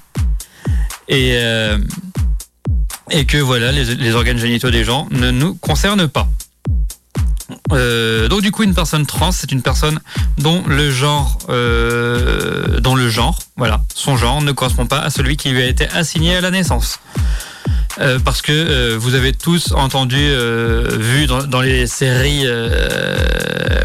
et 3.10 3.26
que 3.26 3.38
voilà 3.38 3.72
les, 3.72 4.16
organes 4.16 4.38
génitaux 4.38 4.72
des 4.72 4.84
gens 4.84 5.08
ne 5.12 5.32
nous 5.32 5.56
concernent 5.56 6.08
pas. 6.08 6.28
Euh, 7.72 8.28
donc 8.28 8.42
du 8.42 8.52
coup 8.52 8.64
une 8.64 8.74
personne 8.74 9.06
trans 9.06 9.32
c'est 9.32 9.52
une 9.54 9.62
personne 9.62 10.00
dont 10.38 10.64
le 10.68 10.92
genre 10.92 11.38
dont 11.48 12.96
le 12.96 13.10
genre 13.10 13.40
voilà 13.56 13.82
son 13.94 14.18
genre 14.18 14.42
ne 14.42 14.52
correspond 14.52 14.86
pas 14.86 15.00
à 15.00 15.10
celui 15.10 15.38
qui 15.38 15.50
lui 15.50 15.62
a 15.62 15.68
été 15.68 15.88
assigné 15.90 16.36
à 16.36 16.42
la 16.42 16.52
naissance. 16.52 17.00
Euh, 18.00 18.20
parce 18.20 18.42
que 18.42 18.52
euh, 18.52 18.98
vous 19.00 19.16
avez 19.16 19.34
tous 19.34 19.72
entendu, 19.72 20.18
euh, 20.20 20.88
vu 21.00 21.26
dans, 21.26 21.62
les 21.62 21.88
séries 21.88 22.46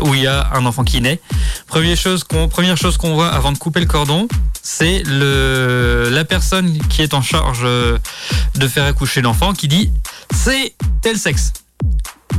où 0.03 0.15
il 0.15 0.23
y 0.23 0.27
a 0.27 0.51
un 0.55 0.67
enfant 0.67 0.85
qui 0.85 1.01
naît. 1.01 1.21
Première 1.67 1.97
chose 1.97 2.25
qu'on, 2.25 2.49
première 2.49 2.77
chose 2.77 2.97
qu'on 2.97 3.15
voit 3.15 3.29
avant 3.29 3.53
de 3.53 3.59
couper 3.59 3.81
le 3.81 3.87
cordon, 3.87 4.29
c'est 4.63 5.03
le 5.07 6.11
la 6.13 6.25
personne 6.25 6.79
qui 6.89 7.03
est 7.03 7.15
en 7.15 7.23
charge 7.23 7.65
de 7.65 8.69
faire 8.69 8.85
accoucher 8.85 9.23
l'enfant 9.23 9.53
qui 9.55 9.69
dit 9.69 9.91
c'est 10.35 10.75
tel 11.01 11.17
sexe, 11.17 11.53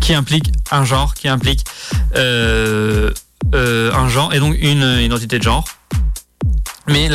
qui 0.02 0.14
implique 0.14 0.52
un 0.72 0.86
genre, 0.86 1.14
qui 1.16 1.28
implique 1.28 1.64
un 2.16 4.10
genre 4.10 4.34
et 4.34 4.40
donc 4.40 4.56
une 4.60 5.00
identité 5.02 5.40
de 5.40 5.44
genre. 5.44 5.66
Mais 6.88 7.10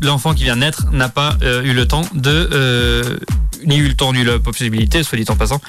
l'enfant 0.00 0.34
qui 0.34 0.44
vient 0.44 0.56
naître 0.56 0.86
n'a 0.90 1.08
pas 1.08 1.36
eu 1.42 1.72
le 1.72 1.86
temps 1.86 2.02
de 2.14 3.20
ni 3.64 3.76
eu 3.76 3.88
le 3.88 3.94
temps 3.94 4.12
ni 4.12 4.24
la 4.24 4.38
possibilité, 4.38 5.02
soit 5.02 5.18
dit 5.18 5.24
en 5.28 5.36
passant, 5.36 5.60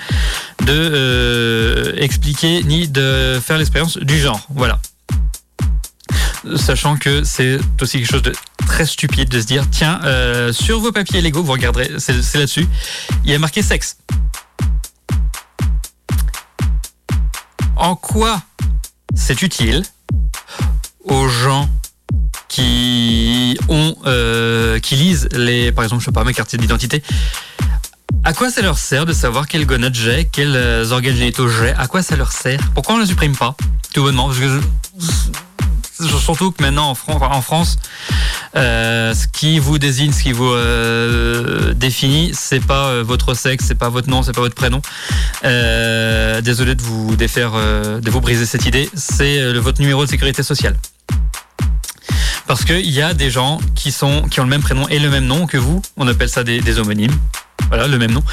de 0.66 0.72
euh, 0.72 1.94
expliquer 1.98 2.64
ni 2.64 2.88
de 2.88 3.40
faire 3.44 3.58
l'expérience 3.58 3.98
du 3.98 4.20
genre. 4.20 4.46
Voilà. 4.50 4.80
Sachant 6.56 6.98
que 6.98 7.24
c'est 7.24 7.60
aussi 7.80 8.00
quelque 8.00 8.12
chose 8.12 8.24
de 8.24 8.34
très 8.66 8.86
stupide 8.86 9.30
de 9.30 9.40
se 9.40 9.46
dire 9.46 9.70
tiens, 9.70 10.00
euh, 10.04 10.52
sur 10.52 10.80
vos 10.80 10.92
papiers 10.92 11.22
légaux, 11.22 11.44
vous 11.44 11.52
regarderez, 11.52 11.92
c'est 12.00 12.36
là-dessus, 12.36 12.68
il 13.24 13.32
y 13.32 13.36
a 13.36 13.40
marqué 13.40 13.62
sexe. 13.62 13.98
En 17.76 17.96
quoi 17.96 18.42
c'est 19.16 19.42
utile 19.42 19.84
aux 21.04 21.28
gens 21.28 21.70
qui 22.48 23.58
ont 23.70 23.96
euh, 24.06 24.80
qui 24.80 24.96
lisent 24.96 25.30
les 25.32 25.72
par 25.72 25.86
exemple 25.86 26.02
je 26.02 26.06
sais 26.06 26.12
pas 26.12 26.24
mes 26.24 26.34
quartiers 26.34 26.60
d'identité 26.60 27.02
à 28.24 28.34
quoi 28.34 28.52
ça 28.52 28.62
leur 28.62 28.78
sert 28.78 29.06
de 29.06 29.14
savoir 29.14 29.48
quel 29.48 29.66
gonade 29.66 29.96
j'ai, 29.96 30.26
quels 30.26 30.56
euh, 30.56 30.92
organes 30.92 31.16
génitaux 31.16 31.48
j'ai? 31.48 31.72
À 31.72 31.88
quoi 31.88 32.04
ça 32.04 32.16
leur 32.16 32.32
sert? 32.32 32.60
Pourquoi 32.74 32.96
on 32.96 32.98
ne 32.98 33.04
le 33.04 33.08
supprime 33.08 33.36
pas? 33.36 33.56
Tout 33.94 34.04
bonnement. 34.04 34.28
Parce 34.28 34.40
que 34.40 34.60
surtout 36.20 36.52
que 36.52 36.62
maintenant 36.62 36.90
en, 36.90 37.42
France, 37.42 37.78
euh, 38.56 39.14
ce 39.16 39.28
qui 39.28 39.60
vous 39.60 39.80
désigne, 39.80 40.12
ce 40.12 40.24
qui 40.24 40.32
vous 40.34 40.52
euh, 40.52 41.74
définit, 41.74 42.32
c'est 42.34 42.60
pas 42.60 43.02
votre 43.02 43.34
sexe, 43.34 43.66
c'est 43.68 43.76
pas 43.76 43.90
votre 43.90 44.10
nom, 44.10 44.24
c'est 44.24 44.34
pas 44.34 44.42
votre 44.42 44.56
prénom. 44.56 44.82
désolé 45.44 46.76
de 46.76 46.82
vous 46.82 47.16
défaire, 47.16 47.54
de 47.54 48.10
vous 48.10 48.22
briser 48.22 48.46
cette 48.46 48.66
idée. 48.66 48.90
C'est 48.94 49.54
votre 49.54 49.82
numéro 49.82 50.06
de 50.06 50.10
sécurité 50.10 50.44
sociale. 50.44 50.78
Parce 52.48 52.66
qu'il 52.66 52.90
y 52.90 53.02
a 53.02 53.14
des 53.14 53.32
gens 53.32 53.60
qui 53.76 53.92
sont 53.92 54.24
qui 54.30 54.40
ont 54.40 54.44
le 54.44 54.50
même 54.50 54.62
prénom 54.62 54.88
et 54.90 55.00
le 55.00 55.10
même 55.10 55.26
nom 55.26 55.48
que 55.48 55.58
vous. 55.58 55.82
On 55.98 56.08
appelle 56.08 56.30
ça 56.30 56.44
des 56.44 56.80
homonymes. 56.80 57.18
Voilà, 57.68 57.88
le 57.88 57.98
même 57.98 58.12
nom. 58.12 58.24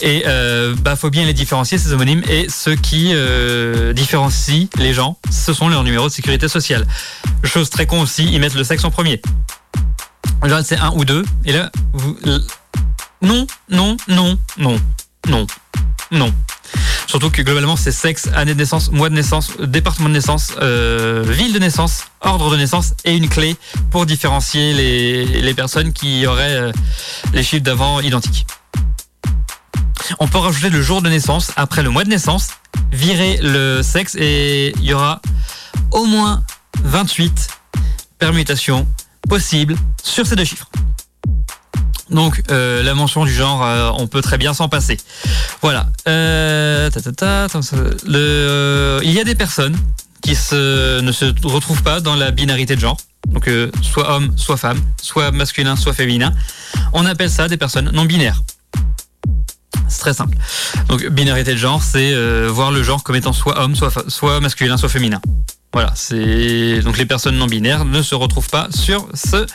Et 0.00 0.24
euh, 0.26 0.74
bah, 0.80 0.96
faut 0.96 1.10
bien 1.10 1.24
les 1.24 1.34
différencier, 1.34 1.78
ces 1.78 1.92
homonymes. 1.92 2.22
Et 2.28 2.48
ce 2.48 2.70
qui 2.70 3.10
euh, 3.12 3.92
différencie 3.92 4.68
les 4.78 4.92
gens, 4.92 5.18
ce 5.30 5.52
sont 5.52 5.68
leurs 5.68 5.84
numéros 5.84 6.08
de 6.08 6.12
sécurité 6.12 6.48
sociale. 6.48 6.86
Chose 7.44 7.70
très 7.70 7.86
con 7.86 8.00
aussi, 8.00 8.28
ils 8.30 8.40
mettent 8.40 8.54
le 8.54 8.64
sexe 8.64 8.84
en 8.84 8.90
premier. 8.90 9.20
Là, 10.42 10.62
c'est 10.62 10.78
un 10.78 10.90
ou 10.92 11.04
deux. 11.04 11.24
Et 11.44 11.52
là, 11.52 11.70
vous... 11.92 12.16
non, 13.22 13.46
non, 13.70 13.96
non, 14.08 14.38
non, 14.58 14.80
non, 15.28 15.46
non. 16.10 16.32
Surtout 17.06 17.30
que 17.30 17.40
globalement, 17.42 17.76
c'est 17.76 17.92
sexe, 17.92 18.28
année 18.34 18.52
de 18.52 18.58
naissance, 18.58 18.90
mois 18.90 19.08
de 19.08 19.14
naissance, 19.14 19.52
département 19.60 20.08
de 20.08 20.14
naissance, 20.14 20.52
euh, 20.60 21.24
ville 21.26 21.52
de 21.52 21.58
naissance, 21.58 22.04
ordre 22.20 22.50
de 22.50 22.56
naissance 22.56 22.94
et 23.04 23.14
une 23.16 23.28
clé 23.28 23.56
pour 23.90 24.06
différencier 24.06 24.72
les, 24.72 25.24
les 25.24 25.54
personnes 25.54 25.92
qui 25.92 26.26
auraient 26.26 26.56
euh, 26.56 26.72
les 27.32 27.42
chiffres 27.42 27.62
d'avant 27.62 28.00
identiques. 28.00 28.46
On 30.18 30.28
peut 30.28 30.38
rajouter 30.38 30.70
le 30.70 30.82
jour 30.82 31.02
de 31.02 31.08
naissance 31.08 31.52
après 31.56 31.82
le 31.82 31.90
mois 31.90 32.04
de 32.04 32.10
naissance, 32.10 32.48
virer 32.92 33.38
le 33.42 33.82
sexe 33.82 34.14
et 34.16 34.72
il 34.76 34.84
y 34.84 34.92
aura 34.92 35.20
au 35.92 36.04
moins 36.04 36.42
28 36.84 37.48
permutations 38.18 38.86
possibles 39.28 39.76
sur 40.02 40.26
ces 40.26 40.36
deux 40.36 40.44
chiffres. 40.44 40.68
Donc 42.10 42.42
euh, 42.50 42.82
la 42.82 42.94
mention 42.94 43.24
du 43.24 43.32
genre, 43.32 43.64
euh, 43.64 43.90
on 43.96 44.06
peut 44.06 44.22
très 44.22 44.38
bien 44.38 44.54
s'en 44.54 44.68
passer. 44.68 44.96
Voilà. 45.60 45.88
Euh, 46.08 46.88
il 49.02 49.10
y 49.10 49.20
a 49.20 49.24
des 49.24 49.34
personnes 49.34 49.76
qui 50.22 50.30
ne 50.30 51.12
se 51.12 51.46
retrouvent 51.46 51.82
pas 51.82 52.00
dans 52.00 52.14
la 52.14 52.30
binarité 52.30 52.76
de 52.76 52.80
genre. 52.80 52.96
Donc 53.28 53.50
soit 53.82 54.10
homme, 54.10 54.32
soit 54.36 54.56
femme, 54.56 54.80
soit 55.02 55.32
masculin, 55.32 55.74
soit 55.76 55.92
féminin. 55.92 56.32
On 56.92 57.04
appelle 57.06 57.30
ça 57.30 57.48
des 57.48 57.56
personnes 57.56 57.90
non 57.92 58.04
binaires. 58.04 58.42
C'est 59.88 60.00
très 60.00 60.14
simple. 60.14 60.36
Donc 60.88 61.06
binarité 61.08 61.52
de 61.52 61.58
genre, 61.58 61.82
c'est 61.82 62.12
euh, 62.12 62.48
voir 62.50 62.70
le 62.70 62.82
genre 62.82 63.02
comme 63.02 63.16
étant 63.16 63.32
soit 63.32 63.60
homme, 63.60 63.74
soit, 63.74 64.40
masculin, 64.40 64.76
soit 64.76 64.88
féminin. 64.88 65.20
Voilà, 65.72 65.92
c'est 65.94 66.80
donc 66.80 66.96
les 66.98 67.06
personnes 67.06 67.36
non 67.36 67.46
binaires 67.46 67.84
ne 67.84 68.02
se 68.02 68.14
retrouvent 68.14 68.48
pas 68.48 68.68
sur 68.70 69.08
ce 69.14 69.46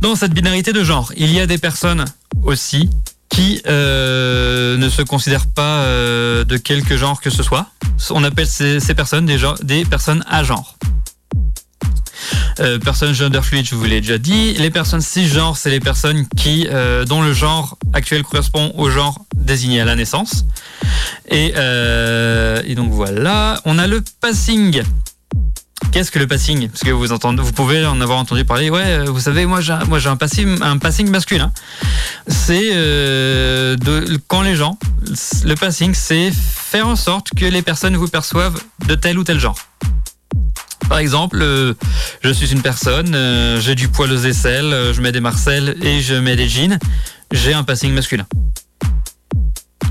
dans 0.00 0.14
cette 0.16 0.34
binarité 0.34 0.72
de 0.72 0.84
genre. 0.84 1.12
Il 1.16 1.32
y 1.32 1.40
a 1.40 1.46
des 1.46 1.58
personnes 1.58 2.04
aussi 2.42 2.90
qui 3.30 3.62
euh, 3.66 4.76
ne 4.76 4.88
se 4.88 5.02
considèrent 5.02 5.46
pas 5.46 5.80
euh, 5.80 6.44
de 6.44 6.56
quelque 6.56 6.96
genre 6.96 7.20
que 7.20 7.30
ce 7.30 7.42
soit. 7.42 7.66
On 8.10 8.22
appelle 8.22 8.46
ces, 8.46 8.80
personnes 8.94 9.26
des, 9.26 9.38
des 9.62 9.84
personnes 9.84 10.24
à 10.28 10.44
genre. 10.44 10.76
Euh, 12.60 12.78
personnes 12.78 13.12
gender 13.12 13.40
fluid, 13.42 13.66
je 13.66 13.74
vous 13.74 13.84
l'ai 13.84 14.00
déjà 14.00 14.18
dit. 14.18 14.54
Les 14.54 14.70
personnes 14.70 15.00
cisgenres, 15.00 15.56
c'est 15.56 15.70
les 15.70 15.80
personnes 15.80 16.26
qui, 16.36 16.66
euh, 16.70 17.04
dont 17.04 17.22
le 17.22 17.32
genre 17.32 17.78
actuel 17.92 18.22
correspond 18.22 18.72
au 18.76 18.90
genre 18.90 19.24
désigné 19.36 19.80
à 19.80 19.84
la 19.84 19.96
naissance. 19.96 20.44
Et, 21.28 21.54
euh, 21.56 22.62
et 22.66 22.74
donc 22.74 22.92
voilà, 22.92 23.60
on 23.64 23.78
a 23.78 23.86
le 23.86 24.02
passing. 24.20 24.82
Qu'est-ce 25.92 26.10
que 26.10 26.18
le 26.18 26.26
passing? 26.26 26.68
Parce 26.68 26.82
que 26.82 26.90
vous 26.90 27.12
entendez, 27.12 27.42
vous 27.42 27.52
pouvez 27.52 27.84
en 27.86 28.00
avoir 28.00 28.18
entendu 28.18 28.44
parler. 28.44 28.70
Ouais, 28.70 29.04
vous 29.04 29.20
savez, 29.20 29.46
moi 29.46 29.60
j'ai, 29.60 29.72
un 30.08 30.16
passing, 30.16 30.60
un 30.60 30.78
passing 30.78 31.08
masculin. 31.08 31.52
C'est 32.26 32.70
quand 34.26 34.42
les 34.42 34.56
gens, 34.56 34.78
le 35.44 35.54
passing, 35.54 35.94
c'est 35.94 36.32
faire 36.32 36.88
en 36.88 36.96
sorte 36.96 37.30
que 37.36 37.44
les 37.44 37.62
personnes 37.62 37.96
vous 37.96 38.08
perçoivent 38.08 38.60
de 38.88 38.94
tel 38.94 39.18
ou 39.18 39.24
tel 39.24 39.38
genre. 39.38 39.56
Par 40.88 40.98
exemple, 40.98 41.40
euh, 41.42 41.74
je 42.22 42.30
suis 42.30 42.52
une 42.52 42.62
personne, 42.62 43.14
euh, 43.14 43.60
j'ai 43.60 43.74
du 43.74 43.88
poil 43.88 44.12
aux 44.12 44.24
aisselles, 44.24 44.72
euh, 44.72 44.92
je 44.92 45.00
mets 45.00 45.12
des 45.12 45.20
marcelles 45.20 45.76
et 45.82 46.00
je 46.00 46.14
mets 46.14 46.36
des 46.36 46.48
jeans. 46.48 46.78
J'ai 47.32 47.54
un 47.54 47.64
passing 47.64 47.92
masculin. 47.92 48.26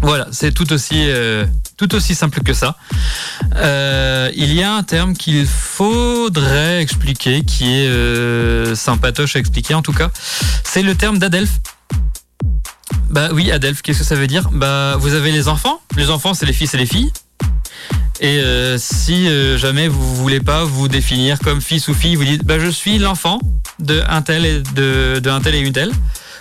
Voilà, 0.01 0.27
c'est 0.31 0.51
tout 0.51 0.71
aussi 0.73 1.07
tout 1.77 1.95
aussi 1.95 2.13
simple 2.13 2.41
que 2.41 2.53
ça. 2.53 2.75
il 4.35 4.53
y 4.53 4.61
a 4.61 4.73
un 4.73 4.83
terme 4.83 5.13
qu'il 5.13 5.47
faudrait 5.47 6.81
expliquer, 6.81 7.43
qui 7.43 7.73
est 7.73 8.75
sympatoche 8.75 9.37
à 9.37 9.39
expliquer 9.39 9.73
en 9.75 9.81
tout 9.81 9.93
cas. 9.93 10.11
C'est 10.65 10.81
le 10.81 10.95
terme 10.95 11.19
d'Adelph. 11.19 11.59
Bah 13.09 13.29
oui, 13.31 13.49
Adelph, 13.49 13.81
qu'est-ce 13.81 13.99
que 13.99 14.05
ça 14.05 14.15
veut 14.15 14.27
dire? 14.27 14.49
Bah 14.51 14.97
vous 14.99 15.13
avez 15.13 15.31
les 15.31 15.47
enfants. 15.47 15.79
Les 15.95 16.09
enfants, 16.09 16.33
c'est 16.33 16.45
les 16.45 16.53
fils 16.53 16.73
et 16.73 16.77
les 16.77 16.85
filles. 16.85 17.13
Et 18.19 18.39
euh, 18.39 18.77
si 18.77 19.27
euh, 19.27 19.57
jamais 19.57 19.87
vous 19.87 20.15
voulez 20.15 20.39
pas 20.39 20.63
vous 20.63 20.87
définir 20.87 21.39
comme 21.39 21.61
fils 21.61 21.87
ou 21.87 21.93
fille, 21.93 22.15
vous 22.15 22.23
dites 22.23 22.45
bah, 22.45 22.59
je 22.59 22.69
suis 22.69 22.97
l'enfant 22.97 23.39
de 23.79 24.01
un 24.07 24.21
tel 24.21 24.45
et 24.45 24.61
de, 24.75 25.21
un 25.25 25.41
tel 25.41 25.55
et 25.55 25.59
une 25.59 25.73
telle, 25.73 25.91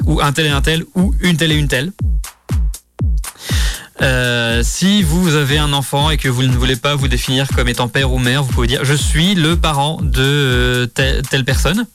ou 0.05 0.21
un 0.21 0.33
tel 0.33 0.47
et 0.47 0.51
un 0.51 0.61
tel, 0.61 0.85
ou 0.95 1.15
une 1.21 1.37
telle 1.37 1.51
et 1.51 1.57
une 1.57 1.69
telle. 1.69 1.93
Euh, 4.01 4.63
si 4.65 5.03
vous 5.03 5.35
avez 5.35 5.59
un 5.59 5.73
enfant 5.73 6.11
et 6.11 6.19
que 6.19 6.29
vous 6.29 6.43
ne 6.43 6.53
voulez 6.53 6.77
pas 6.77 6.95
vous 6.95 7.09
définir 7.09 7.49
comme 7.49 7.69
étant 7.69 7.89
père 7.89 8.13
ou 8.13 8.19
mère, 8.19 8.43
vous 8.43 8.53
pouvez 8.53 8.67
dire 8.67 8.85
je 8.85 8.95
suis 8.95 9.35
le 9.35 9.57
parent 9.57 9.99
de 10.03 10.91
telle, 10.95 11.45
personne. 11.45 11.87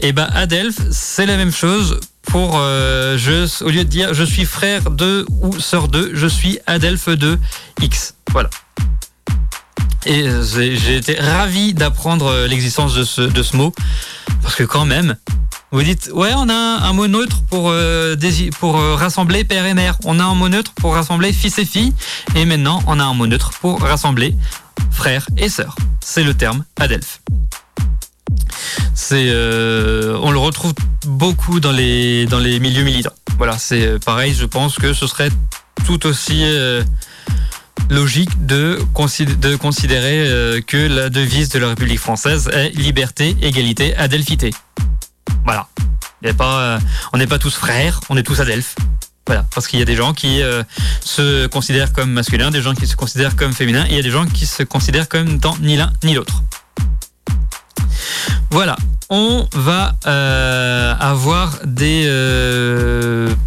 Et 0.00 0.12
bah 0.12 0.28
Adelph, 0.34 0.78
c'est 0.90 1.26
la 1.26 1.36
même 1.36 1.52
chose 1.52 2.00
pour 2.22 2.52
je, 2.52 3.64
au 3.64 3.70
lieu 3.70 3.84
de 3.84 3.90
dire 3.90 4.14
je 4.14 4.24
suis 4.24 4.44
frère 4.44 4.90
de 4.90 5.26
ou 5.42 5.58
sœur 5.58 5.88
de, 5.88 6.10
je 6.14 6.26
suis 6.26 6.58
Adelph 6.66 7.08
de 7.08 7.38
X. 7.80 8.14
Voilà. 8.30 8.50
Et 10.06 10.24
j'ai 10.42 10.96
été 10.96 11.14
ravi 11.14 11.74
d'apprendre 11.74 12.26
euh, 12.26 12.46
l'existence 12.46 12.94
de 12.94 13.04
ce, 13.04 13.56
mot. 13.56 13.74
Parce 14.42 14.54
que 14.54 14.64
quand 14.64 14.86
même, 14.86 15.16
vous 15.72 15.82
dites, 15.82 16.10
ouais, 16.14 16.32
on 16.36 16.48
a 16.48 16.54
un 16.54 16.92
mot 16.94 17.06
neutre 17.06 17.42
pour, 17.50 17.68
euh, 17.68 18.16
euh, 18.16 18.94
rassembler 18.94 19.44
père 19.44 19.66
et 19.66 19.74
mère. 19.74 19.98
On 20.04 20.18
a 20.18 20.24
un 20.24 20.34
mot 20.34 20.48
neutre 20.48 20.72
pour 20.76 20.94
rassembler 20.94 21.32
fils 21.32 21.58
et 21.58 21.66
fille. 21.66 21.92
Et 22.34 22.46
maintenant, 22.46 22.82
on 22.86 22.98
a 22.98 23.04
un 23.04 23.14
mot 23.14 23.26
neutre 23.26 23.50
pour 23.60 23.80
rassembler 23.82 24.34
frère 24.90 25.26
et 25.36 25.50
sœur. 25.50 25.76
C'est 26.02 26.24
le 26.24 26.32
terme 26.32 26.64
Adelph. 26.78 27.20
C'est, 28.94 29.30
on 29.30 30.30
le 30.30 30.38
retrouve 30.38 30.74
beaucoup 31.06 31.60
dans 31.60 31.72
les, 31.72 32.26
milieux 32.60 32.84
militants. 32.84 33.12
Voilà, 33.38 33.58
c'est 33.58 34.02
pareil, 34.04 34.34
je 34.34 34.44
pense 34.44 34.76
que 34.76 34.92
ce 34.92 35.06
serait 35.06 35.30
tout 35.86 36.06
aussi 36.06 36.44
logique 37.90 38.46
de, 38.46 38.78
considérer 39.58 40.28
euh, 40.28 40.60
que 40.60 40.76
la 40.76 41.10
devise 41.10 41.48
de 41.48 41.58
la 41.58 41.68
République 41.68 41.98
française 41.98 42.48
est 42.52 42.70
liberté, 42.70 43.36
égalité, 43.42 43.96
adelphité. 43.96 44.50
Voilà. 45.44 45.68
euh, 46.24 46.78
on 47.12 47.18
n'est 47.18 47.26
pas 47.26 47.38
tous 47.38 47.54
frères, 47.54 48.00
on 48.08 48.16
est 48.16 48.22
tous 48.22 48.40
adelphes. 48.40 48.76
Voilà, 49.26 49.44
parce 49.54 49.68
qu'il 49.68 49.78
y 49.78 49.82
a 49.82 49.84
des 49.84 49.96
gens 49.96 50.12
qui 50.12 50.42
euh, 50.42 50.62
se 51.04 51.46
considèrent 51.46 51.92
comme 51.92 52.10
masculins, 52.10 52.50
des 52.50 52.62
gens 52.62 52.74
qui 52.74 52.86
se 52.86 52.96
considèrent 52.96 53.36
comme 53.36 53.52
féminins, 53.52 53.84
et 53.86 53.90
il 53.90 53.96
y 53.96 54.00
a 54.00 54.02
des 54.02 54.10
gens 54.10 54.26
qui 54.26 54.46
se 54.46 54.62
considèrent 54.62 55.08
comme 55.08 55.38
tant 55.38 55.56
ni 55.60 55.76
l'un 55.76 55.92
ni 56.04 56.14
l'autre. 56.14 56.42
Voilà, 58.50 58.76
on 59.08 59.46
va 59.54 59.94
avoir 61.00 61.58
des 61.64 62.06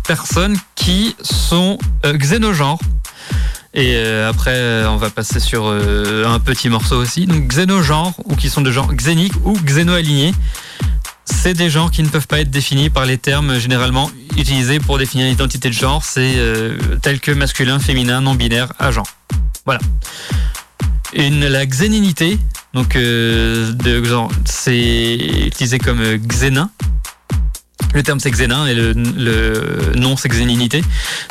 personnes 0.03 0.57
qui 0.75 1.15
sont 1.21 1.77
xénogenres. 2.03 2.79
Et 3.73 3.95
euh, 3.95 4.29
après, 4.29 4.53
euh, 4.53 4.89
on 4.89 4.97
va 4.97 5.09
passer 5.09 5.39
sur 5.39 5.65
euh, 5.65 6.27
un 6.27 6.39
petit 6.39 6.69
morceau 6.69 6.95
aussi. 6.95 7.25
Donc, 7.25 7.47
xénogenres, 7.47 8.13
ou 8.25 8.35
qui 8.35 8.49
sont 8.49 8.61
de 8.61 8.71
genre 8.71 8.93
xéniques 8.93 9.33
ou 9.45 9.53
xénoalignés. 9.53 10.33
C'est 11.25 11.53
des 11.53 11.69
genres 11.69 11.89
qui 11.89 12.03
ne 12.03 12.09
peuvent 12.09 12.27
pas 12.27 12.39
être 12.39 12.51
définis 12.51 12.89
par 12.89 13.05
les 13.05 13.17
termes 13.17 13.57
généralement 13.57 14.11
utilisés 14.37 14.79
pour 14.79 14.97
définir 14.97 15.25
l'identité 15.25 15.69
de 15.69 15.73
genre. 15.73 16.03
C'est 16.03 16.35
tel 17.01 17.21
que 17.21 17.31
masculin, 17.31 17.79
féminin, 17.79 18.19
non 18.19 18.35
binaire, 18.35 18.73
agent. 18.77 19.03
Voilà. 19.65 19.79
La 21.15 21.65
xéninité, 21.65 22.39
donc 22.73 22.95
de 22.95 24.03
genre, 24.03 24.31
c'est 24.45 25.15
utilisé 25.47 25.79
comme 25.79 26.01
xénin. 26.17 26.69
Le 27.93 28.01
terme 28.01 28.19
c'est 28.19 28.31
xénin 28.31 28.65
et 28.65 28.73
le, 28.73 28.93
le 28.93 29.93
nom 29.95 30.17
c'est 30.17 30.29
xéninité. 30.29 30.83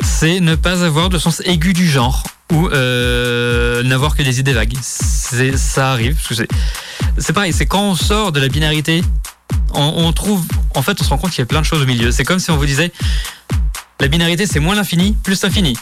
C'est 0.03 0.39
ne 0.39 0.55
pas 0.55 0.83
avoir 0.83 1.09
de 1.09 1.17
sens 1.17 1.41
aigu 1.45 1.73
du 1.73 1.87
genre 1.87 2.23
ou 2.53 2.67
euh, 2.67 3.83
n'avoir 3.83 4.15
que 4.15 4.23
des 4.23 4.39
idées 4.39 4.53
vagues. 4.53 4.77
Ça 4.81 5.91
arrive. 5.91 6.17
C'est 7.17 7.33
pareil, 7.33 7.53
c'est 7.53 7.65
quand 7.65 7.81
on 7.81 7.95
sort 7.95 8.31
de 8.31 8.39
la 8.39 8.47
binarité, 8.47 9.03
on, 9.73 10.11
trouve. 10.13 10.45
En 10.75 10.81
fait, 10.81 10.99
on 11.01 11.03
se 11.03 11.09
rend 11.09 11.17
compte 11.17 11.31
qu'il 11.31 11.39
y 11.39 11.43
a 11.43 11.47
plein 11.47 11.61
de 11.61 11.65
choses 11.65 11.81
au 11.81 11.85
milieu. 11.85 12.11
C'est 12.11 12.23
comme 12.23 12.39
si 12.39 12.51
on 12.51 12.57
vous 12.57 12.65
disait 12.65 12.91
la 13.99 14.07
binarité, 14.07 14.45
c'est 14.45 14.59
moins 14.59 14.75
l'infini 14.75 15.15
plus 15.23 15.41
l'infini. 15.43 15.75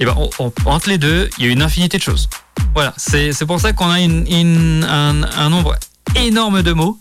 Et 0.00 0.04
ben, 0.06 0.16
entre 0.64 0.88
les 0.88 0.98
deux, 0.98 1.30
il 1.38 1.44
y 1.44 1.48
a 1.48 1.52
une 1.52 1.62
infinité 1.62 1.98
de 1.98 2.02
choses. 2.02 2.28
Voilà, 2.74 2.94
c'est 2.96 3.46
pour 3.46 3.60
ça 3.60 3.72
qu'on 3.72 3.90
a 3.90 4.00
une, 4.00 4.84
un, 4.88 5.50
nombre 5.50 5.76
énorme 6.16 6.62
de 6.62 6.72
mots 6.72 6.98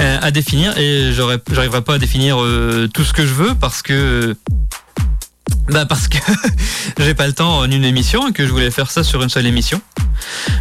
euh, 0.00 0.18
à 0.20 0.30
définir 0.30 0.76
et 0.78 1.12
j'arriverai 1.12 1.82
pas 1.82 1.94
à 1.94 1.98
définir 1.98 2.40
euh, 2.40 2.88
tout 2.92 3.04
ce 3.04 3.12
que 3.12 3.24
je 3.24 3.32
veux 3.32 3.54
parce 3.54 3.82
que 3.82 4.36
bah 5.68 5.86
parce 5.86 6.08
que 6.08 6.18
j'ai 6.98 7.14
pas 7.14 7.28
le 7.28 7.32
temps 7.32 7.58
en 7.58 7.70
une 7.70 7.84
émission 7.84 8.26
et 8.26 8.32
que 8.32 8.44
je 8.44 8.50
voulais 8.50 8.72
faire 8.72 8.90
ça 8.90 9.04
sur 9.04 9.22
une 9.22 9.28
seule 9.28 9.46
émission. 9.46 9.80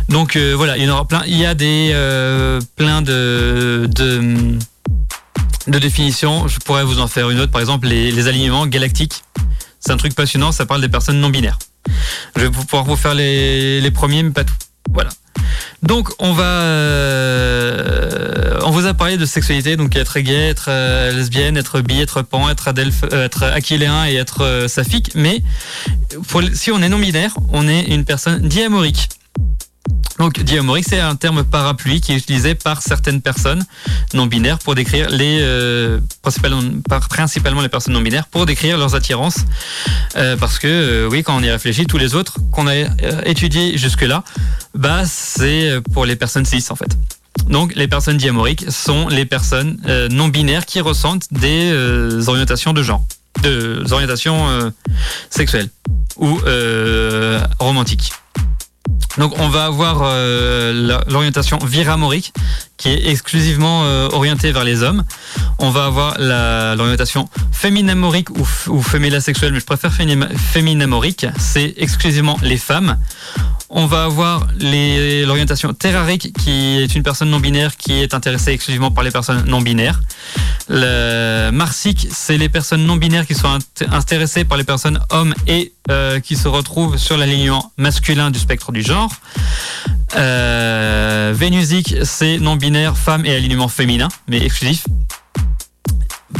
Donc 0.10 0.36
euh, 0.36 0.54
voilà, 0.56 0.78
il 0.78 0.84
y 0.84 0.90
en 0.90 0.94
aura 0.94 1.08
plein. 1.08 1.24
Il 1.26 1.38
y 1.38 1.46
a 1.46 1.56
des 1.56 1.92
plein 2.76 3.02
de, 3.02 3.90
de 5.68 5.80
définitions. 5.80 6.48
Je 6.48 6.60
pourrais 6.60 6.84
vous 6.84 7.00
en 7.00 7.08
faire 7.08 7.30
une 7.30 7.40
autre. 7.40 7.52
Par 7.52 7.62
exemple, 7.62 7.88
les, 7.88 8.28
alignements 8.28 8.68
galactiques. 8.68 9.24
C'est 9.80 9.92
un 9.92 9.98
truc 9.98 10.16
passionnant. 10.16 10.52
Ça 10.52 10.66
parle 10.66 10.82
des 10.82 10.90
personnes 10.90 11.20
non 11.20 11.30
binaires. 11.30 11.58
Je 12.36 12.42
vais 12.42 12.50
pouvoir 12.50 12.84
vous 12.84 12.96
faire 12.96 13.14
les, 13.14 13.92
premiers, 13.94 14.24
mais 14.24 14.32
pas 14.32 14.44
tout. 14.44 14.54
Voilà. 14.92 15.10
Donc 15.84 16.10
on 16.20 16.34
va, 16.34 16.44
euh, 16.44 18.60
on 18.64 18.72
vous 18.72 18.86
a 18.86 18.94
parlé 18.94 19.18
de 19.18 19.26
sexualité, 19.26 19.78
donc 19.78 19.96
être 19.96 20.20
gay, 20.20 20.50
être 20.50 20.68
euh, 20.70 21.12
lesbienne, 21.12 21.58
être 21.58 21.82
bi, 21.82 22.02
être 22.02 22.22
pan, 22.22 22.50
être 22.50 22.68
adelph, 22.68 23.04
euh, 23.14 23.26
être 23.26 23.44
aquiléen 23.44 24.06
et 24.06 24.16
être 24.16 24.66
saphique. 24.68 25.12
Mais 25.16 25.42
si 26.54 26.72
on 26.72 26.82
est 26.82 26.90
non 26.90 27.00
binaire, 27.00 27.36
on 27.54 27.68
est 27.68 27.84
une 27.84 28.04
personne 28.04 28.48
diamorique. 28.48 29.10
Donc 30.20 30.38
diamorique, 30.42 30.86
c'est 30.88 31.00
un 31.00 31.16
terme 31.16 31.46
parapluie 31.46 32.02
qui 32.02 32.12
est 32.12 32.18
utilisé 32.18 32.54
par 32.54 32.82
certaines 32.82 33.22
personnes 33.22 33.66
non 34.14 34.26
binaires 34.26 34.60
pour 34.60 34.76
décrire 34.76 35.10
les 35.10 35.40
euh, 35.42 36.00
principalement, 36.22 36.62
principalement 37.10 37.62
les 37.62 37.70
personnes 37.70 37.94
non 37.94 38.02
binaires 38.02 38.28
pour 38.28 38.46
décrire 38.46 38.78
leurs 38.78 38.96
attirances. 38.96 39.38
Euh, 40.18 40.36
parce 40.36 40.60
que 40.60 40.68
euh, 40.68 41.10
oui, 41.10 41.24
quand 41.24 41.38
on 41.38 41.42
y 41.42 41.50
réfléchit, 41.50 41.86
tous 41.86 41.98
les 41.98 42.16
autres 42.16 42.38
qu'on 42.52 42.68
a 42.68 42.76
étudiés 43.26 43.78
jusque 43.78 44.02
là, 44.02 44.26
bah 44.76 45.04
c'est 45.06 45.80
pour 45.94 46.06
les 46.06 46.18
personnes 46.18 46.46
cis 46.46 46.66
en 46.70 46.76
fait. 46.76 46.98
Donc 47.48 47.74
les 47.76 47.88
personnes 47.88 48.18
diamoriques 48.18 48.66
sont 48.70 49.08
les 49.08 49.26
personnes 49.26 49.80
non 50.12 50.28
binaires 50.28 50.66
qui 50.66 50.82
ressentent 50.82 51.32
des 51.32 51.72
orientations 52.28 52.74
de 52.74 52.84
genre, 52.84 53.06
des 53.42 53.94
orientations 53.94 54.74
sexuelles 55.30 55.70
ou 56.18 56.40
romantiques. 57.60 58.12
Donc 59.18 59.38
on 59.40 59.50
va 59.50 59.66
avoir 59.66 60.02
euh, 60.04 61.04
l'orientation 61.08 61.58
viramorique 61.58 62.34
qui 62.78 62.90
est 62.90 63.10
exclusivement 63.10 63.84
euh, 63.84 64.08
orientée 64.12 64.52
vers 64.52 64.64
les 64.64 64.84
hommes. 64.84 65.04
On 65.58 65.70
va 65.70 65.86
avoir 65.86 66.16
l'orientation 66.20 67.28
féminamorique 67.52 68.30
ou, 68.30 68.48
ou 68.68 68.82
sexuelle, 69.20 69.52
mais 69.54 69.60
je 69.60 69.66
préfère 69.66 69.94
féminamorique, 69.94 71.26
c'est 71.38 71.74
exclusivement 71.78 72.38
les 72.42 72.58
femmes. 72.58 72.98
On 73.72 73.86
va 73.86 74.06
avoir 74.06 74.48
l'orientation 74.60 75.74
terrarique 75.74 76.34
qui 76.40 76.80
est 76.80 76.96
une 76.96 77.04
personne 77.04 77.30
non 77.30 77.40
binaire 77.40 77.78
qui 77.78 77.94
est 77.94 78.16
intéressée 78.16 78.52
exclusivement 78.52 78.90
par 78.90 79.04
les 79.04 79.12
personnes 79.12 79.46
non 79.46 79.62
binaires. 79.62 80.02
Le 80.70 81.52
marsique, 81.52 82.08
c'est 82.12 82.38
les 82.38 82.50
personnes 82.50 82.84
non 82.84 82.96
binaires 82.96 83.28
qui 83.28 83.36
sont 83.36 83.60
intéressées 83.92 84.44
par 84.44 84.58
les 84.58 84.64
personnes 84.64 85.00
hommes 85.12 85.36
et 85.46 85.74
euh, 85.92 86.20
qui 86.20 86.36
se 86.36 86.48
retrouvent 86.48 86.98
sur 86.98 87.16
l'alignement 87.16 87.72
masculin 87.78 88.32
du 88.32 88.40
spectre 88.40 88.72
du 88.72 88.82
genre. 88.82 89.12
Euh, 90.16 91.32
vénusique, 91.36 91.96
c'est 92.04 92.40
non 92.40 92.56
binaire, 92.56 92.98
femme 92.98 93.24
et 93.26 93.36
alignement 93.36 93.68
féminin, 93.68 94.08
mais 94.28 94.44
exclusif. 94.44 94.86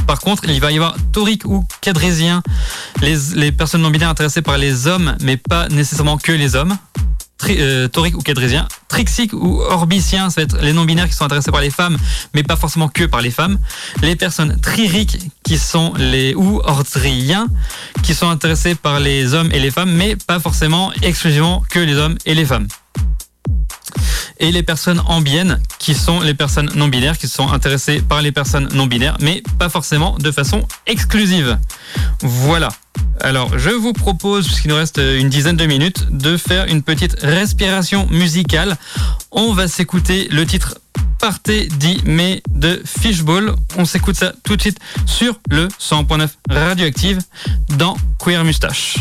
Par 0.08 0.20
contre, 0.20 0.46
il 0.50 0.60
va 0.60 0.72
y 0.72 0.78
avoir 0.78 0.96
taurique 1.14 1.46
ou 1.46 1.68
cadrésien, 1.82 2.42
les, 3.02 3.18
les 3.36 3.52
personnes 3.52 3.82
non 3.82 3.92
binaires 3.92 4.10
intéressées 4.10 4.42
par 4.42 4.58
les 4.58 4.88
hommes, 4.88 5.16
mais 5.22 5.38
pas 5.38 5.68
nécessairement 5.68 6.18
que 6.18 6.32
les 6.32 6.56
hommes. 6.56 6.76
Euh, 7.48 7.88
torique 7.88 8.18
ou 8.18 8.22
quadrésien, 8.22 8.68
trixique 8.90 9.34
ou 9.34 9.62
orbicien, 9.62 10.30
ça 10.30 10.42
va 10.42 10.44
être 10.44 10.58
les 10.62 10.74
non-binaires 10.74 11.08
qui 11.08 11.16
sont 11.16 11.24
intéressés 11.24 11.52
par 11.52 11.62
les 11.62 11.72
femmes, 11.72 11.98
mais 12.34 12.44
pas 12.44 12.58
forcément 12.58 12.90
que 12.90 13.06
par 13.06 13.22
les 13.22 13.32
femmes. 13.32 13.58
Les 14.02 14.16
personnes 14.16 14.60
tririques 14.60 15.18
qui 15.44 15.58
sont 15.58 15.94
les 15.98 16.36
ou 16.36 16.60
ordriens, 16.66 17.48
qui 18.04 18.14
sont 18.14 18.30
intéressés 18.30 18.76
par 18.76 19.00
les 19.00 19.34
hommes 19.34 19.52
et 19.52 19.60
les 19.60 19.72
femmes, 19.72 19.92
mais 19.92 20.16
pas 20.16 20.40
forcément 20.40 20.92
exclusivement 21.02 21.64
que 21.70 21.80
les 21.80 21.96
hommes 21.96 22.18
et 22.26 22.36
les 22.36 22.46
femmes. 22.46 22.68
Et 24.40 24.52
les 24.52 24.64
personnes 24.64 25.02
ambiennes, 25.06 25.62
qui 25.80 25.94
sont 25.94 26.22
les 26.22 26.34
personnes 26.34 26.72
non 26.76 26.88
binaires, 26.88 27.18
qui 27.18 27.28
sont 27.28 27.52
intéressées 27.52 28.02
par 28.02 28.22
les 28.22 28.32
personnes 28.32 28.70
non 28.74 28.88
binaires, 28.88 29.18
mais 29.20 29.44
pas 29.58 29.70
forcément 29.70 30.18
de 30.18 30.32
façon 30.32 30.66
exclusive. 30.88 31.58
Voilà. 32.22 32.70
Alors, 33.20 33.58
je 33.58 33.70
vous 33.70 33.94
propose, 33.94 34.48
puisqu'il 34.48 34.70
nous 34.70 34.76
reste 34.76 34.98
une 34.98 35.30
dizaine 35.30 35.58
de 35.58 35.66
minutes, 35.66 36.08
de 36.10 36.38
faire 36.38 36.66
une 36.68 36.84
petite 36.84 37.18
respiration 37.22 38.08
musicale. 38.10 38.78
On 39.32 39.54
va 39.54 39.68
s'écouter 39.68 40.28
le 40.32 40.46
titre 40.46 40.80
Partez 41.20 41.68
10 41.68 42.04
mai 42.06 42.42
de 42.50 42.82
Fishball. 42.86 43.54
On 43.78 43.84
s'écoute 43.84 44.16
ça 44.16 44.32
tout 44.44 44.56
de 44.56 44.62
suite 44.62 44.80
sur 45.06 45.40
le 45.50 45.68
100.9 45.68 46.30
Radioactive 46.50 47.20
dans 47.78 47.98
Queer 48.20 48.46
Mustache. 48.46 48.96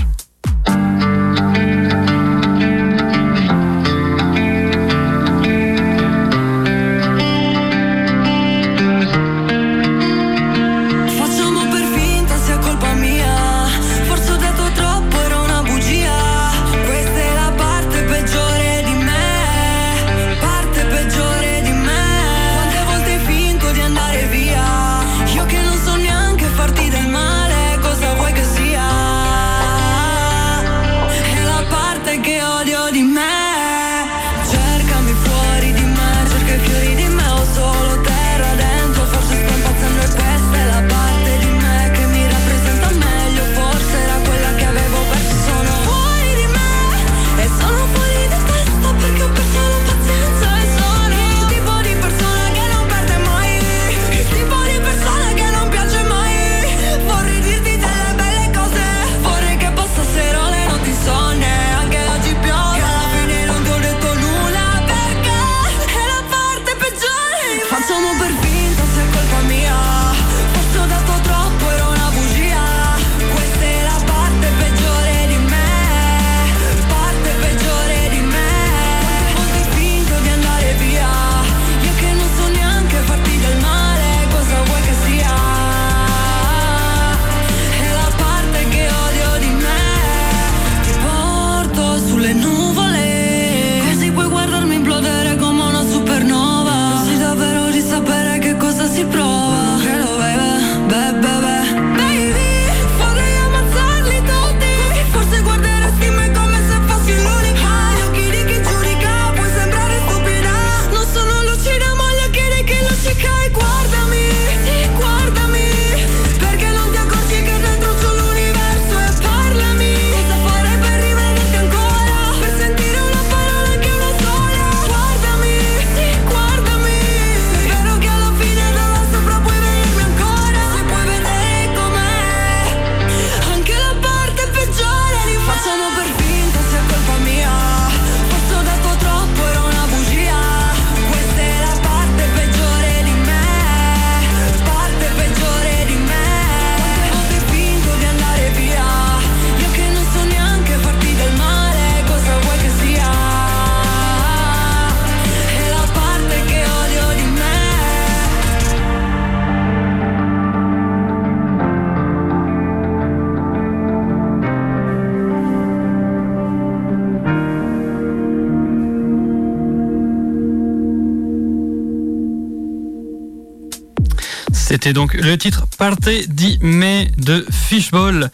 C'était 174.89 174.95
donc 174.95 175.13
le 175.13 175.37
titre 175.37 175.67
Partez 175.77 176.25
10 176.27 176.61
mai 176.63 177.11
de 177.19 177.45
Fishball 177.51 178.31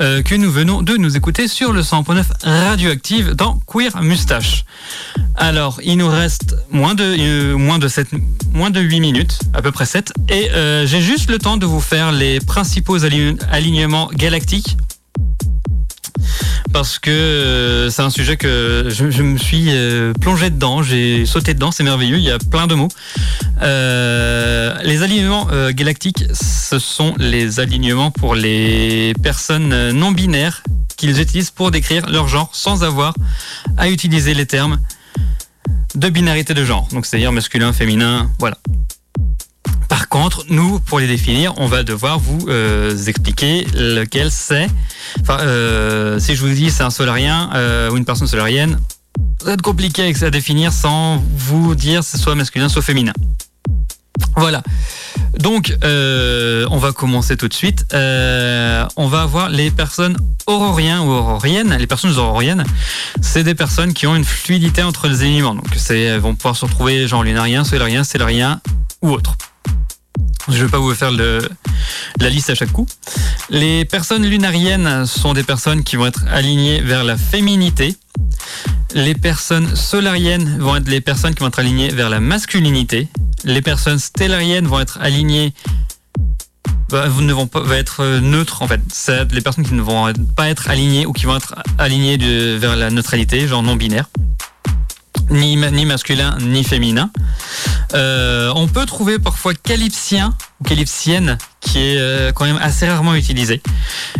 euh, 0.00 0.22
que 0.22 0.36
nous 0.36 0.52
venons 0.52 0.82
de 0.82 0.96
nous 0.96 1.16
écouter 1.16 1.48
sur 1.48 1.72
le 1.72 1.82
100.9 1.82 2.22
radioactive 2.44 3.30
dans 3.30 3.58
Queer 3.66 3.90
Mustache. 4.02 4.64
Alors, 5.34 5.80
il 5.82 5.98
nous 5.98 6.06
reste 6.06 6.54
moins 6.70 6.94
de, 6.94 7.02
euh, 7.02 7.56
moins 7.56 7.80
de, 7.80 7.88
7, 7.88 8.06
moins 8.52 8.70
de 8.70 8.80
8 8.80 9.00
minutes, 9.00 9.40
à 9.52 9.62
peu 9.62 9.72
près 9.72 9.84
7, 9.84 10.12
et 10.28 10.48
euh, 10.52 10.86
j'ai 10.86 11.00
juste 11.00 11.28
le 11.28 11.38
temps 11.40 11.56
de 11.56 11.66
vous 11.66 11.80
faire 11.80 12.12
les 12.12 12.38
principaux 12.38 12.98
alignements 13.50 14.08
galactiques 14.14 14.76
parce 16.76 16.98
que 16.98 17.10
euh, 17.10 17.88
c'est 17.88 18.02
un 18.02 18.10
sujet 18.10 18.36
que 18.36 18.88
je, 18.90 19.22
me 19.22 19.38
suis 19.38 19.68
euh, 19.68 20.12
plongé 20.20 20.50
dedans, 20.50 20.82
j'ai 20.82 21.24
sauté 21.24 21.54
dedans, 21.54 21.72
c'est 21.72 21.84
merveilleux, 21.84 22.18
il 22.18 22.24
y 22.24 22.30
a 22.30 22.38
plein 22.38 22.66
de 22.66 22.74
mots. 22.74 22.90
Euh, 23.62 24.76
les 24.82 25.02
alignements 25.02 25.48
galactiques, 25.70 26.24
ce 26.34 26.78
sont 26.78 27.14
les 27.16 27.60
alignements 27.60 28.10
pour 28.10 28.34
les 28.34 29.14
personnes 29.22 29.92
non 29.92 30.12
binaires 30.12 30.62
qu'ils 30.98 31.18
utilisent 31.18 31.50
pour 31.50 31.70
décrire 31.70 32.10
leur 32.10 32.28
genre 32.28 32.50
sans 32.52 32.84
avoir 32.84 33.14
à 33.78 33.88
utiliser 33.88 34.34
les 34.34 34.44
termes 34.44 34.78
de 35.94 36.10
binarité 36.10 36.52
de 36.52 36.62
genre, 36.62 36.88
donc 36.92 37.06
c'est-à-dire 37.06 37.32
masculin, 37.32 37.72
féminin, 37.72 38.30
voilà. 38.38 38.58
Par 39.88 40.08
contre, 40.08 40.44
nous, 40.48 40.80
pour 40.80 40.98
les 40.98 41.06
définir, 41.06 41.54
on 41.58 41.66
va 41.66 41.82
devoir 41.82 42.18
vous 42.18 42.48
euh, 42.48 42.96
expliquer 43.06 43.66
lequel 43.74 44.30
c'est. 44.30 44.68
Enfin, 45.20 45.38
euh, 45.40 46.18
si 46.18 46.34
je 46.34 46.40
vous 46.40 46.52
dis 46.52 46.70
c'est 46.70 46.82
un 46.82 46.90
solarien 46.90 47.50
euh, 47.54 47.90
ou 47.90 47.96
une 47.96 48.04
personne 48.04 48.26
solarienne, 48.26 48.78
ça 49.40 49.46
va 49.46 49.52
être 49.52 49.62
compliqué 49.62 50.12
à 50.22 50.30
définir 50.30 50.72
sans 50.72 51.22
vous 51.36 51.74
dire 51.74 52.02
c'est 52.02 52.18
soit 52.18 52.34
masculin, 52.34 52.68
soit 52.68 52.82
féminin. 52.82 53.12
Voilà. 54.36 54.62
Donc, 55.38 55.76
on 55.82 56.78
va 56.78 56.92
commencer 56.92 57.36
tout 57.36 57.48
de 57.48 57.54
suite. 57.54 57.84
on 57.92 59.08
va 59.08 59.22
avoir 59.22 59.48
les 59.50 59.70
personnes 59.70 60.16
auroriens 60.46 61.02
ou 61.02 61.10
auroriennes. 61.10 61.76
Les 61.76 61.86
personnes 61.86 62.16
auroriennes, 62.18 62.64
c'est 63.20 63.44
des 63.44 63.54
personnes 63.54 63.92
qui 63.92 64.06
ont 64.06 64.16
une 64.16 64.24
fluidité 64.24 64.82
entre 64.82 65.08
les 65.08 65.24
éléments. 65.24 65.54
Donc, 65.54 65.66
elles 65.90 66.18
vont 66.18 66.34
pouvoir 66.34 66.56
se 66.56 66.64
retrouver 66.64 67.06
genre 67.08 67.22
lunarien, 67.22 67.64
solarien, 67.64 68.04
célérien 68.04 68.60
ou 69.02 69.10
autre. 69.10 69.36
Je 70.48 70.58
ne 70.58 70.64
vais 70.64 70.70
pas 70.70 70.78
vous 70.78 70.94
faire 70.94 71.10
la 71.10 72.28
liste 72.28 72.50
à 72.50 72.54
chaque 72.54 72.72
coup. 72.72 72.86
Les 73.50 73.84
personnes 73.84 74.24
lunariennes 74.24 75.06
sont 75.06 75.34
des 75.34 75.42
personnes 75.42 75.82
qui 75.82 75.96
vont 75.96 76.06
être 76.06 76.24
alignées 76.30 76.80
vers 76.80 77.04
la 77.04 77.16
féminité. 77.16 77.96
Les 78.94 79.14
personnes 79.14 79.74
solariennes 79.74 80.58
vont 80.58 80.76
être 80.76 80.88
les 80.88 81.00
personnes 81.00 81.34
qui 81.34 81.40
vont 81.40 81.48
être 81.48 81.58
alignées 81.58 81.88
vers 81.88 82.10
la 82.10 82.20
masculinité. 82.20 83.08
Les 83.44 83.60
personnes 83.60 83.98
stellariennes 83.98 84.66
vont 84.66 84.80
être 84.80 84.98
alignées 85.00 85.52
bah, 86.88 87.08
ne 87.08 87.32
vont 87.32 87.48
pas 87.48 87.62
être 87.76 88.20
neutres 88.20 88.62
en 88.62 88.68
fait. 88.68 88.80
C'est 88.92 89.30
les 89.32 89.40
personnes 89.40 89.66
qui 89.66 89.74
ne 89.74 89.82
vont 89.82 90.12
pas 90.36 90.48
être 90.48 90.70
alignées 90.70 91.06
ou 91.06 91.12
qui 91.12 91.26
vont 91.26 91.36
être 91.36 91.56
alignées 91.78 92.16
vers 92.58 92.76
la 92.76 92.90
neutralité, 92.90 93.48
genre 93.48 93.62
non 93.62 93.74
binaire. 93.74 94.08
ni, 95.30 95.56
ni 95.56 95.84
masculin 95.84 96.38
ni 96.40 96.62
féminin. 96.62 97.10
Euh, 97.94 98.52
on 98.54 98.66
peut 98.66 98.86
trouver 98.86 99.18
parfois 99.18 99.54
calypsien 99.54 100.34
ou 100.60 100.64
calypsienne 100.64 101.38
qui 101.60 101.78
est 101.78 101.98
euh, 101.98 102.32
quand 102.32 102.44
même 102.44 102.58
assez 102.60 102.88
rarement 102.88 103.14
utilisé. 103.14 103.62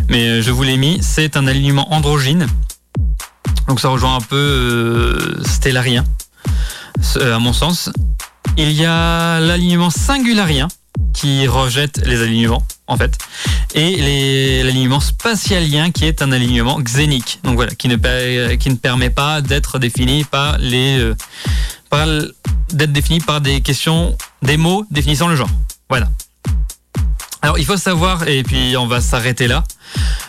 Mais 0.08 0.28
euh, 0.28 0.42
je 0.42 0.50
vous 0.50 0.62
l'ai 0.62 0.76
mis, 0.76 0.98
c'est 1.02 1.36
un 1.36 1.46
alignement 1.46 1.92
androgyne. 1.92 2.46
Donc 3.68 3.80
ça 3.80 3.88
rejoint 3.88 4.16
un 4.16 4.20
peu 4.20 5.38
stellarien, 5.44 6.04
à 7.20 7.38
mon 7.38 7.52
sens. 7.52 7.90
Il 8.56 8.70
y 8.70 8.84
a 8.84 9.40
l'alignement 9.40 9.90
singularien 9.90 10.68
qui 11.12 11.46
rejette 11.46 12.00
les 12.06 12.22
alignements 12.22 12.62
en 12.86 12.96
fait, 12.96 13.18
et 13.74 14.62
l'alignement 14.62 15.00
spatialien 15.00 15.90
qui 15.90 16.04
est 16.04 16.22
un 16.22 16.30
alignement 16.30 16.80
xénique. 16.80 17.40
Donc 17.42 17.56
voilà, 17.56 17.74
qui 17.74 17.88
ne, 17.88 18.54
qui 18.54 18.70
ne 18.70 18.76
permet 18.76 19.10
pas 19.10 19.40
d'être 19.40 19.80
défini 19.80 20.22
par 20.22 20.58
les 20.58 21.12
d'être 22.70 22.92
défini 22.92 23.20
par 23.20 23.40
des 23.40 23.60
questions, 23.60 24.16
des 24.42 24.56
mots 24.56 24.84
définissant 24.90 25.28
le 25.28 25.36
genre. 25.36 25.50
Voilà. 25.88 26.08
Alors 27.42 27.58
il 27.58 27.64
faut 27.64 27.76
savoir, 27.76 28.26
et 28.26 28.42
puis 28.42 28.76
on 28.76 28.86
va 28.86 29.00
s'arrêter 29.00 29.46
là, 29.46 29.62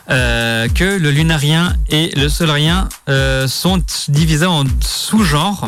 euh, 0.10 0.68
que 0.68 0.84
le 0.84 1.10
lunarien 1.10 1.76
et 1.90 2.14
le 2.16 2.30
solarien 2.30 2.88
euh, 3.10 3.48
sont 3.48 3.82
divisés 4.08 4.46
en 4.46 4.66
sous-genres. 4.82 5.68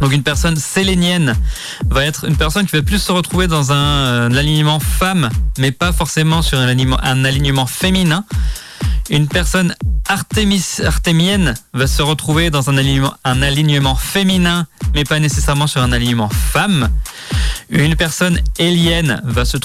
Donc 0.00 0.12
une 0.12 0.22
personne 0.22 0.56
sélénienne 0.56 1.36
va 1.88 2.04
être 2.04 2.24
une 2.24 2.36
personne 2.36 2.66
qui 2.66 2.74
va 2.74 2.82
plus 2.82 3.00
se 3.00 3.12
retrouver 3.12 3.46
dans 3.46 3.72
un, 3.72 3.76
euh, 3.76 4.38
alignement 4.38 4.80
femme, 4.80 5.28
mais 5.58 5.70
pas 5.70 5.92
forcément 5.92 6.40
sur 6.40 6.58
un 6.58 6.68
alignement 7.24 7.66
féminin. 7.66 8.24
Une 9.10 9.28
personne 9.28 9.74
artémienne 10.08 11.54
va 11.74 11.86
se 11.86 12.02
retrouver 12.02 12.50
dans 12.50 12.70
un 12.70 12.78
alignement, 12.78 13.94
féminin, 13.94 14.66
mais 14.94 15.04
pas 15.04 15.18
nécessairement 15.18 15.66
sur 15.66 15.82
un 15.82 15.92
alignement 15.92 16.28
femme. 16.28 16.88
Une 17.70 17.96
personne 17.96 18.38
hélienne 18.58 19.20
va 19.24 19.44
se, 19.44 19.56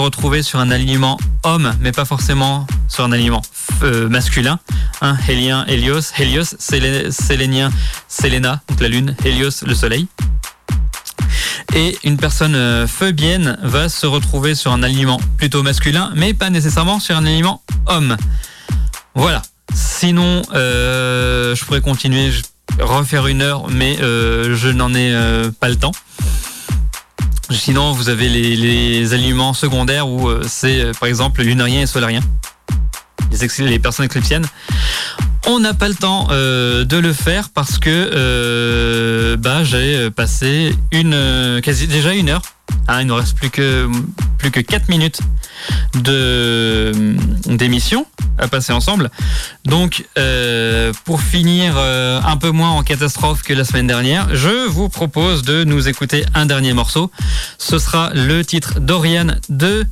retrouver 0.00 0.42
sur 0.42 0.58
un 0.58 0.70
alignement 0.70 1.18
homme, 1.44 1.74
mais 1.80 1.92
pas 1.92 2.04
forcément 2.04 2.66
sur 2.88 3.04
un 3.04 3.12
alignement 3.12 3.42
euh, 3.82 4.08
masculin. 4.08 4.58
Un 5.00 5.16
hélien, 5.28 5.64
Hélios, 5.66 6.12
Hélios, 6.18 6.56
sélénien, 6.58 7.70
Séléna, 8.08 8.60
la 8.80 8.88
lune, 8.88 9.14
Hélios, 9.24 9.62
le 9.66 9.74
soleil. 9.74 10.08
Et 11.74 11.96
une 12.02 12.16
personne 12.16 12.54
euh, 12.54 12.86
pheubienne 12.86 13.56
va 13.62 13.88
se 13.88 14.06
retrouver 14.06 14.54
sur 14.54 14.72
un 14.72 14.82
alignement 14.82 15.20
plutôt 15.36 15.62
masculin, 15.62 16.10
mais 16.16 16.34
pas 16.34 16.50
nécessairement 16.50 16.98
sur 16.98 17.16
un 17.16 17.24
alignement 17.24 17.62
homme. 17.86 18.16
Voilà. 19.14 19.42
Sinon, 19.74 20.42
euh, 20.54 21.54
je 21.54 21.64
pourrais 21.64 21.80
continuer, 21.80 22.30
refaire 22.78 23.26
une 23.26 23.42
heure, 23.42 23.68
mais 23.68 23.96
je 23.98 24.68
n'en 24.68 24.94
ai 24.94 25.14
pas 25.60 25.68
le 25.68 25.76
temps. 25.76 25.92
Sinon, 27.50 27.92
vous 27.92 28.08
avez 28.08 28.28
les, 28.28 29.12
aliments 29.12 29.54
secondaires 29.54 30.08
où 30.08 30.28
euh, 30.28 30.44
c'est 30.46 30.80
euh, 30.80 30.92
par 30.92 31.08
exemple 31.08 31.42
lunarien 31.42 31.82
et 31.82 31.86
solarien, 31.86 32.20
les, 33.32 33.66
les 33.66 33.78
personnes 33.80 34.06
éclipsiennes. 34.06 34.46
On 35.46 35.58
n'a 35.58 35.74
pas 35.74 35.88
le 35.88 35.96
temps 35.96 36.28
euh, 36.30 36.84
de 36.84 36.96
le 36.96 37.12
faire 37.12 37.48
parce 37.50 37.78
que 37.78 39.34
bah, 39.36 39.64
j'ai 39.64 40.10
passé 40.10 40.76
une 40.92 41.60
quasi 41.62 41.88
déjà 41.88 42.14
une 42.14 42.28
heure. 42.28 42.42
Hein, 42.88 43.02
il 43.02 43.06
ne 43.06 43.12
reste 43.12 43.36
plus 43.36 43.50
que 43.50 43.88
plus 44.38 44.50
que 44.50 44.60
4 44.60 44.88
minutes 44.88 45.20
d'émission 47.46 48.06
à 48.38 48.48
passer 48.48 48.72
ensemble. 48.72 49.10
Donc, 49.64 50.06
euh, 50.18 50.92
pour 51.04 51.20
finir 51.20 51.74
euh, 51.76 52.20
un 52.24 52.38
peu 52.38 52.50
moins 52.50 52.70
en 52.70 52.82
catastrophe 52.82 53.42
que 53.42 53.52
la 53.52 53.64
semaine 53.64 53.86
dernière, 53.86 54.34
je 54.34 54.66
vous 54.68 54.88
propose 54.88 55.42
de 55.42 55.64
nous 55.64 55.88
écouter 55.88 56.24
un 56.34 56.46
dernier 56.46 56.72
morceau. 56.72 57.10
Ce 57.58 57.78
sera 57.78 58.10
le 58.14 58.42
titre 58.42 58.80
Dorian 58.80 59.36
de 59.50 59.86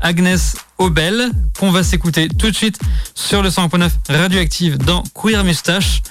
Agnès 0.00 0.56
Obel, 0.78 1.30
qu'on 1.58 1.70
va 1.70 1.82
s'écouter 1.82 2.28
tout 2.28 2.50
de 2.50 2.56
suite 2.56 2.78
sur 3.14 3.42
le 3.42 3.48
100.9 3.48 3.90
Radioactive 4.08 4.78
dans 4.78 5.02
Queer 5.14 5.44
Mustache. 5.44 6.02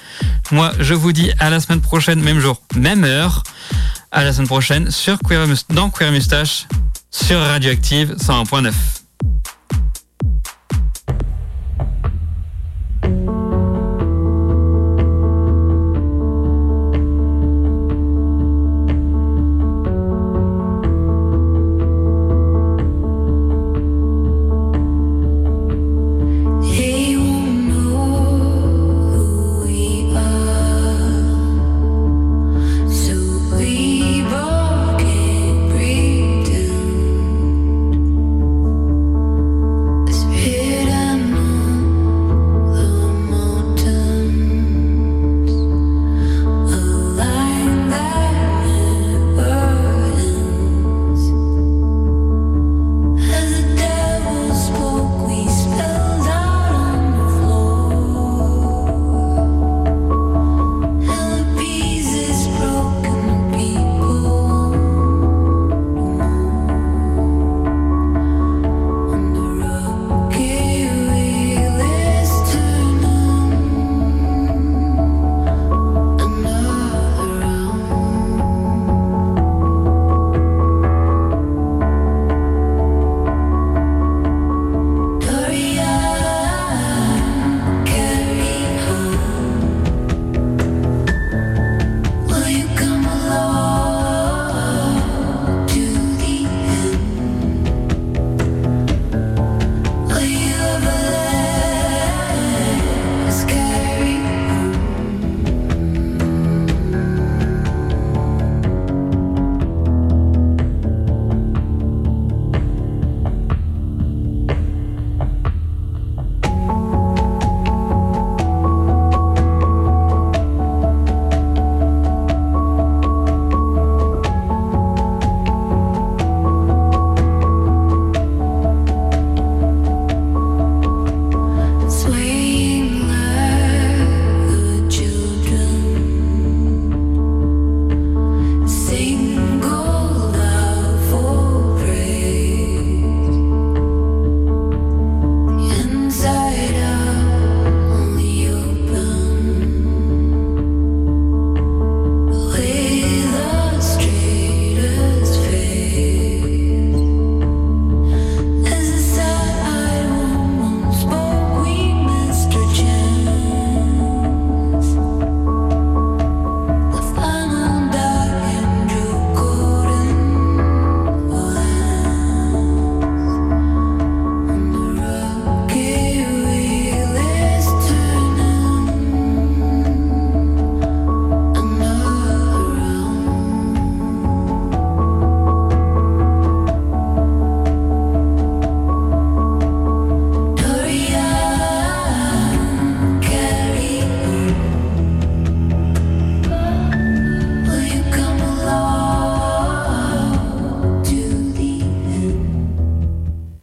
Moi, 0.50 0.72
je 0.78 0.94
vous 0.94 1.12
dis 1.12 1.30
à 1.38 1.50
la 1.50 1.60
semaine 1.60 1.80
prochaine, 1.80 2.20
même 2.20 2.40
jour, 2.40 2.60
même 2.74 3.04
heure. 3.04 3.42
À 4.10 4.24
la 4.24 4.32
semaine 4.32 4.48
prochaine 4.48 4.90
sur 4.90 5.18
dans 5.70 5.90
Queer 5.90 6.12
Mustache 6.12 6.66
sur 7.10 7.40
Radioactive 7.40 8.16
101.9. 8.18 8.72